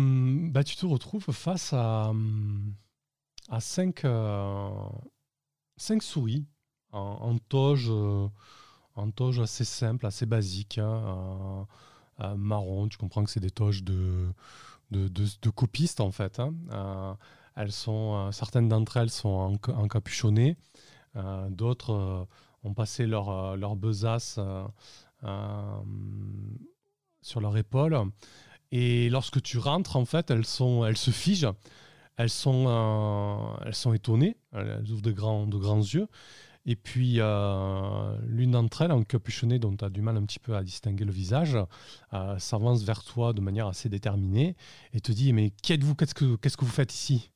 bah, 0.49 0.63
tu 0.63 0.75
te 0.75 0.85
retrouves 0.85 1.31
face 1.31 1.71
à, 1.73 2.11
à 3.49 3.59
cinq, 3.59 4.05
cinq 5.77 6.01
souris 6.01 6.47
en, 6.91 7.37
toge, 7.37 7.91
en 8.95 9.11
toge 9.11 9.39
assez 9.39 9.65
simple, 9.65 10.07
assez 10.07 10.25
basique, 10.25 10.79
hein, 10.79 11.67
marron. 12.37 12.87
Tu 12.87 12.97
comprends 12.97 13.23
que 13.23 13.29
c'est 13.29 13.39
des 13.39 13.51
toges 13.51 13.83
de, 13.83 14.33
de, 14.93 15.49
copistes 15.49 15.99
en 15.99 16.11
fait. 16.11 16.39
Hein. 16.39 17.17
elles 17.55 17.71
sont, 17.71 18.31
certaines 18.31 18.69
d'entre 18.69 18.97
elles 18.97 19.09
sont 19.09 19.57
encapuchonnées, 19.67 20.57
d'autres 21.49 22.27
ont 22.63 22.73
passé 22.73 23.05
leur, 23.05 23.57
leur 23.57 23.75
besace 23.75 24.39
sur 27.21 27.41
leur 27.41 27.57
épaule. 27.57 27.97
Et 28.75 29.09
lorsque 29.09 29.39
tu 29.41 29.59
rentres, 29.59 29.97
en 29.97 30.05
fait, 30.05 30.31
elles, 30.31 30.47
sont, 30.47 30.83
elles 30.83 30.97
se 30.97 31.11
figent, 31.11 31.53
elles 32.17 32.31
sont, 32.31 32.65
euh, 32.67 33.65
elles 33.67 33.75
sont 33.75 33.93
étonnées, 33.93 34.35
elles 34.51 34.91
ouvrent 34.91 35.03
de 35.03 35.11
grands, 35.11 35.45
de 35.45 35.57
grands 35.57 35.77
yeux. 35.77 36.07
Et 36.65 36.75
puis, 36.75 37.15
euh, 37.19 38.15
l'une 38.25 38.51
d'entre 38.51 38.83
elles, 38.83 38.91
encapuchonnée, 38.91 39.59
dont 39.59 39.75
tu 39.75 39.83
as 39.83 39.89
du 39.89 40.01
mal 40.01 40.15
un 40.15 40.23
petit 40.23 40.39
peu 40.39 40.55
à 40.55 40.63
distinguer 40.63 41.03
le 41.03 41.11
visage, 41.11 41.57
euh, 42.13 42.37
s'avance 42.39 42.83
vers 42.83 43.03
toi 43.03 43.33
de 43.33 43.41
manière 43.41 43.67
assez 43.67 43.89
déterminée 43.89 44.55
et 44.93 45.01
te 45.01 45.11
dit 45.11 45.33
Mais 45.33 45.51
qui 45.61 45.73
êtes-vous? 45.73 45.95
Qu'est-ce 45.95 46.15
que, 46.15 46.35
qu'est-ce 46.37 46.55
que 46.55 46.65
vous 46.65 46.71
faites 46.71 46.93
ici? 46.93 47.31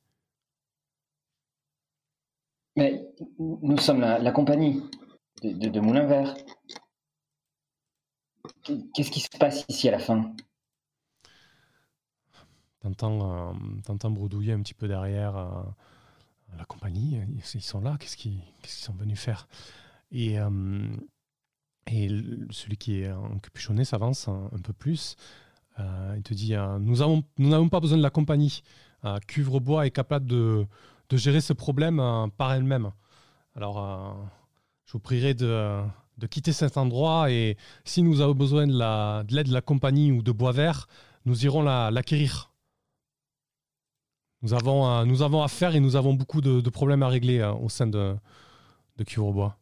Mais 2.76 3.04
nous 3.38 3.78
sommes 3.78 4.00
la, 4.00 4.30
compagnie 4.30 4.82
de, 5.42 5.68
de 5.68 5.80
Moulin 5.80 6.06
Vert. 6.06 6.34
Qu'est-ce 8.94 9.10
qui 9.10 9.20
se 9.20 9.36
passe 9.38 9.64
ici 9.68 9.88
à 9.88 9.92
la 9.92 9.98
fin? 9.98 10.32
T'entends, 12.80 13.52
euh, 13.52 14.10
bredouiller 14.10 14.52
un 14.52 14.60
petit 14.60 14.74
peu 14.74 14.86
derrière 14.86 15.36
euh, 15.36 15.62
la 16.56 16.64
compagnie. 16.64 17.20
Ils 17.54 17.62
sont 17.62 17.80
là. 17.80 17.96
Qu'est-ce 17.98 18.16
qu'ils, 18.16 18.40
sont 18.64 18.94
venus 18.94 19.18
faire? 19.18 19.48
Et, 20.10 20.38
euh, 20.38 20.48
celui 22.50 22.76
qui 22.76 23.00
est 23.00 23.10
encapuchonné 23.10 23.84
s'avance 23.84 24.28
un, 24.28 24.60
peu 24.62 24.72
plus. 24.72 25.16
il 25.78 26.22
te 26.22 26.34
dit 26.34 26.54
Nous 26.80 26.96
n'avons 27.38 27.68
pas 27.68 27.80
besoin 27.80 27.98
de 27.98 28.02
la 28.02 28.10
compagnie. 28.10 28.62
Cuvrebois 29.26 29.86
est 29.86 29.90
capable 29.90 30.26
de, 30.26 30.66
gérer 31.12 31.40
ce 31.40 31.54
problème 31.54 32.02
par 32.36 32.52
elle-même. 32.52 32.90
Alors, 33.54 34.28
je 34.84 34.92
vous 34.92 35.00
prierai 35.00 35.34
de, 35.34 35.82
quitter 36.30 36.52
cet 36.52 36.76
endroit 36.76 37.30
et 37.30 37.56
si 37.84 38.02
nous 38.02 38.20
avons 38.20 38.34
besoin 38.34 38.66
de 38.66 39.34
l'aide 39.34 39.48
de 39.48 39.52
la 39.52 39.62
compagnie 39.62 40.12
ou 40.12 40.22
de 40.22 40.32
bois 40.32 40.52
vert, 40.52 40.88
nous 41.24 41.44
irons 41.44 41.62
l'acquérir. 41.62 42.50
Nous 44.42 44.54
avons, 44.54 44.88
euh, 44.88 45.04
nous 45.04 45.22
avons 45.22 45.42
affaire 45.42 45.74
et 45.74 45.80
nous 45.80 45.96
avons 45.96 46.14
beaucoup 46.14 46.40
de, 46.40 46.70
problèmes 46.70 47.02
à 47.02 47.08
régler 47.08 47.40
euh, 47.40 47.52
au 47.54 47.68
sein 47.68 47.86
de, 47.86 48.16
de 48.96 49.04
Cuvrebois. 49.04 49.58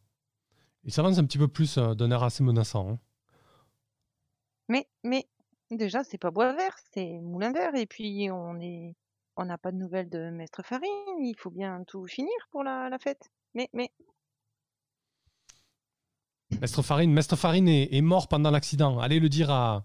Il 0.83 0.93
s'avance 0.93 1.17
un 1.17 1.25
petit 1.25 1.39
peu 1.39 1.47
plus 1.47 1.77
euh, 1.77 1.95
d'un 1.95 2.11
air 2.11 2.23
assez 2.23 2.43
menaçant. 2.43 2.91
Hein. 2.91 2.99
Mais, 4.69 4.87
mais 5.03 5.27
déjà, 5.71 6.03
c'est 6.03 6.17
pas 6.17 6.31
bois 6.31 6.53
vert, 6.53 6.75
c'est 6.93 7.19
moulin 7.21 7.51
vert. 7.51 7.73
Et 7.75 7.87
puis, 7.87 8.29
on 8.31 8.59
est, 8.59 8.95
on 9.35 9.45
n'a 9.45 9.57
pas 9.57 9.71
de 9.71 9.77
nouvelles 9.77 10.09
de 10.09 10.29
Maître 10.29 10.63
Farine. 10.63 10.91
Il 11.21 11.35
faut 11.37 11.51
bien 11.51 11.83
tout 11.87 12.05
finir 12.05 12.37
pour 12.51 12.63
la, 12.63 12.89
la 12.89 12.99
fête. 12.99 13.31
Mais, 13.55 13.69
mais, 13.73 13.89
Mestre 16.61 16.81
Farine, 16.81 17.11
Mestre 17.11 17.35
Farine 17.35 17.67
est, 17.67 18.01
mort 18.01 18.27
pendant 18.27 18.51
l'accident. 18.51 18.99
Allez 18.99 19.19
le 19.19 19.29
dire 19.29 19.51
à, 19.51 19.83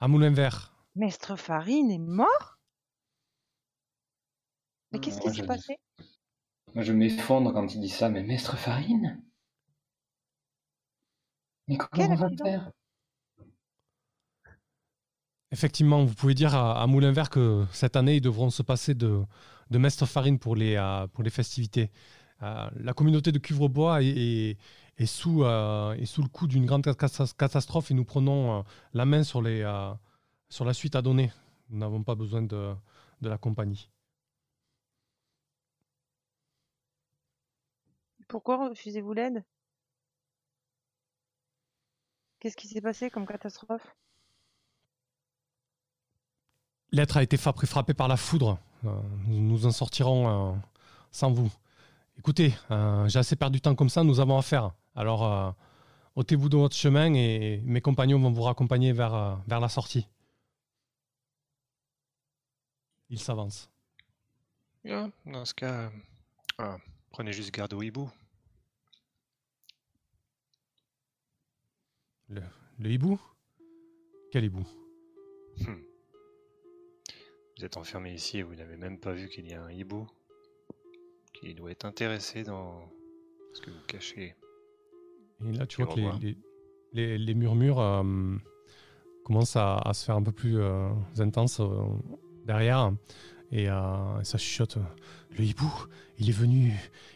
à 0.00 0.08
Moulin 0.08 0.30
Vert. 0.30 0.72
Mestre 0.94 1.36
Farine 1.36 1.90
est 1.90 1.98
mort? 1.98 2.53
Mais 4.94 5.00
qu'est-ce 5.00 5.20
qui 5.20 5.34
s'est 5.34 5.42
passé? 5.44 5.76
Moi, 6.72 6.84
je 6.84 6.92
m'effondre 6.92 7.52
quand 7.52 7.74
il 7.74 7.80
dit 7.80 7.88
ça. 7.88 8.08
Mais 8.08 8.22
Mestre 8.22 8.56
Farine? 8.56 9.20
Mais 11.66 11.76
comment 11.76 12.10
on 12.10 12.14
va 12.14 12.28
faire? 12.30 12.70
Effectivement, 15.50 16.04
vous 16.04 16.14
pouvez 16.14 16.34
dire 16.34 16.54
à, 16.54 16.86
Moulin 16.86 17.10
Vert 17.10 17.28
que 17.28 17.64
cette 17.72 17.96
année, 17.96 18.16
ils 18.16 18.20
devront 18.20 18.50
se 18.50 18.62
passer 18.62 18.94
de, 18.94 19.24
de 19.70 19.78
Mestre 19.78 20.06
Farine 20.06 20.38
pour 20.38 20.54
les, 20.54 20.76
euh, 20.76 21.08
pour 21.08 21.24
les 21.24 21.30
festivités. 21.30 21.90
Euh, 22.42 22.70
la 22.76 22.92
communauté 22.92 23.32
de 23.32 23.40
Cuvrebois 23.40 24.00
est, 24.00 24.56
est 24.98 25.06
sous, 25.06 25.42
euh, 25.42 25.96
sous 26.04 26.22
le 26.22 26.28
coup 26.28 26.46
d'une 26.46 26.66
grande 26.66 26.84
catastrophe 26.84 27.90
et 27.90 27.94
nous 27.94 28.04
prenons 28.04 28.60
euh, 28.60 28.62
la 28.92 29.06
main 29.06 29.24
sur, 29.24 29.42
les, 29.42 29.62
euh, 29.62 29.92
sur 30.48 30.64
la 30.64 30.72
suite 30.72 30.94
à 30.94 31.02
donner. 31.02 31.32
Nous 31.70 31.78
n'avons 31.78 32.04
pas 32.04 32.14
besoin 32.14 32.42
de, 32.42 32.74
de 33.22 33.28
la 33.28 33.38
compagnie. 33.38 33.90
Pourquoi 38.28 38.68
refusez-vous 38.68 39.12
l'aide? 39.12 39.44
Qu'est-ce 42.40 42.56
qui 42.56 42.68
s'est 42.68 42.80
passé 42.80 43.10
comme 43.10 43.26
catastrophe? 43.26 43.96
L'être 46.92 47.16
a 47.16 47.22
été 47.22 47.36
frappé 47.36 47.94
par 47.94 48.08
la 48.08 48.16
foudre. 48.16 48.58
Nous 48.82 49.40
nous 49.40 49.66
en 49.66 49.70
sortirons 49.70 50.60
sans 51.10 51.32
vous. 51.32 51.50
Écoutez, 52.18 52.54
j'ai 53.06 53.18
assez 53.18 53.36
perdu 53.36 53.58
de 53.58 53.62
temps 53.62 53.74
comme 53.74 53.88
ça, 53.88 54.04
nous 54.04 54.20
avons 54.20 54.38
affaire. 54.38 54.72
Alors, 54.96 55.24
euh, 55.24 55.50
ôtez-vous 56.14 56.48
de 56.48 56.56
votre 56.56 56.76
chemin 56.76 57.12
et 57.14 57.60
mes 57.64 57.80
compagnons 57.80 58.20
vont 58.20 58.30
vous 58.30 58.42
raccompagner 58.42 58.92
vers, 58.92 59.14
euh, 59.14 59.34
vers 59.46 59.60
la 59.60 59.68
sortie. 59.68 60.06
Il 63.10 63.18
s'avance. 63.18 63.70
dans 64.84 65.44
ce 65.44 65.54
cas, 65.54 65.90
euh, 66.60 66.76
prenez 67.14 67.32
juste 67.32 67.54
garde 67.54 67.72
au 67.74 67.80
hibou. 67.80 68.10
Le, 72.28 72.42
hibou? 72.80 73.20
Quel 74.32 74.46
hibou? 74.46 74.66
Hmm. 75.60 75.78
Vous 77.56 77.64
êtes 77.64 77.76
enfermé 77.76 78.12
ici 78.12 78.38
et 78.38 78.42
vous 78.42 78.56
n'avez 78.56 78.76
même 78.76 78.98
pas 78.98 79.12
vu 79.12 79.28
qu'il 79.28 79.48
y 79.48 79.54
a 79.54 79.62
un 79.62 79.70
hibou 79.70 80.08
qui 81.32 81.54
doit 81.54 81.70
être 81.70 81.84
intéressé 81.84 82.42
dans 82.42 82.90
ce 83.52 83.60
que 83.60 83.70
vous 83.70 83.86
cachez. 83.86 84.34
Et 85.46 85.52
là, 85.52 85.68
tu 85.68 85.84
vois 85.84 85.94
que 85.94 86.00
les, 86.94 87.16
les, 87.16 87.34
murmures 87.34 87.78
euh, 87.78 88.02
commencent 89.24 89.54
à, 89.54 89.88
se 89.94 90.04
faire 90.04 90.16
un 90.16 90.22
peu 90.24 90.32
plus 90.32 90.58
euh, 90.58 90.90
intenses 91.20 91.60
euh, 91.60 91.84
derrière. 92.44 92.92
Et 93.54 93.66
ça 93.66 94.36
chuchote. 94.36 94.78
Le 95.38 95.44
hibou, 95.44 95.72
il 96.18 96.28
est 96.28 96.32
venu, 96.32 96.72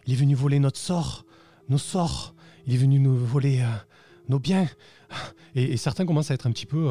il 0.07 0.13
est 0.13 0.17
venu 0.17 0.35
voler 0.35 0.61
notre 0.61 0.79
sort, 0.79 1.27
nos 1.69 1.79
sorts. 1.79 2.35
Il 2.67 2.75
est 2.75 2.79
venu 2.79 2.99
nous 3.01 3.17
voler 3.17 3.65
nos 4.29 4.39
biens. 4.39 4.69
Et, 5.55 5.77
certains 5.77 6.07
commencent 6.07 6.31
à 6.31 6.35
être 6.35 6.47
un 6.47 6.53
petit 6.53 6.67
peu 6.67 6.89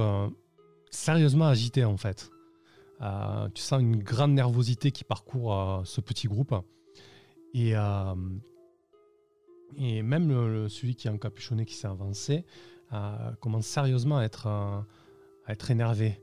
sérieusement 0.91 1.47
agités 1.47 1.85
en 1.85 1.97
fait. 1.97 2.29
tu 3.53 3.61
sens 3.61 3.81
une 3.81 4.03
grande 4.03 4.33
nervosité 4.33 4.91
qui 4.91 5.05
parcourt 5.05 5.81
ce 5.85 6.01
petit 6.01 6.27
groupe. 6.27 6.53
Et, 7.53 7.73
même 10.03 10.67
celui 10.67 10.95
qui 10.95 11.07
est 11.07 11.11
encapuchonné, 11.11 11.65
qui 11.65 11.75
s'est 11.75 11.87
avancé, 11.87 12.45
euh, 12.93 13.31
commence 13.41 13.65
sérieusement 13.65 14.17
à 14.17 14.23
être, 14.23 14.47
euh, 14.47 14.79
à 15.45 15.53
être 15.53 15.71
énervé. 15.71 16.21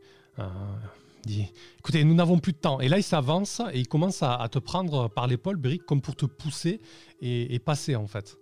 Dit 1.27 1.53
Écoutez, 1.79 2.05
nous 2.05 2.14
n'avons 2.14 2.39
plus 2.39 2.53
de 2.53 2.59
temps. 2.59 2.81
Et 2.81 2.89
là, 2.89 2.99
il 2.99 3.03
s'avance 3.03 3.62
et 3.72 3.81
il 3.81 3.89
commence 3.89 4.22
à, 4.22 4.47
te 4.51 4.59
prendre 4.59 5.09
par 5.09 5.27
l'épaule, 5.27 5.57
Beric, 5.57 5.85
comme 5.85 6.01
pour 6.01 6.16
te 6.16 6.27
pousser 6.27 6.81
et, 7.20 7.59
passer, 7.59 7.97
en 7.97 8.07
fait. 8.07 8.37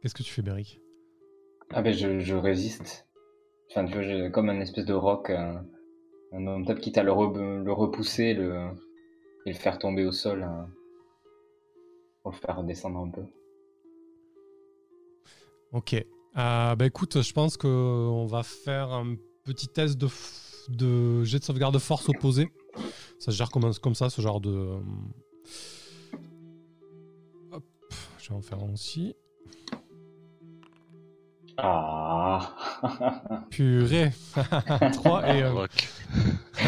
Qu'est-ce 0.00 0.14
que 0.14 0.22
tu 0.22 0.32
fais, 0.32 0.42
Beric? 0.42 0.80
Ah, 1.70 1.82
ben, 1.82 1.92
je, 1.92 2.34
résiste. 2.34 3.06
Enfin, 3.70 3.84
tu 3.84 4.00
vois, 4.00 4.30
comme 4.30 4.48
un 4.48 4.60
espèce 4.60 4.86
de 4.86 4.94
roc, 4.94 5.30
un, 5.30 5.66
homme 6.32 6.64
top 6.64 6.78
quitte 6.80 6.98
à 6.98 7.02
le, 7.02 7.12
le 7.62 7.72
repousser 7.72 8.32
le, 8.32 8.70
et 9.44 9.52
le 9.52 9.58
faire 9.58 9.78
tomber 9.78 10.04
au 10.04 10.12
sol. 10.12 10.42
Hein, 10.42 10.68
pour 12.22 12.32
le 12.32 12.36
faire 12.36 12.62
descendre 12.64 12.98
un 13.00 13.10
peu. 13.10 13.22
Ok. 15.72 15.94
Euh, 15.94 16.76
bah 16.76 16.86
écoute, 16.86 17.22
je 17.22 17.32
pense 17.32 17.56
qu'on 17.56 18.26
va 18.26 18.42
faire 18.42 18.92
un 18.92 19.16
petit 19.44 19.68
test 19.68 19.98
de, 19.98 20.06
de 20.68 21.24
jet 21.24 21.38
de 21.38 21.44
sauvegarde 21.44 21.74
de 21.74 21.78
force 21.78 22.08
opposé. 22.08 22.50
Ça 23.18 23.32
se 23.32 23.36
gère 23.36 23.50
comme, 23.50 23.72
comme 23.74 23.94
ça, 23.94 24.10
ce 24.10 24.20
genre 24.20 24.40
de. 24.40 24.50
Euh, 24.50 24.80
hop, 27.52 27.64
je 28.18 28.28
vais 28.28 28.34
en 28.34 28.42
faire 28.42 28.58
un 28.58 28.72
aussi. 28.72 29.14
Ah 31.56 32.54
Purée 33.50 34.12
3 34.92 35.34
et. 35.34 35.42
Euh, 35.42 35.66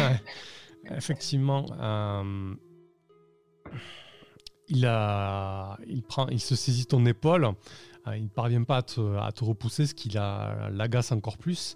effectivement. 0.89 1.65
Euh, 1.79 2.53
il, 4.67 4.85
a, 4.85 5.77
il, 5.85 6.01
prend, 6.01 6.27
il 6.27 6.39
se 6.39 6.55
saisit 6.55 6.85
ton 6.85 7.05
épaule 7.05 7.53
euh, 8.07 8.17
il 8.17 8.23
ne 8.23 8.29
parvient 8.29 8.63
pas 8.63 8.77
à 8.77 8.81
te, 8.81 9.43
repousser, 9.43 9.85
ce 9.85 9.93
qui 9.93 10.09
l'agace 10.09 11.11
encore 11.11 11.37
plus. 11.37 11.75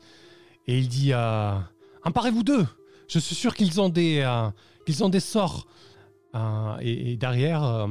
Et 0.68 0.80
il 0.80 0.88
dit 0.88 1.14
euh, 1.14 1.54
Emparez-vous 2.06 2.44
d'eux 2.44 2.68
Je 3.08 3.20
suis 3.20 3.36
sûr 3.36 3.56
qu'ils 3.56 3.82
ont, 3.82 3.90
des, 3.90 4.20
euh, 4.20 5.04
ont 5.04 5.10
des 5.10 5.20
sorts. 5.20 5.68
Euh, 6.36 6.76
et, 6.82 7.16
derrière, 7.16 7.64
euh, 7.64 7.88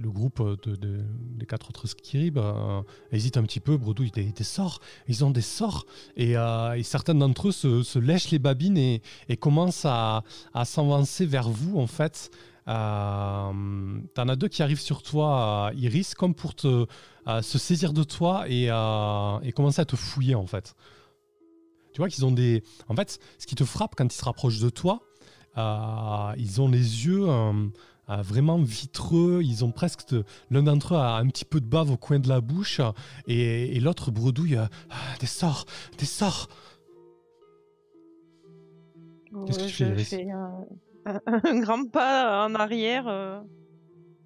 le 0.00 0.10
groupe 0.10 0.42
de, 0.62 0.76
des 0.76 1.46
quatre 1.46 1.70
autres 1.70 1.86
Skirib 1.86 2.36
euh, 2.36 2.82
hésite 3.10 3.36
un 3.38 3.42
petit 3.42 3.60
peu. 3.60 3.76
Brodou, 3.76 4.04
il 4.04 4.20
a 4.20 4.30
des 4.30 4.44
sorts. 4.44 4.80
Ils 5.08 5.24
ont 5.24 5.30
des 5.30 5.40
sorts. 5.40 5.86
Et, 6.16 6.34
certains 6.82 7.14
d'entre 7.14 7.48
eux 7.48 7.52
se, 7.52 7.98
lèchent 7.98 8.30
les 8.30 8.38
babines 8.38 8.78
et, 8.78 9.00
commencent 9.40 9.86
à, 9.86 10.22
s'avancer 10.64 11.26
vers 11.26 11.48
vous, 11.48 11.78
en 11.78 11.86
fait. 11.86 12.30
T'en 12.66 13.52
as 14.28 14.36
deux 14.36 14.48
qui 14.48 14.62
arrivent 14.62 14.80
sur 14.80 15.02
toi, 15.02 15.70
Iris, 15.74 16.14
comme 16.14 16.34
pour 16.34 16.54
te, 16.54 16.86
se 17.26 17.58
saisir 17.58 17.92
de 17.92 18.02
toi 18.02 18.44
et, 18.48 18.68
commencer 19.54 19.80
à 19.80 19.86
te 19.86 19.96
fouiller, 19.96 20.34
en 20.34 20.46
fait. 20.46 20.76
Tu 21.96 22.02
vois 22.02 22.10
qu'ils 22.10 22.26
ont 22.26 22.30
des. 22.30 22.62
En 22.88 22.94
fait, 22.94 23.18
ce 23.38 23.46
qui 23.46 23.54
te 23.54 23.64
frappe 23.64 23.94
quand 23.96 24.04
ils 24.04 24.14
se 24.14 24.22
rapprochent 24.22 24.60
de 24.60 24.68
toi, 24.68 25.00
euh, 25.56 26.34
ils 26.36 26.60
ont 26.60 26.68
les 26.68 27.06
yeux 27.06 27.26
euh, 27.26 27.68
euh, 28.10 28.16
vraiment 28.16 28.58
vitreux. 28.58 29.40
Ils 29.42 29.64
ont 29.64 29.72
presque. 29.72 30.14
L'un 30.50 30.62
d'entre 30.62 30.92
eux 30.92 30.98
a 30.98 31.16
un 31.16 31.26
petit 31.28 31.46
peu 31.46 31.58
de 31.58 31.64
bave 31.64 31.90
au 31.90 31.96
coin 31.96 32.18
de 32.18 32.28
la 32.28 32.42
bouche. 32.42 32.82
Et, 33.28 33.80
l'autre 33.80 34.10
bredouille 34.10 34.56
ah, 34.56 34.68
Des 35.20 35.26
sorts 35.26 35.64
Des 35.96 36.04
sorts 36.04 36.48
Qu'est-ce 39.46 39.58
que 39.58 39.64
tu 39.64 39.72
fais, 39.72 39.96
Je 39.96 40.04
fais 40.04 40.30
un, 40.30 41.60
grand 41.60 41.90
pas 41.90 42.44
en 42.44 42.54
arrière, 42.56 43.42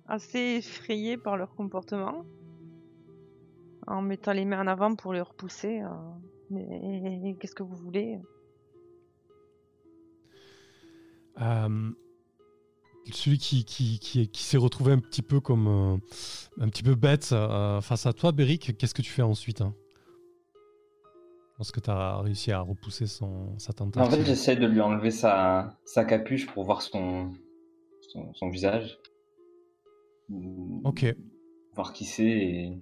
assez 0.08 0.56
effrayé 0.58 1.16
par 1.16 1.36
leur 1.36 1.54
comportement, 1.54 2.24
en 3.86 4.02
mettant 4.02 4.32
les 4.32 4.44
mains 4.44 4.60
en 4.60 4.66
avant 4.66 4.96
pour 4.96 5.12
les 5.12 5.20
repousser. 5.20 5.84
Mais 6.50 7.36
qu'est-ce 7.40 7.54
que 7.54 7.62
vous 7.62 7.76
voulez? 7.76 8.20
Euh, 11.40 11.90
celui 13.12 13.38
qui, 13.38 13.64
qui, 13.64 13.98
qui, 13.98 14.28
qui 14.28 14.42
s'est 14.42 14.56
retrouvé 14.56 14.92
un 14.92 14.98
petit 14.98 15.22
peu 15.22 15.40
comme 15.40 15.66
euh, 15.66 15.96
un 16.60 16.68
petit 16.68 16.82
peu 16.82 16.94
bête 16.94 17.30
euh, 17.32 17.80
face 17.80 18.06
à 18.06 18.12
toi, 18.12 18.32
Beric, 18.32 18.76
qu'est-ce 18.76 18.94
que 18.94 19.02
tu 19.02 19.10
fais 19.10 19.22
ensuite 19.22 19.60
hein? 19.60 19.74
Lorsque 21.58 21.82
tu 21.82 21.90
as 21.90 22.20
réussi 22.20 22.52
à 22.52 22.60
repousser 22.60 23.06
son, 23.06 23.58
sa 23.58 23.74
tentative. 23.74 24.00
En 24.00 24.10
fait, 24.10 24.24
j'essaie 24.24 24.56
de 24.56 24.66
lui 24.66 24.80
enlever 24.80 25.10
sa, 25.10 25.76
sa 25.84 26.06
capuche 26.06 26.46
pour 26.46 26.64
voir 26.64 26.80
son, 26.80 27.34
son, 28.32 28.48
visage. 28.48 28.98
Ok. 30.84 31.04
Voir 31.74 31.92
qui 31.92 32.06
c'est 32.06 32.24
et. 32.24 32.78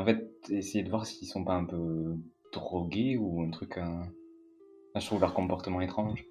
En 0.00 0.04
fait, 0.04 0.30
essayer 0.50 0.82
de 0.82 0.88
voir 0.88 1.04
s'ils 1.04 1.28
sont 1.28 1.44
pas 1.44 1.54
un 1.54 1.66
peu 1.66 2.16
drogués 2.52 3.18
ou 3.18 3.42
un 3.42 3.50
truc. 3.50 3.78
je 4.96 5.06
trouve 5.06 5.20
leur 5.20 5.34
comportement 5.34 5.82
étrange. 5.82 6.24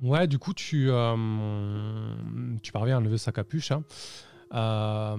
Ouais, 0.00 0.26
du 0.26 0.38
coup, 0.38 0.52
tu, 0.52 0.86
euh, 0.88 1.16
tu 2.62 2.72
parviens 2.72 2.96
à 2.96 2.98
enlever 3.00 3.18
sa 3.18 3.32
capuche. 3.32 3.70
Hein. 3.70 3.84
Euh, 4.54 5.16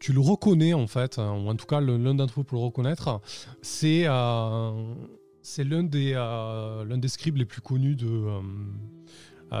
tu, 0.00 0.12
le 0.12 0.20
reconnais 0.20 0.72
en 0.72 0.86
fait, 0.86 1.18
hein, 1.18 1.32
ou 1.32 1.48
en 1.48 1.54
tout 1.54 1.66
cas 1.66 1.80
l'un 1.80 2.14
d'entre 2.14 2.34
vous 2.34 2.44
pour 2.44 2.58
le 2.58 2.64
reconnaître. 2.64 3.20
C'est 3.60 4.04
euh, 4.06 4.94
c'est 5.42 5.64
l'un 5.64 5.82
des, 5.84 6.12
l'un 6.14 6.98
des 6.98 7.08
scribes 7.08 7.36
les 7.36 7.44
plus 7.44 7.60
connus 7.60 7.94
de, 7.94 8.40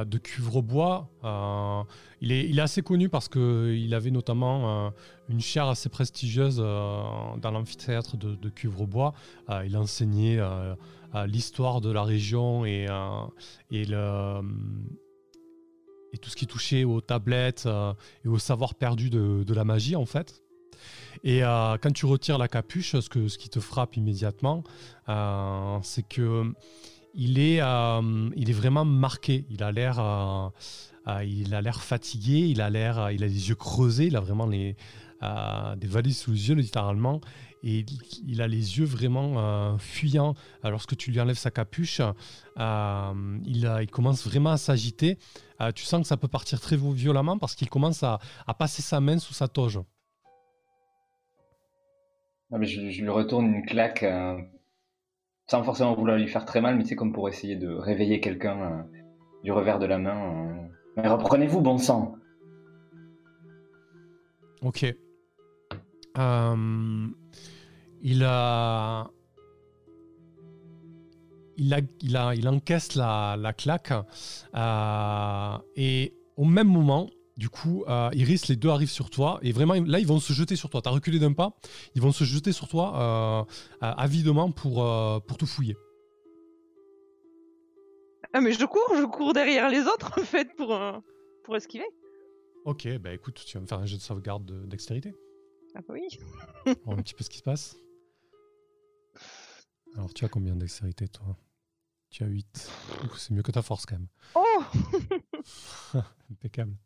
de 0.06 0.18
Cuvrebois. 0.18 1.08
il, 2.20 2.32
est, 2.32 2.48
il 2.48 2.58
est 2.58 2.62
assez 2.62 2.82
connu 2.82 3.08
parce 3.08 3.28
qu'il 3.28 3.94
avait 3.94 4.10
notamment 4.10 4.92
une 5.28 5.40
chaire 5.40 5.68
assez 5.68 5.88
prestigieuse 5.88 6.56
dans 6.56 7.50
l'amphithéâtre 7.50 8.16
de, 8.16 8.34
de 8.34 8.48
Cuvrebois. 8.48 9.14
il 9.64 9.76
enseignait 9.76 10.38
l'histoire 11.26 11.80
de 11.80 11.90
la 11.90 12.02
région 12.02 12.64
et, 12.64 12.86
euh, 12.90 14.42
tout 16.20 16.30
ce 16.30 16.36
qui 16.36 16.46
touchait 16.46 16.84
aux 16.84 17.00
tablettes 17.00 17.64
euh, 17.66 17.92
et 18.24 18.28
au 18.28 18.38
savoir 18.38 18.74
perdu 18.74 19.10
de, 19.10 19.54
la 19.54 19.64
magie 19.64 19.96
en 19.96 20.06
fait. 20.06 20.42
Et 21.22 21.44
euh, 21.44 21.76
quand 21.80 21.92
tu 21.92 22.06
retires 22.06 22.38
la 22.38 22.48
capuche, 22.48 22.98
ce 22.98 23.38
qui 23.38 23.48
te 23.48 23.60
frappe 23.60 23.96
immédiatement, 23.96 24.64
c'est 25.82 26.06
que 26.06 26.52
il 27.14 27.38
est, 27.38 27.60
il 28.36 28.50
est 28.50 28.54
vraiment 28.54 28.84
marqué. 28.84 29.46
Il 29.50 29.62
a 29.62 29.72
l'air, 29.72 30.52
il 31.24 31.54
a 31.54 31.62
l'air 31.62 31.82
fatigué. 31.82 32.48
Il 32.48 32.60
a 32.60 32.70
l'air, 32.70 33.10
il 33.10 33.22
a 33.22 33.26
les 33.26 33.48
yeux 33.48 33.54
creusés. 33.54 34.06
Il 34.06 34.16
a 34.16 34.20
vraiment 34.20 34.46
les, 34.46 34.76
des 35.22 35.86
valises 35.86 36.18
sous 36.18 36.32
les 36.32 36.48
yeux 36.48 36.54
littéralement 36.54 37.20
et 37.64 37.86
il 38.26 38.42
a 38.42 38.46
les 38.46 38.78
yeux 38.78 38.84
vraiment 38.84 39.38
euh, 39.38 39.78
fuyants. 39.78 40.34
Lorsque 40.62 40.96
tu 40.96 41.10
lui 41.10 41.20
enlèves 41.20 41.38
sa 41.38 41.50
capuche, 41.50 42.02
euh, 42.58 43.38
il, 43.46 43.90
commence 43.90 44.26
vraiment 44.26 44.50
à 44.50 44.58
s'agiter. 44.58 45.18
Euh, 45.62 45.72
tu 45.72 45.84
sens 45.84 46.02
que 46.02 46.06
ça 46.06 46.18
peut 46.18 46.28
partir 46.28 46.60
très 46.60 46.76
violemment 46.76 47.38
parce 47.38 47.54
qu'il 47.54 47.70
commence 47.70 48.02
à, 48.02 48.20
passer 48.58 48.82
sa 48.82 49.00
main 49.00 49.18
sous 49.18 49.32
sa 49.32 49.48
toge. 49.48 49.80
mais 52.50 52.66
je, 52.66 52.80
lui 52.80 53.08
retourne 53.08 53.46
une 53.46 53.64
claque 53.64 54.04
sans 55.46 55.62
forcément 55.62 55.94
vouloir 55.94 56.16
lui 56.16 56.28
faire 56.28 56.44
très 56.44 56.60
mal, 56.60 56.76
mais 56.76 56.84
c'est 56.84 56.96
comme 56.96 57.12
pour 57.12 57.28
essayer 57.28 57.56
de 57.56 57.68
réveiller 57.68 58.20
quelqu'un 58.20 58.86
du 59.42 59.52
revers 59.52 59.78
de 59.78 59.86
la 59.86 59.98
main. 59.98 60.68
Mais 60.96 61.08
reprenez-vous, 61.08 61.60
bon 61.60 61.78
sang 61.78 62.14
Ok. 64.62 64.86
Euh, 66.16 67.06
il 68.00 68.24
a. 68.24 69.10
Il, 71.56 71.72
a, 71.72 72.34
il, 72.34 72.48
encaisse 72.48 72.96
la, 72.96 73.36
la 73.38 73.52
claque 73.52 73.92
euh, 74.56 75.58
et 75.76 76.16
au 76.36 76.44
même 76.44 76.66
moment, 76.66 77.08
du 77.36 77.48
coup, 77.48 77.84
euh, 77.88 78.10
Iris, 78.12 78.48
les 78.48 78.56
deux 78.56 78.68
arrivent 78.68 78.90
sur 78.90 79.10
toi 79.10 79.38
et 79.42 79.52
vraiment 79.52 79.74
là, 79.74 79.98
ils 79.98 80.06
vont 80.06 80.20
se 80.20 80.32
jeter 80.32 80.56
sur 80.56 80.70
toi. 80.70 80.82
Tu 80.82 80.88
as 80.88 80.92
reculé 80.92 81.18
d'un 81.18 81.32
pas, 81.32 81.56
ils 81.94 82.02
vont 82.02 82.12
se 82.12 82.24
jeter 82.24 82.52
sur 82.52 82.68
toi 82.68 83.46
euh, 83.82 83.86
avidement 83.96 84.50
pour, 84.50 84.74
pour 85.26 85.36
te 85.36 85.44
fouiller. 85.44 85.76
Ah, 88.32 88.40
mais 88.40 88.52
je 88.52 88.64
cours, 88.64 88.90
je 88.96 89.04
cours 89.04 89.32
derrière 89.32 89.68
les 89.68 89.82
autres 89.82 90.18
en 90.18 90.24
fait 90.24 90.54
pour, 90.56 90.76
pour 91.44 91.56
esquiver. 91.56 91.86
Ok, 92.64 92.88
bah 92.98 93.12
écoute, 93.12 93.42
tu 93.46 93.56
vas 93.56 93.60
me 93.60 93.66
faire 93.66 93.78
un 93.78 93.86
jeu 93.86 93.96
de 93.96 94.02
sauvegarde 94.02 94.44
de 94.44 94.66
dextérité. 94.66 95.14
Ah 95.74 95.80
bah 95.86 95.94
oui. 95.94 96.06
un 96.86 96.96
petit 96.96 97.14
peu 97.14 97.22
ce 97.22 97.30
qui 97.30 97.38
se 97.38 97.42
passe. 97.42 97.76
Alors, 99.96 100.12
tu 100.12 100.24
as 100.24 100.28
combien 100.28 100.54
de 100.54 100.60
dextérité, 100.60 101.08
toi? 101.08 101.36
Tu 102.10 102.24
as 102.24 102.26
8. 102.26 102.70
C'est 103.16 103.32
mieux 103.32 103.42
que 103.42 103.52
ta 103.52 103.62
force, 103.62 103.86
quand 103.86 103.96
même. 103.96 104.08
Oh 104.34 104.62
Impeccable. 106.30 106.76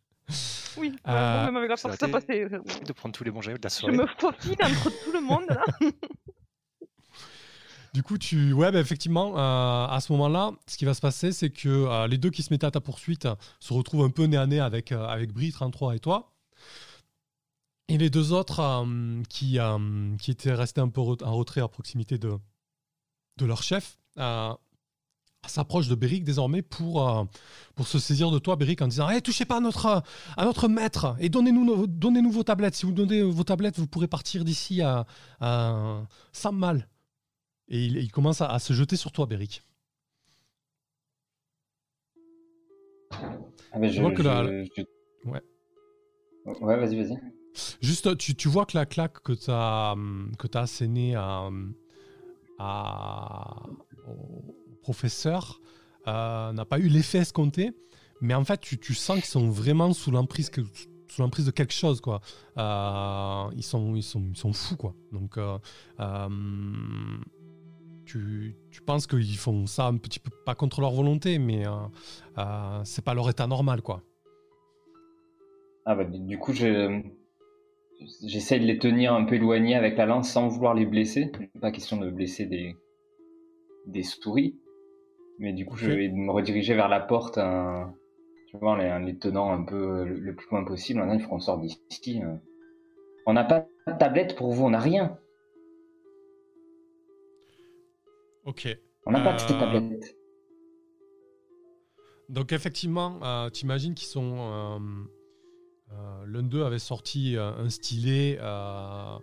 Oui, 0.76 0.95
euh, 1.07 1.47
même 1.47 1.57
avec 1.57 1.70
la 1.70 1.76
force, 1.76 1.97
ça 1.97 2.09
passait. 2.09 2.47
De 2.49 2.93
prendre 2.93 3.14
tous 3.14 3.24
les 3.24 3.31
bons 3.31 3.41
jets 3.41 3.55
de 3.55 3.62
la 3.62 3.70
soirée. 3.70 3.97
Je 3.97 4.01
me 4.03 4.07
faufile 4.07 4.57
entre 4.62 4.91
tout 5.05 5.12
le 5.12 5.20
monde, 5.20 5.47
là. 5.49 5.64
Du 7.95 8.03
coup, 8.03 8.18
tu, 8.18 8.53
ouais, 8.53 8.70
bah, 8.70 8.81
effectivement, 8.81 9.39
euh, 9.39 9.87
à 9.87 9.99
ce 10.01 10.12
moment-là, 10.12 10.53
ce 10.66 10.76
qui 10.76 10.85
va 10.85 10.93
se 10.93 11.01
passer, 11.01 11.33
c'est 11.33 11.49
que 11.49 11.68
euh, 11.68 12.07
les 12.07 12.18
deux 12.18 12.29
qui 12.29 12.43
se 12.43 12.53
mettaient 12.53 12.66
à 12.66 12.70
ta 12.70 12.83
poursuite 12.83 13.26
se 13.61 13.72
retrouvent 13.72 14.05
un 14.05 14.11
peu 14.11 14.24
nez 14.24 14.37
à 14.37 14.47
nez 14.47 14.61
avec, 14.61 14.93
avec 14.93 15.33
Brie, 15.33 15.53
33 15.53 15.97
et 15.97 15.99
toi. 15.99 16.31
Et 17.89 17.97
les 17.97 18.11
deux 18.11 18.35
autres 18.35 18.87
qui, 19.31 19.59
qui 20.20 20.31
étaient 20.31 20.53
restés 20.53 20.83
un 20.83 20.91
peu 20.91 21.01
en 21.01 21.35
retrait 21.35 21.62
à 21.62 21.68
proximité 21.68 22.18
de, 22.18 22.39
de 23.39 23.47
leur 23.47 23.62
chef 23.62 23.99
euh, 24.18 24.53
s'approche 25.47 25.89
de 25.89 25.95
Beric 25.95 26.24
désormais 26.24 26.62
pour, 26.62 27.09
euh, 27.09 27.24
pour 27.74 27.86
se 27.86 27.99
saisir 27.99 28.30
de 28.30 28.39
toi, 28.39 28.57
Beric, 28.57 28.82
en 28.82 28.89
disant 28.89 29.09
hey, 29.09 29.22
touchez 29.22 29.45
pas 29.45 29.59
à 29.59 29.61
notre, 29.61 30.03
à 30.36 30.45
notre 30.45 30.68
maître 30.68 31.16
et 31.20 31.28
donnez-nous 31.28 31.86
donnez 31.86 32.22
vos 32.28 32.43
tablettes. 32.43 32.74
Si 32.74 32.86
vous 32.86 32.93
donnez 32.93 33.22
vos 33.22 33.45
tablettes, 33.45 33.78
vous 33.78 33.86
pourrez 33.86 34.09
partir 34.09 34.45
d'ici 34.45 34.82
à, 34.82 35.07
sans 36.32 36.53
mal. 36.53 36.89
Et 37.68 37.84
il, 37.84 38.11
commence 38.11 38.41
à, 38.41 38.59
se 38.59 38.72
jeter 38.72 38.97
sur 38.97 39.12
toi, 39.12 39.26
Beric. 39.26 39.62
Ah 43.11 43.82
je, 43.82 44.01
vois 44.01 44.12
que 44.12 44.22
Ouais. 45.24 45.43
Ouais, 46.45 46.76
vas-y, 46.78 46.97
vas-y. 46.97 47.18
Juste, 47.82 48.16
tu, 48.16 48.34
tu, 48.34 48.49
vois 48.49 48.64
que 48.64 48.76
la 48.76 48.86
claque 48.86 49.20
que 49.20 49.32
tu 49.32 49.51
as, 49.51 49.95
que 50.39 50.49
as 50.57 50.61
assénée 50.61 51.14
à 51.14 51.51
au 54.07 54.68
professeur 54.89 55.61
euh, 56.07 56.51
n'a 56.55 56.64
pas 56.64 56.78
eu 56.78 56.89
l'effet 56.89 57.18
escompté, 57.18 57.72
mais 58.22 58.32
en 58.32 58.43
fait, 58.43 58.59
tu, 58.59 58.95
sens 58.95 59.16
qu'ils 59.16 59.26
sont 59.26 59.51
vraiment 59.51 59.93
sous 59.93 60.11
l'emprise 60.11 60.51
de 60.51 61.51
quelque 61.51 61.74
chose 61.74 62.01
quoi 62.01 62.20
euh, 62.57 63.45
ils 63.55 63.62
sont 63.62 63.97
ils 63.97 64.03
sont 64.03 64.24
ils 64.30 64.36
sont 64.36 64.53
fous 64.53 64.76
quoi 64.76 64.95
donc 65.12 65.36
euh, 65.36 65.59
tu, 68.07 68.57
tu, 68.70 68.80
penses 68.82 69.07
qu'ils 69.07 69.36
font 69.36 69.66
ça 69.66 69.86
un 69.89 69.97
petit 69.99 70.20
peu 70.20 70.30
pas 70.47 70.55
contre 70.55 70.80
leur 70.80 70.93
volonté 70.93 71.39
mais 71.39 71.64
c'est 72.84 73.05
pas 73.05 73.14
leur 73.14 73.28
état 73.28 73.47
normal 73.47 73.82
quoi 73.82 74.03
ah 75.84 75.95
bah, 75.97 76.05
du 76.05 76.39
coup 76.39 76.53
je 76.53 77.03
j'essaie 78.26 78.59
de 78.59 78.64
les 78.64 78.78
tenir 78.78 79.12
un 79.12 79.24
peu 79.24 79.34
éloignés 79.34 79.74
avec 79.74 79.97
la 79.97 80.07
lance 80.07 80.30
sans 80.30 80.49
vouloir 80.49 80.74
les 80.74 80.86
blesser. 80.86 81.32
Pas 81.61 81.72
question 81.72 81.97
de 81.97 82.11
blesser 82.11 82.47
des, 82.47 82.76
des 83.86 84.03
souris. 84.03 84.55
Mais 85.39 85.53
du 85.53 85.64
coup, 85.66 85.76
je 85.76 85.91
vais 85.91 86.09
me 86.09 86.30
rediriger 86.32 86.74
vers 86.74 86.89
la 86.89 87.01
porte. 87.01 87.34
Tu 87.34 88.57
vois, 88.57 88.72
en 88.72 88.76
les, 88.76 88.91
en 88.91 88.99
les 89.01 89.18
tenant 89.18 89.51
un 89.53 89.62
peu 89.62 90.05
le, 90.05 90.18
le 90.18 90.34
plus 90.34 90.49
loin 90.51 90.64
possible. 90.64 90.99
Maintenant, 91.01 91.14
il 91.14 91.20
faut 91.20 91.28
qu'on 91.28 91.41
sorte 91.41 91.61
d'ici. 91.61 92.22
euh. 92.22 92.34
On 93.26 93.34
n'a 93.34 93.45
pas 93.45 93.66
de 93.86 93.93
tablette 93.99 94.36
pour 94.36 94.53
vous, 94.53 94.64
on 94.64 94.70
n'a 94.70 94.80
rien. 94.80 95.18
Ok. 98.45 98.66
On 99.05 99.12
n'a 99.12 99.20
pas 99.20 99.34
de 99.34 99.43
Euh, 99.43 99.61
tablette. 99.61 100.16
Donc 102.30 102.53
effectivement, 102.53 103.20
euh, 103.22 103.51
t'imagines 103.51 103.95
qu'ils 103.95 104.09
sont... 104.09 104.36
euh, 104.39 104.78
euh, 105.93 106.24
L'un 106.26 106.43
d'eux 106.43 106.64
avait 106.64 106.78
sorti 106.78 107.36
euh, 107.36 107.53
un 107.53 107.68
stylet, 107.70 108.39
euh, 108.41 109.18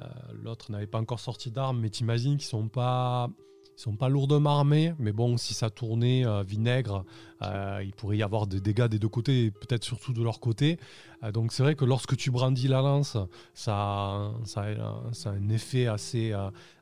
euh, 0.00 0.04
l'autre 0.42 0.70
n'avait 0.70 0.86
pas 0.86 0.98
encore 0.98 1.20
sorti 1.20 1.50
d'armes, 1.50 1.80
mais 1.80 1.90
t'imagines 1.90 2.36
qu'ils 2.36 2.48
sont 2.48 2.68
pas... 2.68 3.30
Ils 3.78 3.80
sont 3.80 3.94
pas 3.94 4.08
lourdement 4.08 4.58
armés, 4.58 4.92
mais 4.98 5.12
bon, 5.12 5.36
si 5.36 5.54
ça 5.54 5.70
tournait 5.70 6.26
euh, 6.26 6.42
vinaigre, 6.42 7.04
euh, 7.42 7.80
il 7.84 7.92
pourrait 7.92 8.16
y 8.16 8.24
avoir 8.24 8.48
des 8.48 8.60
dégâts 8.60 8.86
des 8.88 8.98
deux 8.98 9.08
côtés, 9.08 9.52
peut-être 9.52 9.84
surtout 9.84 10.12
de 10.12 10.20
leur 10.20 10.40
côté. 10.40 10.78
Euh, 11.22 11.30
donc 11.30 11.52
c'est 11.52 11.62
vrai 11.62 11.76
que 11.76 11.84
lorsque 11.84 12.16
tu 12.16 12.32
brandis 12.32 12.66
la 12.66 12.80
lance, 12.82 13.16
ça, 13.54 14.32
ça, 14.44 14.62
a- 14.62 15.12
ça 15.12 15.30
a 15.30 15.32
un 15.34 15.48
effet 15.48 15.86
assez, 15.86 16.34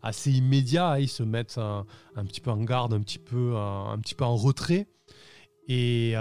assez 0.02 0.32
immédiat. 0.32 0.98
Ils 0.98 1.08
se 1.08 1.22
mettent 1.22 1.58
euh, 1.58 1.82
un 2.16 2.24
petit 2.24 2.40
peu 2.40 2.50
en 2.50 2.64
garde, 2.64 2.94
un 2.94 3.00
petit 3.00 3.18
peu, 3.18 3.52
euh, 3.54 3.84
un 3.92 3.98
petit 3.98 4.14
peu 4.14 4.24
en 4.24 4.36
retrait. 4.36 4.86
Et, 5.68 6.14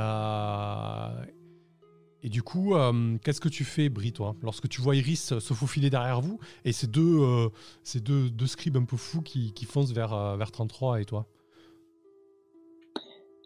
et 2.26 2.30
du 2.30 2.41
coup, 2.41 2.73
euh, 2.73 3.17
qu'est-ce 3.23 3.39
que 3.39 3.49
tu 3.49 3.63
fais, 3.63 3.88
Brie, 3.88 4.11
toi, 4.11 4.36
lorsque 4.41 4.67
tu 4.67 4.82
vois 4.82 4.95
Iris 4.95 5.38
se 5.38 5.53
faufiler 5.53 5.91
derrière 5.91 6.21
vous 6.21 6.39
et 6.65 6.71
ces 6.71 6.88
deux, 6.88 7.19
euh, 7.19 7.49
ces 7.84 7.99
deux, 7.99 8.47
scribes 8.47 8.78
un 8.78 8.84
peu 8.84 8.97
fous 8.97 9.21
qui, 9.21 9.53
foncent 9.67 9.91
vers, 9.91 10.11
euh, 10.11 10.36
vers 10.36 10.51
33 10.51 11.01
et 11.01 11.05
toi? 11.05 11.28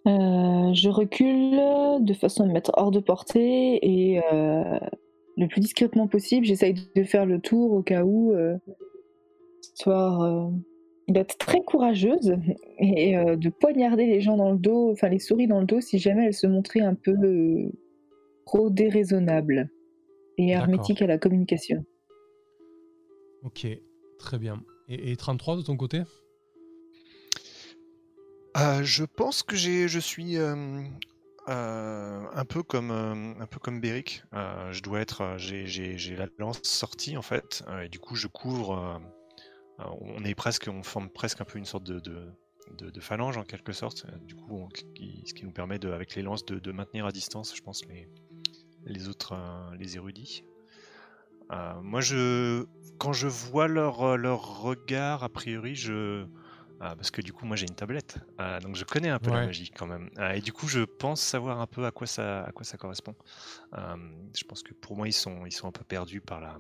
Je 0.06 0.88
recule 0.88 1.60
de 2.06 2.14
façon 2.14 2.44
à 2.44 2.48
me 2.48 2.54
mettre 2.54 2.72
hors 2.78 2.92
de 2.92 3.02
portée 3.02 3.86
et 3.86 4.22
le 4.32 5.48
plus 5.48 5.60
discrètement 5.60 6.08
possible, 6.08 6.46
j'essaye 6.46 6.74
de 6.96 7.04
faire 7.04 7.26
le 7.26 7.40
tour 7.40 7.74
au 7.74 7.84
cas 7.84 8.04
où, 8.04 8.34
histoire 9.62 10.50
d'être 11.10 11.38
très 11.38 11.62
courageuse 11.62 12.38
et 12.80 13.14
de 13.14 13.50
poignarder 13.50 14.06
les 14.08 14.22
gens 14.22 14.38
dans 14.38 14.52
le 14.52 14.58
dos, 14.58 14.90
enfin 14.92 15.10
les 15.10 15.20
souris 15.20 15.48
dans 15.48 15.60
le 15.60 15.66
dos 15.66 15.82
si 15.82 16.00
jamais 16.00 16.26
elles 16.26 16.34
se 16.34 16.48
montraient 16.48 16.80
un 16.80 16.96
peu 16.96 17.14
trop 18.50 18.72
déraisonnables 18.72 19.70
et 20.40 20.48
D'accord. 20.48 20.62
hermétiques 20.64 21.02
à 21.04 21.08
la 21.08 21.20
communication. 21.20 21.86
Ok, 23.44 23.68
très 24.18 24.40
bien. 24.40 24.64
Et, 24.88 25.12
et 25.12 25.16
33 25.16 25.56
de 25.58 25.62
ton 25.62 25.78
côté? 25.78 26.02
Euh, 28.58 28.82
je 28.84 29.04
pense 29.06 29.44
que 29.44 29.56
j'ai, 29.56 29.88
je 29.88 30.00
suis 30.00 30.38
euh, 30.38 30.82
euh, 31.48 32.24
un 32.34 32.46
peu 32.46 32.64
comme 32.64 32.90
euh, 32.90 33.40
un 33.40 33.46
peu 33.46 33.60
comme 33.60 33.80
Beric. 33.80 34.24
Euh, 34.34 34.72
je 34.72 34.82
dois 34.82 35.00
être, 35.02 35.36
j'ai, 35.38 35.68
la 36.16 36.28
lance 36.40 36.60
sortie 36.64 37.18
en 37.18 37.22
fait, 37.22 37.64
euh, 37.68 37.82
et 37.84 37.90
du 37.90 38.00
coup 38.00 38.16
je 38.16 38.28
couvre. 38.28 39.00
on 39.78 40.24
est 40.26 40.34
presque, 40.36 40.68
on 40.74 40.82
forme 40.82 41.10
presque 41.10 41.40
un 41.40 41.46
peu 41.46 41.60
une 41.60 41.66
sorte 41.66 41.84
de, 41.84 42.00
de, 42.00 42.26
de- 42.80 42.90
de 42.90 43.00
phalange 43.00 43.38
en 43.38 43.44
quelque 43.44 43.74
sorte. 43.74 44.08
Du 44.26 44.34
coup, 44.36 44.58
on- 44.58 44.68
qui- 44.70 45.24
ce 45.28 45.34
qui 45.36 45.46
nous 45.46 45.52
permet 45.54 45.78
de, 45.78 45.92
avec 45.92 46.16
les 46.16 46.24
lances 46.24 46.46
de, 46.46 46.58
de 46.58 46.72
maintenir 46.72 47.06
à 47.06 47.12
distance, 47.12 47.56
je 47.56 47.62
pense 47.62 47.86
les 47.86 48.10
les 48.86 49.08
autres, 49.10 49.34
euh, 49.34 49.76
les 49.78 49.96
érudits. 49.96 50.44
Euh, 51.52 51.82
moi, 51.82 52.02
je, 52.02 52.66
quand 53.00 53.14
je 53.14 53.28
vois 53.28 53.68
leur, 53.68 54.04
euh, 54.04 54.18
leur 54.18 54.62
regard, 54.62 55.24
a 55.24 55.30
priori, 55.30 55.76
je, 55.76 56.28
ah, 56.80 56.96
parce 56.96 57.10
que 57.12 57.22
du 57.22 57.34
coup, 57.34 57.46
moi 57.46 57.56
j'ai 57.56 57.66
une 57.68 57.76
tablette, 57.76 58.20
Ah, 58.38 58.60
donc 58.60 58.76
je 58.76 58.86
connais 58.86 59.10
un 59.10 59.20
peu 59.20 59.32
Ouais. 59.32 59.40
la 59.42 59.46
magie 59.48 59.72
quand 59.72 59.88
même. 59.88 60.10
Ah, 60.18 60.36
et 60.36 60.42
du 60.42 60.54
coup, 60.54 60.68
je 60.68 60.82
pense 60.82 61.22
savoir 61.22 61.60
un 61.60 61.68
peu 61.68 61.86
à 61.86 61.92
quoi 61.92 62.08
ça, 62.08 62.44
à 62.44 62.52
quoi 62.52 62.64
ça 62.64 62.78
correspond. 62.78 63.16
Euh, 63.74 63.96
je 64.36 64.44
pense 64.44 64.62
que 64.64 64.74
pour 64.74 64.96
moi, 64.96 65.08
ils 65.08 65.14
sont, 65.14 65.46
ils 65.46 65.52
sont 65.52 65.68
un 65.68 65.72
peu 65.72 65.84
perdus 65.84 66.22
par 66.22 66.40
la. 66.40 66.58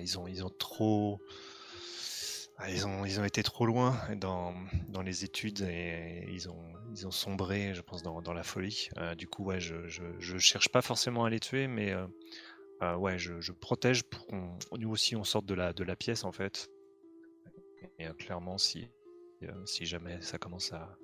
Ils 0.00 0.18
ont, 0.18 0.26
ils 0.28 0.44
ont 0.44 0.50
trop. 0.50 1.18
Ah, 2.60 2.70
ils 2.70 2.86
ont, 2.88 3.04
ils 3.04 3.20
ont 3.20 3.24
été 3.24 3.44
trop 3.44 3.66
loin 3.66 3.96
dans, 4.16 4.52
dans 4.88 5.02
les 5.02 5.24
études 5.24 5.60
et 5.60 6.26
ils 6.28 6.48
ont, 6.48 6.64
ils 6.90 7.06
ont 7.06 7.12
sombré, 7.12 7.72
je 7.72 7.82
pense, 7.82 8.02
dans, 8.02 8.20
dans 8.20 8.32
la 8.32 8.42
folie. 8.42 8.88
Euh, 8.98 9.14
du 9.14 9.28
coup, 9.28 9.44
ouais, 9.44 9.60
je, 9.60 9.86
je, 9.86 10.38
cherche 10.38 10.68
pas 10.68 10.82
forcément 10.82 11.24
à 11.24 11.30
les 11.30 11.38
tuer, 11.38 11.68
mais 11.68 11.92
euh, 11.92 12.06
euh, 12.82 12.96
ouais, 12.96 13.16
je, 13.16 13.40
je 13.40 13.52
protège 13.52 14.02
pour 14.02 14.26
qu'on, 14.26 14.58
nous 14.76 14.90
aussi, 14.90 15.14
on 15.14 15.22
sorte 15.22 15.46
de 15.46 15.54
la, 15.54 15.72
de 15.72 15.84
la 15.84 15.94
pièce 15.94 16.24
en 16.24 16.32
fait. 16.32 16.68
Et 18.00 18.06
clairement, 18.18 18.58
si, 18.58 18.88
si 19.64 19.86
jamais 19.86 20.20
ça 20.20 20.38
commence 20.38 20.72
à, 20.72 20.98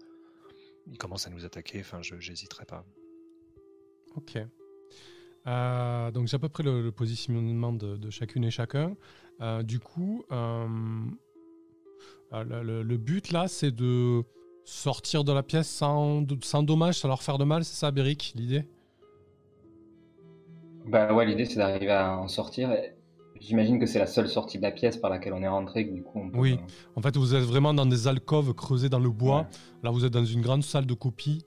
ils 0.88 0.98
commencent 0.98 1.28
à 1.28 1.30
nous 1.30 1.44
attaquer, 1.44 1.80
enfin, 1.80 2.02
je 2.02 2.18
j'hésiterai 2.18 2.64
pas. 2.64 2.84
Ok. 4.16 4.38
Donc 5.46 6.26
j'ai 6.26 6.34
à 6.34 6.38
peu 6.40 6.48
près 6.48 6.64
le, 6.64 6.90
positionnement 6.90 7.72
de, 7.72 8.10
chacune 8.10 8.42
et 8.42 8.50
chacun. 8.50 8.96
Du 9.62 9.78
coup, 9.78 10.24
le, 12.42 12.62
le- 12.62 12.82
le 12.82 12.96
but 12.96 13.30
là, 13.30 13.46
c'est 13.46 13.70
de 13.70 14.24
sortir 14.64 15.22
de 15.22 15.32
la 15.32 15.42
pièce 15.42 15.68
sans, 15.68 16.24
sans 16.42 16.62
dommage, 16.62 16.94
sans 16.96 17.08
leur 17.08 17.22
faire 17.22 17.38
de 17.38 17.44
mal, 17.44 17.64
c'est 17.64 17.76
ça, 17.76 17.90
Béric, 17.90 18.32
l'idée? 18.34 18.64
Bah 20.86 21.12
ouais, 21.14 21.26
l'idée 21.26 21.44
c'est 21.44 21.58
d'arriver 21.58 21.92
à 21.92 22.18
en 22.18 22.28
sortir. 22.28 22.74
J'imagine 23.40 23.78
que 23.78 23.86
c'est 23.86 23.98
la 23.98 24.06
seule 24.06 24.28
sortie 24.28 24.58
de 24.58 24.62
la 24.62 24.70
pièce 24.70 24.96
par 24.96 25.10
laquelle 25.10 25.34
on 25.34 25.42
est 25.42 25.48
rentré, 25.48 25.86
que 25.86 25.92
du 25.92 26.02
coup 26.02 26.18
on 26.18 26.30
peut. 26.30 26.38
Oui. 26.38 26.58
En 26.96 27.02
fait, 27.02 27.16
vous 27.16 27.34
êtes 27.34 27.42
vraiment 27.44 27.74
dans 27.74 27.84
des 27.86 28.08
alcôves 28.08 28.54
creusées 28.54 28.88
dans 28.88 28.98
le 28.98 29.10
bois. 29.10 29.40
Ouais. 29.40 29.46
Là, 29.82 29.90
vous 29.90 30.04
êtes 30.04 30.12
dans 30.12 30.24
une 30.24 30.40
grande 30.40 30.62
salle 30.62 30.86
de 30.86 30.94
copie. 30.94 31.44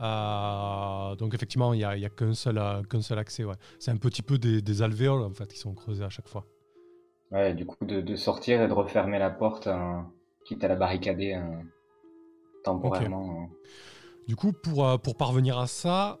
Euh, 0.00 1.16
donc 1.16 1.34
effectivement, 1.34 1.72
il 1.74 1.78
n'y 1.78 1.84
a, 1.84 1.96
il 1.96 2.02
y 2.02 2.06
a 2.06 2.10
qu'un 2.10 2.34
seul, 2.34 2.58
euh, 2.58 2.82
qu'un 2.82 3.02
seul 3.02 3.18
accès. 3.18 3.44
Ouais. 3.44 3.54
C'est 3.78 3.90
un 3.90 3.96
petit 3.96 4.22
peu 4.22 4.38
des, 4.38 4.62
des 4.62 4.82
alvéoles 4.82 5.22
en 5.22 5.32
fait, 5.32 5.46
qui 5.52 5.58
sont 5.58 5.74
creusés 5.74 6.04
à 6.04 6.10
chaque 6.10 6.28
fois. 6.28 6.44
Ouais, 7.30 7.54
du 7.54 7.64
coup 7.64 7.84
de, 7.84 8.00
de 8.00 8.16
sortir 8.16 8.60
et 8.60 8.68
de 8.68 8.72
refermer 8.72 9.18
la 9.18 9.30
porte, 9.30 9.66
euh, 9.66 10.00
quitte 10.44 10.64
à 10.64 10.68
la 10.68 10.76
barricader 10.76 11.34
euh, 11.34 11.62
temporairement. 12.64 13.42
euh. 13.42 13.46
Du 14.28 14.36
coup, 14.36 14.52
pour, 14.52 14.86
euh, 14.86 14.98
pour 14.98 15.16
parvenir 15.16 15.58
à 15.58 15.66
ça, 15.66 16.18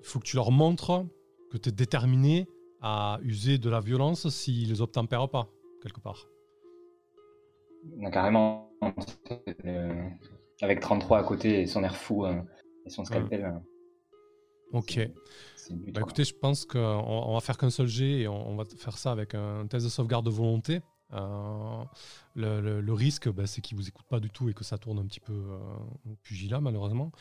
il 0.00 0.06
faut 0.06 0.18
que 0.18 0.24
tu 0.24 0.36
leur 0.36 0.50
montres 0.50 1.04
que 1.50 1.58
tu 1.58 1.68
es 1.68 1.72
déterminé 1.72 2.48
à 2.80 3.18
user 3.22 3.58
de 3.58 3.68
la 3.70 3.80
violence 3.80 4.28
s'ils 4.30 4.68
les 4.70 4.80
obtempèrent 4.80 5.28
pas, 5.28 5.48
quelque 5.82 6.00
part. 6.00 6.26
Carrément 8.12 8.70
euh, 9.66 10.08
avec 10.60 10.80
33 10.80 11.18
à 11.18 11.22
côté 11.24 11.62
et 11.62 11.66
son 11.66 11.84
air 11.84 11.96
fou 11.96 12.24
euh, 12.24 12.40
et 12.86 12.90
son 12.90 13.04
scalpel. 13.04 13.44
euh, 13.44 13.50
Ok. 14.72 14.98
c'est 15.56 15.72
le 15.74 15.78
but, 15.78 15.94
Bah 15.94 16.00
écoutez, 16.00 16.24
je 16.24 16.34
pense 16.34 16.64
qu'on 16.64 16.78
on 16.78 17.34
va 17.34 17.40
faire 17.40 17.58
qu'un 17.58 17.70
seul 17.70 17.86
jet 17.86 18.20
et 18.20 18.28
on, 18.28 18.50
on 18.50 18.56
va 18.56 18.64
faire 18.64 18.96
ça 18.96 19.12
avec 19.12 19.34
un 19.34 19.66
test 19.66 19.84
de 19.84 19.90
sauvegarde 19.90 20.24
de 20.24 20.30
volonté. 20.30 20.80
Euh, 21.12 21.84
le, 22.34 22.92
risque, 22.92 23.28
bah, 23.30 23.46
c'est 23.46 23.60
qu'ils 23.60 23.76
vous 23.76 23.88
écoutent 23.88 24.06
pas 24.06 24.20
du 24.20 24.30
tout 24.30 24.48
et 24.48 24.54
que 24.54 24.64
ça 24.64 24.78
tourne 24.78 24.98
un 24.98 25.06
petit 25.06 25.20
peu 25.20 25.32
euh, 25.32 25.58
au 26.10 26.14
pugilat, 26.22 26.60
malheureusement. 26.60 27.12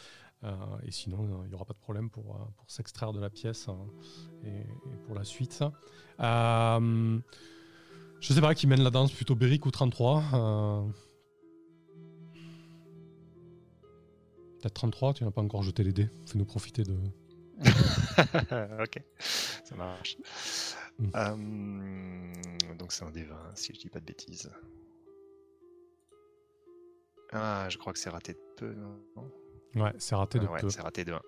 Euh, 0.44 0.56
et 0.86 0.92
sinon, 0.92 1.24
euh, 1.24 1.44
il 1.46 1.50
n'y 1.50 1.56
aura 1.56 1.66
pas 1.66 1.74
de 1.74 1.80
problème 1.80 2.10
pour, 2.10 2.38
pour 2.58 2.72
s'extraire 2.72 3.14
de 3.14 3.20
la 3.20 3.30
pièce 3.30 3.68
et, 4.44 4.66
pour 5.06 5.16
la 5.16 5.24
suite. 5.24 5.64
Je 8.22 8.34
sais 8.34 8.42
pas 8.42 8.54
qui 8.54 8.68
mène 8.68 8.84
la 8.84 8.92
danse, 8.92 9.12
plutôt 9.12 9.36
Beric 9.36 9.66
ou 9.66 9.72
33. 9.72 10.24
euh. 10.34 10.82
Peut-être 14.60 14.76
33, 14.76 15.16
tu 15.16 15.24
n'as 15.24 15.32
pas 15.32 15.42
encore 15.42 15.64
jeté 15.64 15.84
les 15.84 15.92
dés. 15.92 16.08
Fais-nous 16.28 16.46
profiter 16.46 16.84
de, 16.84 16.96
ok, 18.82 19.02
ça 19.64 19.76
marche. 19.76 20.18
Mm. 21.02 21.10
Euh, 21.16 22.76
donc 22.76 22.92
c'est 22.92 23.04
un 23.04 23.12
des 23.12 23.24
20, 23.24 23.36
si 23.56 23.74
je 23.74 23.80
dis 23.80 23.90
pas 23.90 24.00
de 24.00 24.06
bêtises. 24.06 24.52
Ah, 27.34 27.68
je 27.70 27.78
crois 27.78 27.94
que 27.94 28.00
c'est 28.00 28.10
raté 28.10 28.34
de 28.34 28.40
peu, 28.58 28.74
non 28.74 29.00
Ouais, 29.76 29.94
c'est 30.00 30.16
raté 30.16 30.38
de 30.38 30.46
Ah 30.48 30.52
ouais, 30.54 30.60
peu. 30.60 30.70
c'est 30.70 30.82
raté 30.82 31.06
de 31.06 31.14
1. 31.14 31.22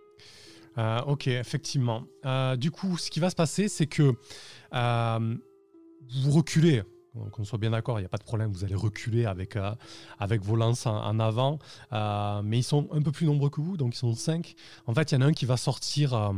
Euh, 0.77 1.01
ok, 1.03 1.27
effectivement. 1.27 2.03
Euh, 2.25 2.55
du 2.55 2.71
coup, 2.71 2.97
ce 2.97 3.09
qui 3.09 3.19
va 3.19 3.29
se 3.29 3.35
passer, 3.35 3.67
c'est 3.69 3.87
que 3.87 4.13
euh, 4.73 5.35
vous 6.09 6.31
reculez. 6.31 6.83
Qu'on 7.31 7.45
soit 7.45 7.59
bien 7.59 7.69
d'accord, 7.69 7.99
il 7.99 8.01
n'y 8.01 8.07
a 8.07 8.09
pas 8.09 8.17
de 8.17 8.23
problème. 8.23 8.51
Vous 8.51 8.63
allez 8.63 8.73
reculer 8.73 9.25
avec, 9.25 9.55
avec 10.17 10.41
vos 10.41 10.55
lances 10.55 10.87
en, 10.87 10.97
en 10.97 11.19
avant. 11.19 11.59
Mais 12.43 12.57
ils 12.57 12.63
sont 12.63 12.89
un 12.91 13.03
peu 13.03 13.11
plus 13.11 13.27
nombreux 13.27 13.51
que 13.51 13.61
vous, 13.61 13.77
donc 13.77 13.93
ils 13.93 13.99
sont 13.99 14.15
5. 14.15 14.55
En 14.87 14.95
fait, 14.95 15.11
il 15.11 15.15
y 15.15 15.17
en 15.19 15.21
a 15.21 15.25
un 15.27 15.31
qui 15.31 15.45
va 15.45 15.55
sortir, 15.55 16.33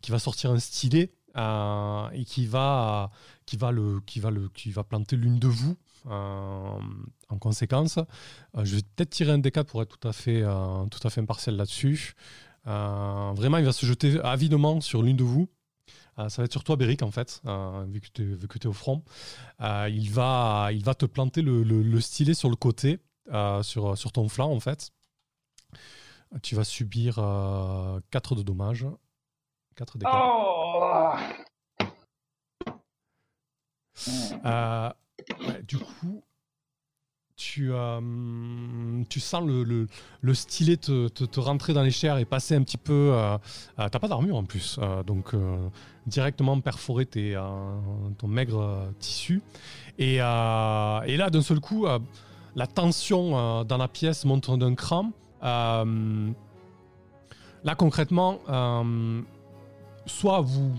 qui 0.00 0.10
va 0.10 0.18
sortir 0.18 0.50
un 0.50 0.58
stylet 0.58 1.12
euh, 1.36 2.08
et 2.12 2.24
qui 2.24 2.46
va, 2.46 3.10
qui, 3.46 3.56
va 3.56 3.70
le, 3.72 4.00
qui, 4.06 4.20
va 4.20 4.30
le, 4.30 4.48
qui 4.48 4.70
va 4.70 4.84
planter 4.84 5.16
l'une 5.16 5.38
de 5.38 5.48
vous. 5.48 5.76
euh, 6.10 6.78
en 7.28 7.38
conséquence, 7.38 7.98
Euh, 8.56 8.64
je 8.64 8.76
vais 8.76 8.82
peut-être 8.82 9.10
tirer 9.10 9.32
un 9.32 9.38
D4 9.38 9.64
pour 9.64 9.82
être 9.82 9.96
tout 9.98 10.08
à 10.08 10.12
fait, 10.12 10.42
euh, 10.42 10.84
tout 10.86 11.06
à 11.06 11.10
fait 11.10 11.20
impartial 11.20 11.56
là-dessus. 11.56 12.14
Euh, 12.66 13.32
vraiment, 13.34 13.58
il 13.58 13.64
va 13.64 13.72
se 13.72 13.86
jeter 13.86 14.18
avidement 14.20 14.80
sur 14.80 15.02
l'une 15.02 15.16
de 15.16 15.24
vous. 15.24 15.48
Euh, 16.18 16.28
ça 16.28 16.42
va 16.42 16.46
être 16.46 16.52
sur 16.52 16.64
toi, 16.64 16.76
Beric, 16.76 17.02
en 17.02 17.10
fait, 17.10 17.40
euh, 17.46 17.84
vu 17.88 18.00
que 18.00 18.08
tu 18.12 18.36
es, 18.62 18.66
au 18.66 18.72
front. 18.72 19.02
Euh, 19.60 19.88
il, 19.90 20.10
va, 20.10 20.70
il 20.72 20.84
va 20.84 20.94
te 20.94 21.06
planter 21.06 21.40
le, 21.42 21.62
le- 21.62 21.82
le 21.82 22.00
stylet 22.00 22.34
sur 22.34 22.50
le 22.50 22.56
côté, 22.56 22.98
euh, 23.32 23.62
sur, 23.62 23.96
ton 24.12 24.28
flanc, 24.28 24.50
en 24.50 24.60
fait. 24.60 24.90
Tu 26.42 26.54
vas 26.54 26.64
subir 26.64 27.14
4 28.10 28.34
de 28.36 28.42
dommages. 28.42 28.86
4 29.76 29.98
dégâts. 29.98 30.08
Oh 30.12 30.59
Euh, 34.44 34.90
ouais, 35.46 35.62
du 35.68 35.78
coup, 35.78 36.22
tu, 37.36 37.70
euh, 37.72 39.02
tu 39.08 39.20
sens 39.20 39.44
le, 39.46 39.62
le, 39.64 39.86
le 40.20 40.34
stylet 40.34 40.76
te, 40.76 41.40
rentrer 41.40 41.72
dans 41.72 41.82
les 41.82 41.90
chairs 41.90 42.18
et 42.18 42.24
passer 42.24 42.54
un 42.54 42.62
petit 42.62 42.76
peu. 42.76 43.12
euh, 43.14 43.36
euh, 43.78 43.88
T'as 43.88 43.98
pas 43.98 44.08
d'armure 44.08 44.36
en 44.36 44.44
plus, 44.44 44.78
euh, 44.80 45.02
donc 45.02 45.34
euh, 45.34 45.68
directement 46.06 46.60
perforer 46.60 47.06
tes, 47.06 47.34
euh, 47.36 47.42
ton 48.18 48.28
maigre 48.28 48.60
euh, 48.60 48.90
tissu. 48.98 49.42
Et, 49.98 50.20
euh, 50.20 51.00
et 51.02 51.16
là, 51.16 51.30
d'un 51.30 51.42
seul 51.42 51.60
coup, 51.60 51.86
euh, 51.86 51.98
la 52.56 52.66
tension 52.66 53.38
euh, 53.38 53.64
dans 53.64 53.78
la 53.78 53.88
pièce 53.88 54.24
monte 54.24 54.50
d'un 54.58 54.74
cran. 54.74 55.10
Euh, 55.42 56.30
là, 57.64 57.74
concrètement, 57.74 58.38
euh, 58.48 59.22
soit 60.10 60.40
vous 60.40 60.74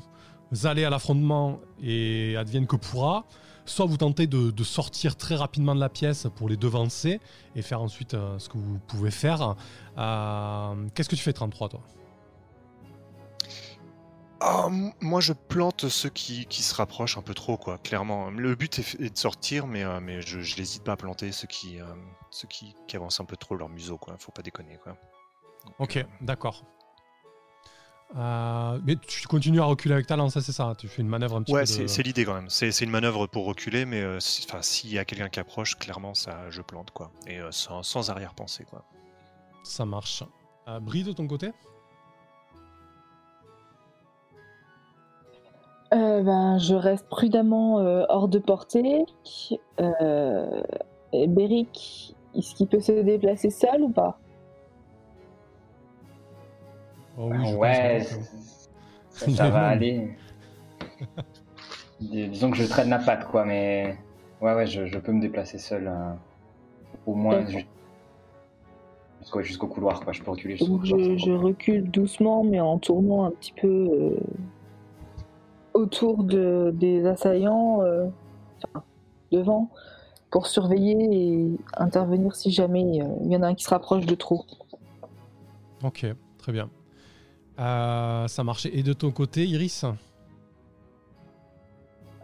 allez 0.64 0.84
à 0.84 0.90
l'affrontement 0.90 1.60
et 1.82 2.36
advienne 2.38 2.68
que 2.68 2.76
pourra, 2.76 3.26
soit 3.66 3.86
vous 3.86 3.98
tentez 3.98 4.28
de, 4.28 4.52
de 4.52 4.64
sortir 4.64 5.16
très 5.16 5.36
rapidement 5.36 5.74
de 5.74 5.80
la 5.80 5.90
pièce 5.90 6.28
pour 6.36 6.50
les 6.50 6.58
devancer 6.58 7.20
et 7.56 7.62
faire 7.62 7.82
ensuite 7.82 8.14
euh, 8.14 8.38
ce 8.38 8.50
que 8.50 8.58
vous 8.58 8.80
pouvez 8.88 9.12
faire. 9.12 9.56
Euh, 9.98 10.88
Qu'est-ce 10.94 11.10
que 11.10 11.16
tu 11.16 11.24
fais 11.24 11.34
33 11.34 11.70
toi? 11.70 11.82
Ah, 14.44 14.68
moi, 15.02 15.22
je 15.22 15.34
plante 15.34 15.88
ceux 15.88 16.10
qui, 16.10 16.48
qui 16.48 16.64
se 16.64 16.74
rapprochent 16.74 17.18
un 17.18 17.22
peu 17.22 17.36
trop, 17.36 17.58
quoi, 17.58 17.78
clairement. 17.78 18.32
Le 18.32 18.56
but 18.56 18.80
est, 18.80 19.00
est 19.00 19.14
de 19.14 19.18
sortir, 19.18 19.68
mais, 19.68 19.84
euh, 19.84 20.00
mais 20.02 20.22
je, 20.24 20.42
je 20.42 20.58
n'hésite 20.58 20.84
pas 20.84 20.94
à 20.94 20.98
planter 20.98 21.32
ceux 21.32 21.48
qui, 21.48 21.78
ceux 22.32 22.48
qui, 22.48 22.74
qui 22.88 22.96
avancent 22.96 23.20
un 23.20 23.26
peu 23.26 23.38
trop 23.38 23.56
leur 23.56 23.70
museau, 23.70 23.98
quoi. 23.98 24.16
Faut 24.18 24.32
pas 24.32 24.42
déconner, 24.42 24.78
quoi. 24.84 24.98
Donc, 25.66 25.76
Ok, 25.78 26.06
d'accord. 26.22 26.66
Euh, 28.18 28.78
mais 28.86 28.98
tu 28.98 29.26
continues 29.28 29.62
à 29.62 29.64
reculer 29.64 29.94
avec 29.94 30.06
ta 30.06 30.18
lance, 30.18 30.34
ça, 30.34 30.42
c'est 30.42 30.52
ça 30.52 30.74
Tu 30.78 30.88
fais 30.90 31.02
une 31.02 31.08
manœuvre 31.08 31.38
un 31.38 31.44
petit 31.44 31.54
Ouais, 31.54 31.62
peu 31.62 31.66
c'est 31.66 31.84
de... 31.84 31.88
c'est 31.88 32.04
l'idée 32.04 32.26
quand 32.26 32.34
même. 32.34 32.50
C'est 32.50 32.72
c'est 32.72 32.84
une 32.84 32.92
manœuvre 32.92 33.26
pour 33.28 33.46
reculer, 33.46 33.86
mais 33.86 34.02
euh, 34.02 34.20
si- 34.20 34.46
s'il 34.62 34.92
y 34.94 35.00
a 35.00 35.06
quelqu'un 35.06 35.30
qui 35.30 35.40
approche, 35.40 35.78
clairement, 35.78 36.14
ça, 36.14 36.50
je 36.50 36.62
plante, 36.62 36.92
quoi. 36.92 37.12
Et 37.26 37.40
euh, 37.40 37.52
sans, 37.52 37.84
sans 37.84 38.10
arrière-pensée, 38.10 38.66
quoi. 38.66 38.84
Ça 39.64 39.86
marche. 39.86 40.24
Euh, 40.68 40.80
Brie 40.82 41.04
de 41.04 41.14
ton 41.14 41.26
côté? 41.28 41.52
Euh, 45.94 46.22
ben, 46.24 46.58
je 46.58 46.74
reste 46.74 47.08
prudemment 47.10 47.80
euh, 47.80 48.04
hors 48.10 48.28
de 48.30 48.40
portée. 48.40 49.06
Euh, 49.80 50.62
Beric, 51.14 52.16
est-ce 52.36 52.56
qu'il 52.56 52.68
peut 52.68 52.80
se 52.80 52.92
déplacer 53.02 53.50
seul 53.50 53.82
ou 53.82 53.90
pas? 53.90 54.18
Oh 57.18 57.30
oui, 57.32 57.54
ouais, 57.54 58.06
que- 58.10 58.16
ça, 59.10 59.30
ça 59.30 59.50
va 59.50 59.68
aller. 59.68 60.16
Dis- 62.00 62.28
Disons 62.30 62.52
que 62.52 62.58
je 62.58 62.66
traîne 62.66 62.90
la 62.90 63.00
patte, 63.00 63.28
quoi, 63.28 63.46
mais 63.46 63.98
ouais, 64.42 64.54
ouais, 64.54 64.66
je, 64.66 64.86
je 64.86 64.98
peux 64.98 65.12
me 65.12 65.22
déplacer 65.22 65.58
seul, 65.58 65.88
euh, 65.88 66.14
au 67.06 67.14
moins 67.16 67.46
jusqu'au 69.42 69.68
couloir, 69.68 70.02
quoi. 70.02 70.14
Je 70.14 70.22
peux 70.22 70.32
reculer 70.32 70.58
jusqu'au 70.58 70.78
couloir. 70.78 71.18
je, 71.18 71.32
recule 71.32 71.90
doucement, 71.90 72.44
mais 72.44 72.60
en 72.60 72.80
tournant 72.80 73.26
un 73.26 73.32
petit 73.32 73.54
peu 73.54 73.68
euh, 73.68 74.18
autour 75.74 76.24
de, 76.24 76.72
des 76.74 77.06
assaillants, 77.06 77.82
euh, 77.82 78.08
enfin, 78.74 78.84
devant, 79.32 79.70
pour 80.32 80.48
surveiller 80.48 80.98
et 81.12 81.52
intervenir 81.78 82.36
si 82.36 82.52
jamais 82.52 83.02
euh, 83.02 83.08
il 83.24 83.32
y 83.32 83.38
en 83.38 83.44
a 83.44 83.48
un 83.48 83.56
qui 83.56 83.64
se 83.64 83.70
rapproche 83.70 84.06
de 84.06 84.16
trop. 84.16 84.46
Ok, 85.84 86.06
très 86.38 86.52
bien. 86.52 86.70
Euh, 87.60 88.28
ça 88.28 88.44
marchait. 88.44 88.76
Et 88.78 88.84
de 88.84 88.94
ton 88.94 89.12
côté, 89.12 89.46
Iris? 89.46 89.86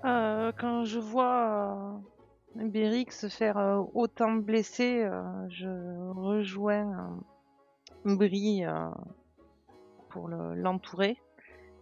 Euh, 0.05 0.51
quand 0.57 0.85
je 0.85 0.99
vois 0.99 1.99
euh, 2.57 2.67
Beric 2.69 3.11
se 3.11 3.27
faire 3.27 3.57
euh, 3.57 3.81
autant 3.93 4.33
blesser, 4.33 5.07
je 5.49 5.67
rejoins 6.13 7.17
Brie 8.05 8.63
pour 10.09 10.27
le- 10.27 10.55
l'entourer 10.55 11.17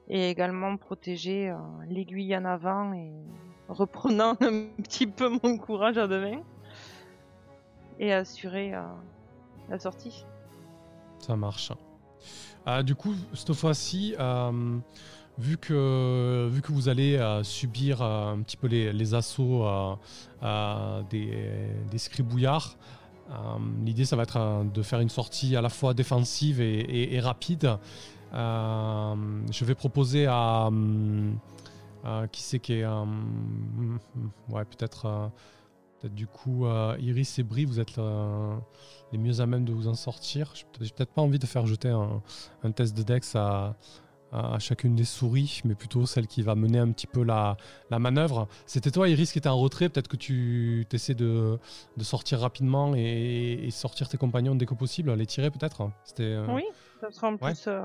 et 0.07 0.29
également 0.29 0.77
protéger 0.77 1.53
l'aiguille 1.87 2.35
en 2.35 2.45
avant 2.45 2.93
et 2.93 3.11
reprenant 3.69 4.31
un 4.41 4.67
petit 4.81 5.07
peu 5.07 5.29
mon 5.43 5.57
courage 5.57 5.97
à 5.97 6.07
deux 6.07 6.21
mains 6.21 6.41
et 7.99 8.11
assurer 8.13 8.73
la 9.69 9.79
sortie. 9.79 10.25
Ça 11.19 11.35
marche. 11.35 11.71
Euh, 12.68 12.82
du 12.84 12.95
coup, 12.95 13.13
cette 13.34 13.53
fois-ci, 13.53 14.16
euh, 14.20 14.78
vu, 15.38 15.57
que, 15.57 16.49
vu 16.51 16.61
que 16.61 16.72
vous 16.72 16.89
allez 16.89 17.16
euh, 17.16 17.43
subir 17.43 18.01
euh, 18.01 18.34
un 18.34 18.41
petit 18.41 18.57
peu 18.57 18.68
les, 18.68 18.91
les 18.91 19.13
assauts 19.13 19.68
des, 21.09 21.47
des 21.91 21.97
scribouillards, 21.97 22.78
l'idée, 23.84 24.05
ça 24.05 24.16
va 24.16 24.24
être 24.24 24.66
de 24.74 24.82
faire 24.82 24.99
une 24.99 25.09
sortie 25.09 25.55
à 25.55 25.61
la 25.61 25.70
fois 25.70 25.93
défensive 25.93 26.61
et, 26.61 27.13
et- 27.16 27.20
rapide. 27.20 27.78
Je 28.34 29.63
vais 29.66 29.76
proposer 29.76 30.26
à... 30.28 30.70
qui 32.32 32.41
c'est 32.41 32.59
qui 32.59 32.74
est... 32.74 32.86
ouais, 34.49 34.66
peut-être... 34.66 35.32
peut-être 36.05 36.15
du 36.15 36.27
coup, 36.27 36.65
euh, 36.65 36.95
Iris 36.99 37.39
et 37.39 37.43
Brie, 37.43 37.65
vous 37.65 37.79
êtes 37.79 37.97
euh, 37.97 38.55
les 39.11 39.17
mieux 39.17 39.39
à 39.39 39.45
même 39.45 39.65
de 39.65 39.73
vous 39.73 39.87
en 39.87 39.95
sortir. 39.95 40.51
J'ai 40.53 40.65
peut-être- 40.93 41.11
pas 41.13 41.21
envie 41.21 41.39
de 41.39 41.45
faire 41.45 41.65
jeter 41.65 41.89
un, 41.89 42.21
un 42.63 42.71
test 42.71 42.95
de 42.95 43.03
Dex 43.03 43.35
à, 43.35 43.75
à 44.31 44.59
chacune 44.59 44.95
des 44.95 45.03
souris, 45.05 45.61
mais 45.65 45.75
plutôt 45.75 46.05
celle 46.05 46.27
qui 46.27 46.41
va 46.41 46.55
mener 46.55 46.77
un 46.79 46.91
petit 46.91 47.07
peu 47.07 47.23
la, 47.23 47.57
la 47.89 47.99
manœuvre. 47.99 48.47
C'était 48.65 48.91
toi, 48.91 49.07
Iris, 49.09 49.31
qui 49.31 49.39
était 49.39 49.49
en 49.49 49.57
retrait. 49.57 49.89
Peut-être 49.89 50.07
que 50.09 50.17
tu 50.17 50.85
essaies 50.91 51.15
de, 51.15 51.57
de 51.97 52.03
sortir 52.03 52.39
rapidement 52.39 52.93
et, 52.95 53.59
et 53.63 53.71
sortir 53.71 54.07
tes 54.09 54.17
compagnons 54.17 54.55
dès 54.55 54.65
que 54.65 54.73
possible, 54.75 55.13
les 55.13 55.25
tirer 55.25 55.49
peut-être. 55.51 55.89
C'était. 56.03 56.23
euh, 56.23 56.45
Oui, 56.53 56.63
ça 57.01 57.09
sera 57.11 57.27
en 57.29 57.37
plus 57.37 57.65
euh, 57.67 57.81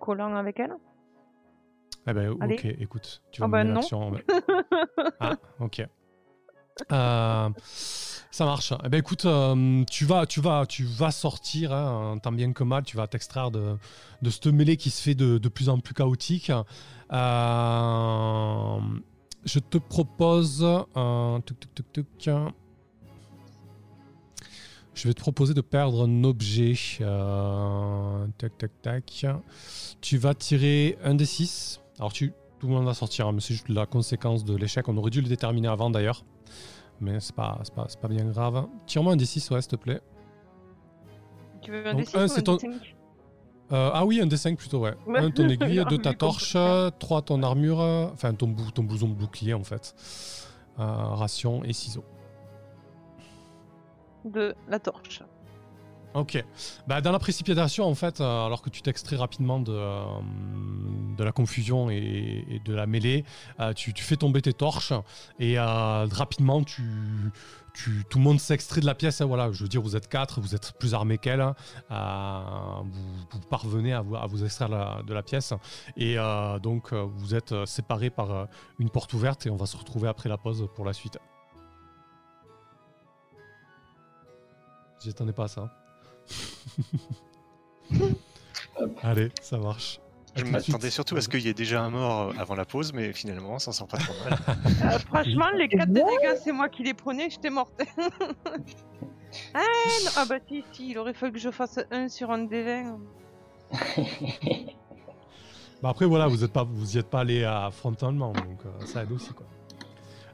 collant 0.00 0.34
avec 0.36 0.58
elle. 0.60 0.74
Eh 2.06 2.12
ben, 2.12 2.34
Allez. 2.40 2.54
ok, 2.54 2.64
écoute, 2.80 3.22
tu 3.30 3.40
vas 3.40 3.46
Ah 3.46 3.48
bah 3.48 3.62
mener 3.64 3.74
l'action. 3.74 4.12
ah, 5.20 5.36
ok. 5.60 5.86
Euh, 6.92 7.48
ça 8.30 8.44
marche. 8.44 8.72
Eh 8.84 8.88
ben, 8.88 8.98
écoute, 8.98 9.24
euh, 9.26 9.84
tu 9.90 10.04
vas, 10.04 10.26
tu 10.26 10.40
vas, 10.40 10.66
tu 10.66 10.84
vas 10.84 11.10
sortir, 11.10 11.72
hein, 11.72 12.18
tant 12.22 12.32
bien 12.32 12.52
que 12.52 12.64
mal, 12.64 12.84
tu 12.84 12.96
vas 12.96 13.06
t'extraire 13.06 13.50
de, 13.50 13.76
de 14.22 14.30
cette 14.30 14.46
mêlée 14.46 14.76
qui 14.76 14.90
se 14.90 15.02
fait 15.02 15.14
de, 15.14 15.36
plus 15.48 15.68
en 15.68 15.78
plus 15.78 15.94
chaotique. 15.94 16.50
Euh, 17.12 18.78
je 19.44 19.58
te 19.58 19.76
propose, 19.78 20.60
je 24.94 25.08
vais 25.08 25.14
te 25.14 25.20
proposer 25.20 25.54
de 25.54 25.60
perdre 25.60 26.06
un 26.06 26.24
objet. 26.24 26.74
Tac, 28.38 28.56
tac, 28.58 28.70
tac. 28.82 29.26
Tu 30.00 30.16
vas 30.16 30.34
tirer 30.34 30.96
un 31.04 31.14
des 31.14 31.26
6. 31.26 31.80
Alors, 31.98 32.12
tout 32.12 32.30
le 32.62 32.68
monde 32.68 32.86
va 32.86 32.94
sortir, 32.94 33.26
hein, 33.26 33.32
mais 33.32 33.40
c'est 33.40 33.54
juste 33.54 33.68
la 33.68 33.86
conséquence 33.86 34.44
de 34.44 34.54
l'échec. 34.56 34.88
On 34.88 34.96
aurait 34.96 35.10
dû 35.10 35.20
le 35.20 35.28
déterminer 35.28 35.68
avant 35.68 35.90
d'ailleurs. 35.90 36.24
Mais 37.00 37.18
c'est 37.20 37.34
pas, 37.34 37.60
bien 38.08 38.24
grave. 38.26 38.66
Tire-moi 38.86 39.12
un 39.14 39.16
des 39.16 39.24
6, 39.26 39.50
ouais, 39.50 39.60
s'il 39.60 39.70
te 39.70 39.76
plaît. 39.76 40.00
Tu 41.60 41.70
veux 41.72 41.86
un 41.86 41.94
Donc, 41.94 42.02
D6 42.04 42.16
un, 42.16 42.26
ou 42.28 42.32
un 42.38 42.42
ton- 42.42 42.56
D5? 42.56 42.94
Euh, 43.72 43.90
ah 43.94 44.04
oui, 44.04 44.20
un 44.20 44.26
des 44.26 44.36
5 44.36 44.56
plutôt, 44.58 44.80
ouais. 44.80 44.94
Ouais. 45.06 45.18
Un 45.20 45.30
ton 45.30 45.48
aiguille, 45.48 45.74
J'ai 45.76 45.84
deux 45.84 45.98
ta 45.98 46.12
torche, 46.14 46.56
trois 46.98 47.22
ton 47.22 47.42
armure, 47.42 47.78
enfin 48.12 48.34
ton, 48.34 48.48
bou- 48.48 48.70
ton 48.70 48.82
blouson 48.84 49.08
de 49.08 49.14
bouclier 49.14 49.54
en 49.54 49.64
fait. 49.64 49.94
Euh, 50.78 50.84
ration 50.84 51.64
et 51.64 51.72
ciseaux. 51.72 52.04
de 54.24 54.54
la 54.68 54.78
torche. 54.78 55.22
Ok. 56.14 56.44
Bah, 56.86 57.00
dans 57.00 57.10
la 57.10 57.18
précipitation, 57.18 57.86
en 57.86 57.94
fait, 57.94 58.20
euh, 58.20 58.46
alors 58.46 58.60
que 58.60 58.68
tu 58.68 58.82
t'extrais 58.82 59.16
rapidement 59.16 59.60
de, 59.60 59.72
euh, 59.72 60.04
de 61.16 61.24
la 61.24 61.32
confusion 61.32 61.88
et, 61.88 62.60
de 62.64 62.74
la 62.74 62.86
mêlée, 62.86 63.24
euh, 63.60 63.72
tu, 63.72 63.94
fais 63.96 64.16
tomber 64.16 64.42
tes 64.42 64.52
torches 64.52 64.92
et 65.38 65.58
rapidement, 65.58 66.62
tu, 66.64 66.82
tu, 67.72 68.04
tout 68.10 68.18
le 68.18 68.24
monde 68.24 68.40
s'extrait 68.40 68.82
de 68.82 68.86
la 68.86 68.94
pièce. 68.94 69.22
hein, 69.22 69.24
voilà, 69.24 69.50
je 69.52 69.62
veux 69.62 69.68
dire, 69.68 69.80
vous 69.80 69.96
êtes 69.96 70.06
quatre, 70.06 70.40
vous 70.40 70.54
êtes 70.54 70.72
plus 70.78 70.92
armés 70.92 71.16
qu'elle. 71.16 71.40
hein, 71.88 72.84
vous, 73.30 73.40
parvenez 73.48 73.94
à 73.94 74.02
vous, 74.02 74.16
à 74.16 74.26
vous 74.26 74.44
extraire 74.44 75.02
de 75.02 75.14
la 75.14 75.22
pièce. 75.22 75.54
Et 75.96 76.16
donc, 76.62 76.92
vous 76.92 77.34
êtes 77.34 77.54
séparés 77.64 78.10
par 78.10 78.48
une 78.78 78.90
porte 78.90 79.14
ouverte 79.14 79.46
et 79.46 79.50
on 79.50 79.56
va 79.56 79.66
se 79.66 79.78
retrouver 79.78 80.08
après 80.08 80.28
la 80.28 80.36
pause 80.36 80.68
pour 80.74 80.84
la 80.84 80.92
suite. 80.92 81.18
J'y 85.02 85.08
attendais 85.08 85.32
pas 85.32 85.44
à 85.44 85.48
ça. 85.48 85.81
Allez, 89.02 89.30
ça 89.40 89.58
marche. 89.58 90.00
Je 90.34 90.44
de 90.44 90.48
m'attendais 90.48 90.88
surtout 90.90 91.16
à 91.16 91.20
ce 91.20 91.28
qu'il 91.28 91.40
y 91.40 91.48
ait 91.48 91.54
déjà 91.54 91.82
un 91.82 91.90
mort 91.90 92.32
avant 92.38 92.54
la 92.54 92.64
pause, 92.64 92.92
mais 92.94 93.12
finalement, 93.12 93.58
ça 93.58 93.72
sent 93.72 93.84
pas 93.90 93.98
trop 93.98 94.14
mal. 94.24 94.38
Euh, 94.84 94.98
franchement, 94.98 95.50
les 95.56 95.68
4 95.68 95.88
Ouais. 95.88 95.94
dégâts, 95.94 96.36
c'est 96.42 96.52
moi 96.52 96.68
qui 96.68 96.82
les 96.82 96.94
prenais, 96.94 97.30
j'étais 97.30 97.50
morte. 97.50 97.82
Ah, 99.54 99.60
non, 100.04 100.10
ah 100.16 100.24
bah 100.28 100.36
si, 100.46 100.62
si, 100.72 100.90
il 100.90 100.98
aurait 100.98 101.14
fallu 101.14 101.32
que 101.32 101.38
je 101.38 101.50
fasse 101.50 101.80
un 101.90 102.08
sur 102.10 102.30
un 102.30 102.44
des 102.44 102.62
20. 102.62 102.98
Bah 105.82 105.88
après, 105.88 106.04
voilà, 106.04 106.26
vous 106.26 106.44
êtes 106.44 106.52
pas, 106.52 106.64
vous 106.64 106.96
y 106.96 106.98
êtes 106.98 107.08
pas 107.08 107.20
allé 107.20 107.42
à 107.42 107.70
frontalement, 107.70 108.32
donc 108.32 108.60
euh, 108.66 108.84
ça 108.84 109.04
aide 109.04 109.10
aussi, 109.12 109.32
quoi. 109.32 109.46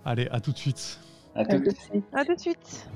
Allez, 0.04 0.26
à 0.32 0.40
tout 0.40 0.50
de 0.50 0.58
suite. 0.58 0.98
À 1.36 1.44
tout 1.44 1.58
de 1.60 1.70
suite. 1.70 2.04
À 2.12 2.24
tout 2.24 2.34
de 2.34 2.40
suite. 2.40 2.88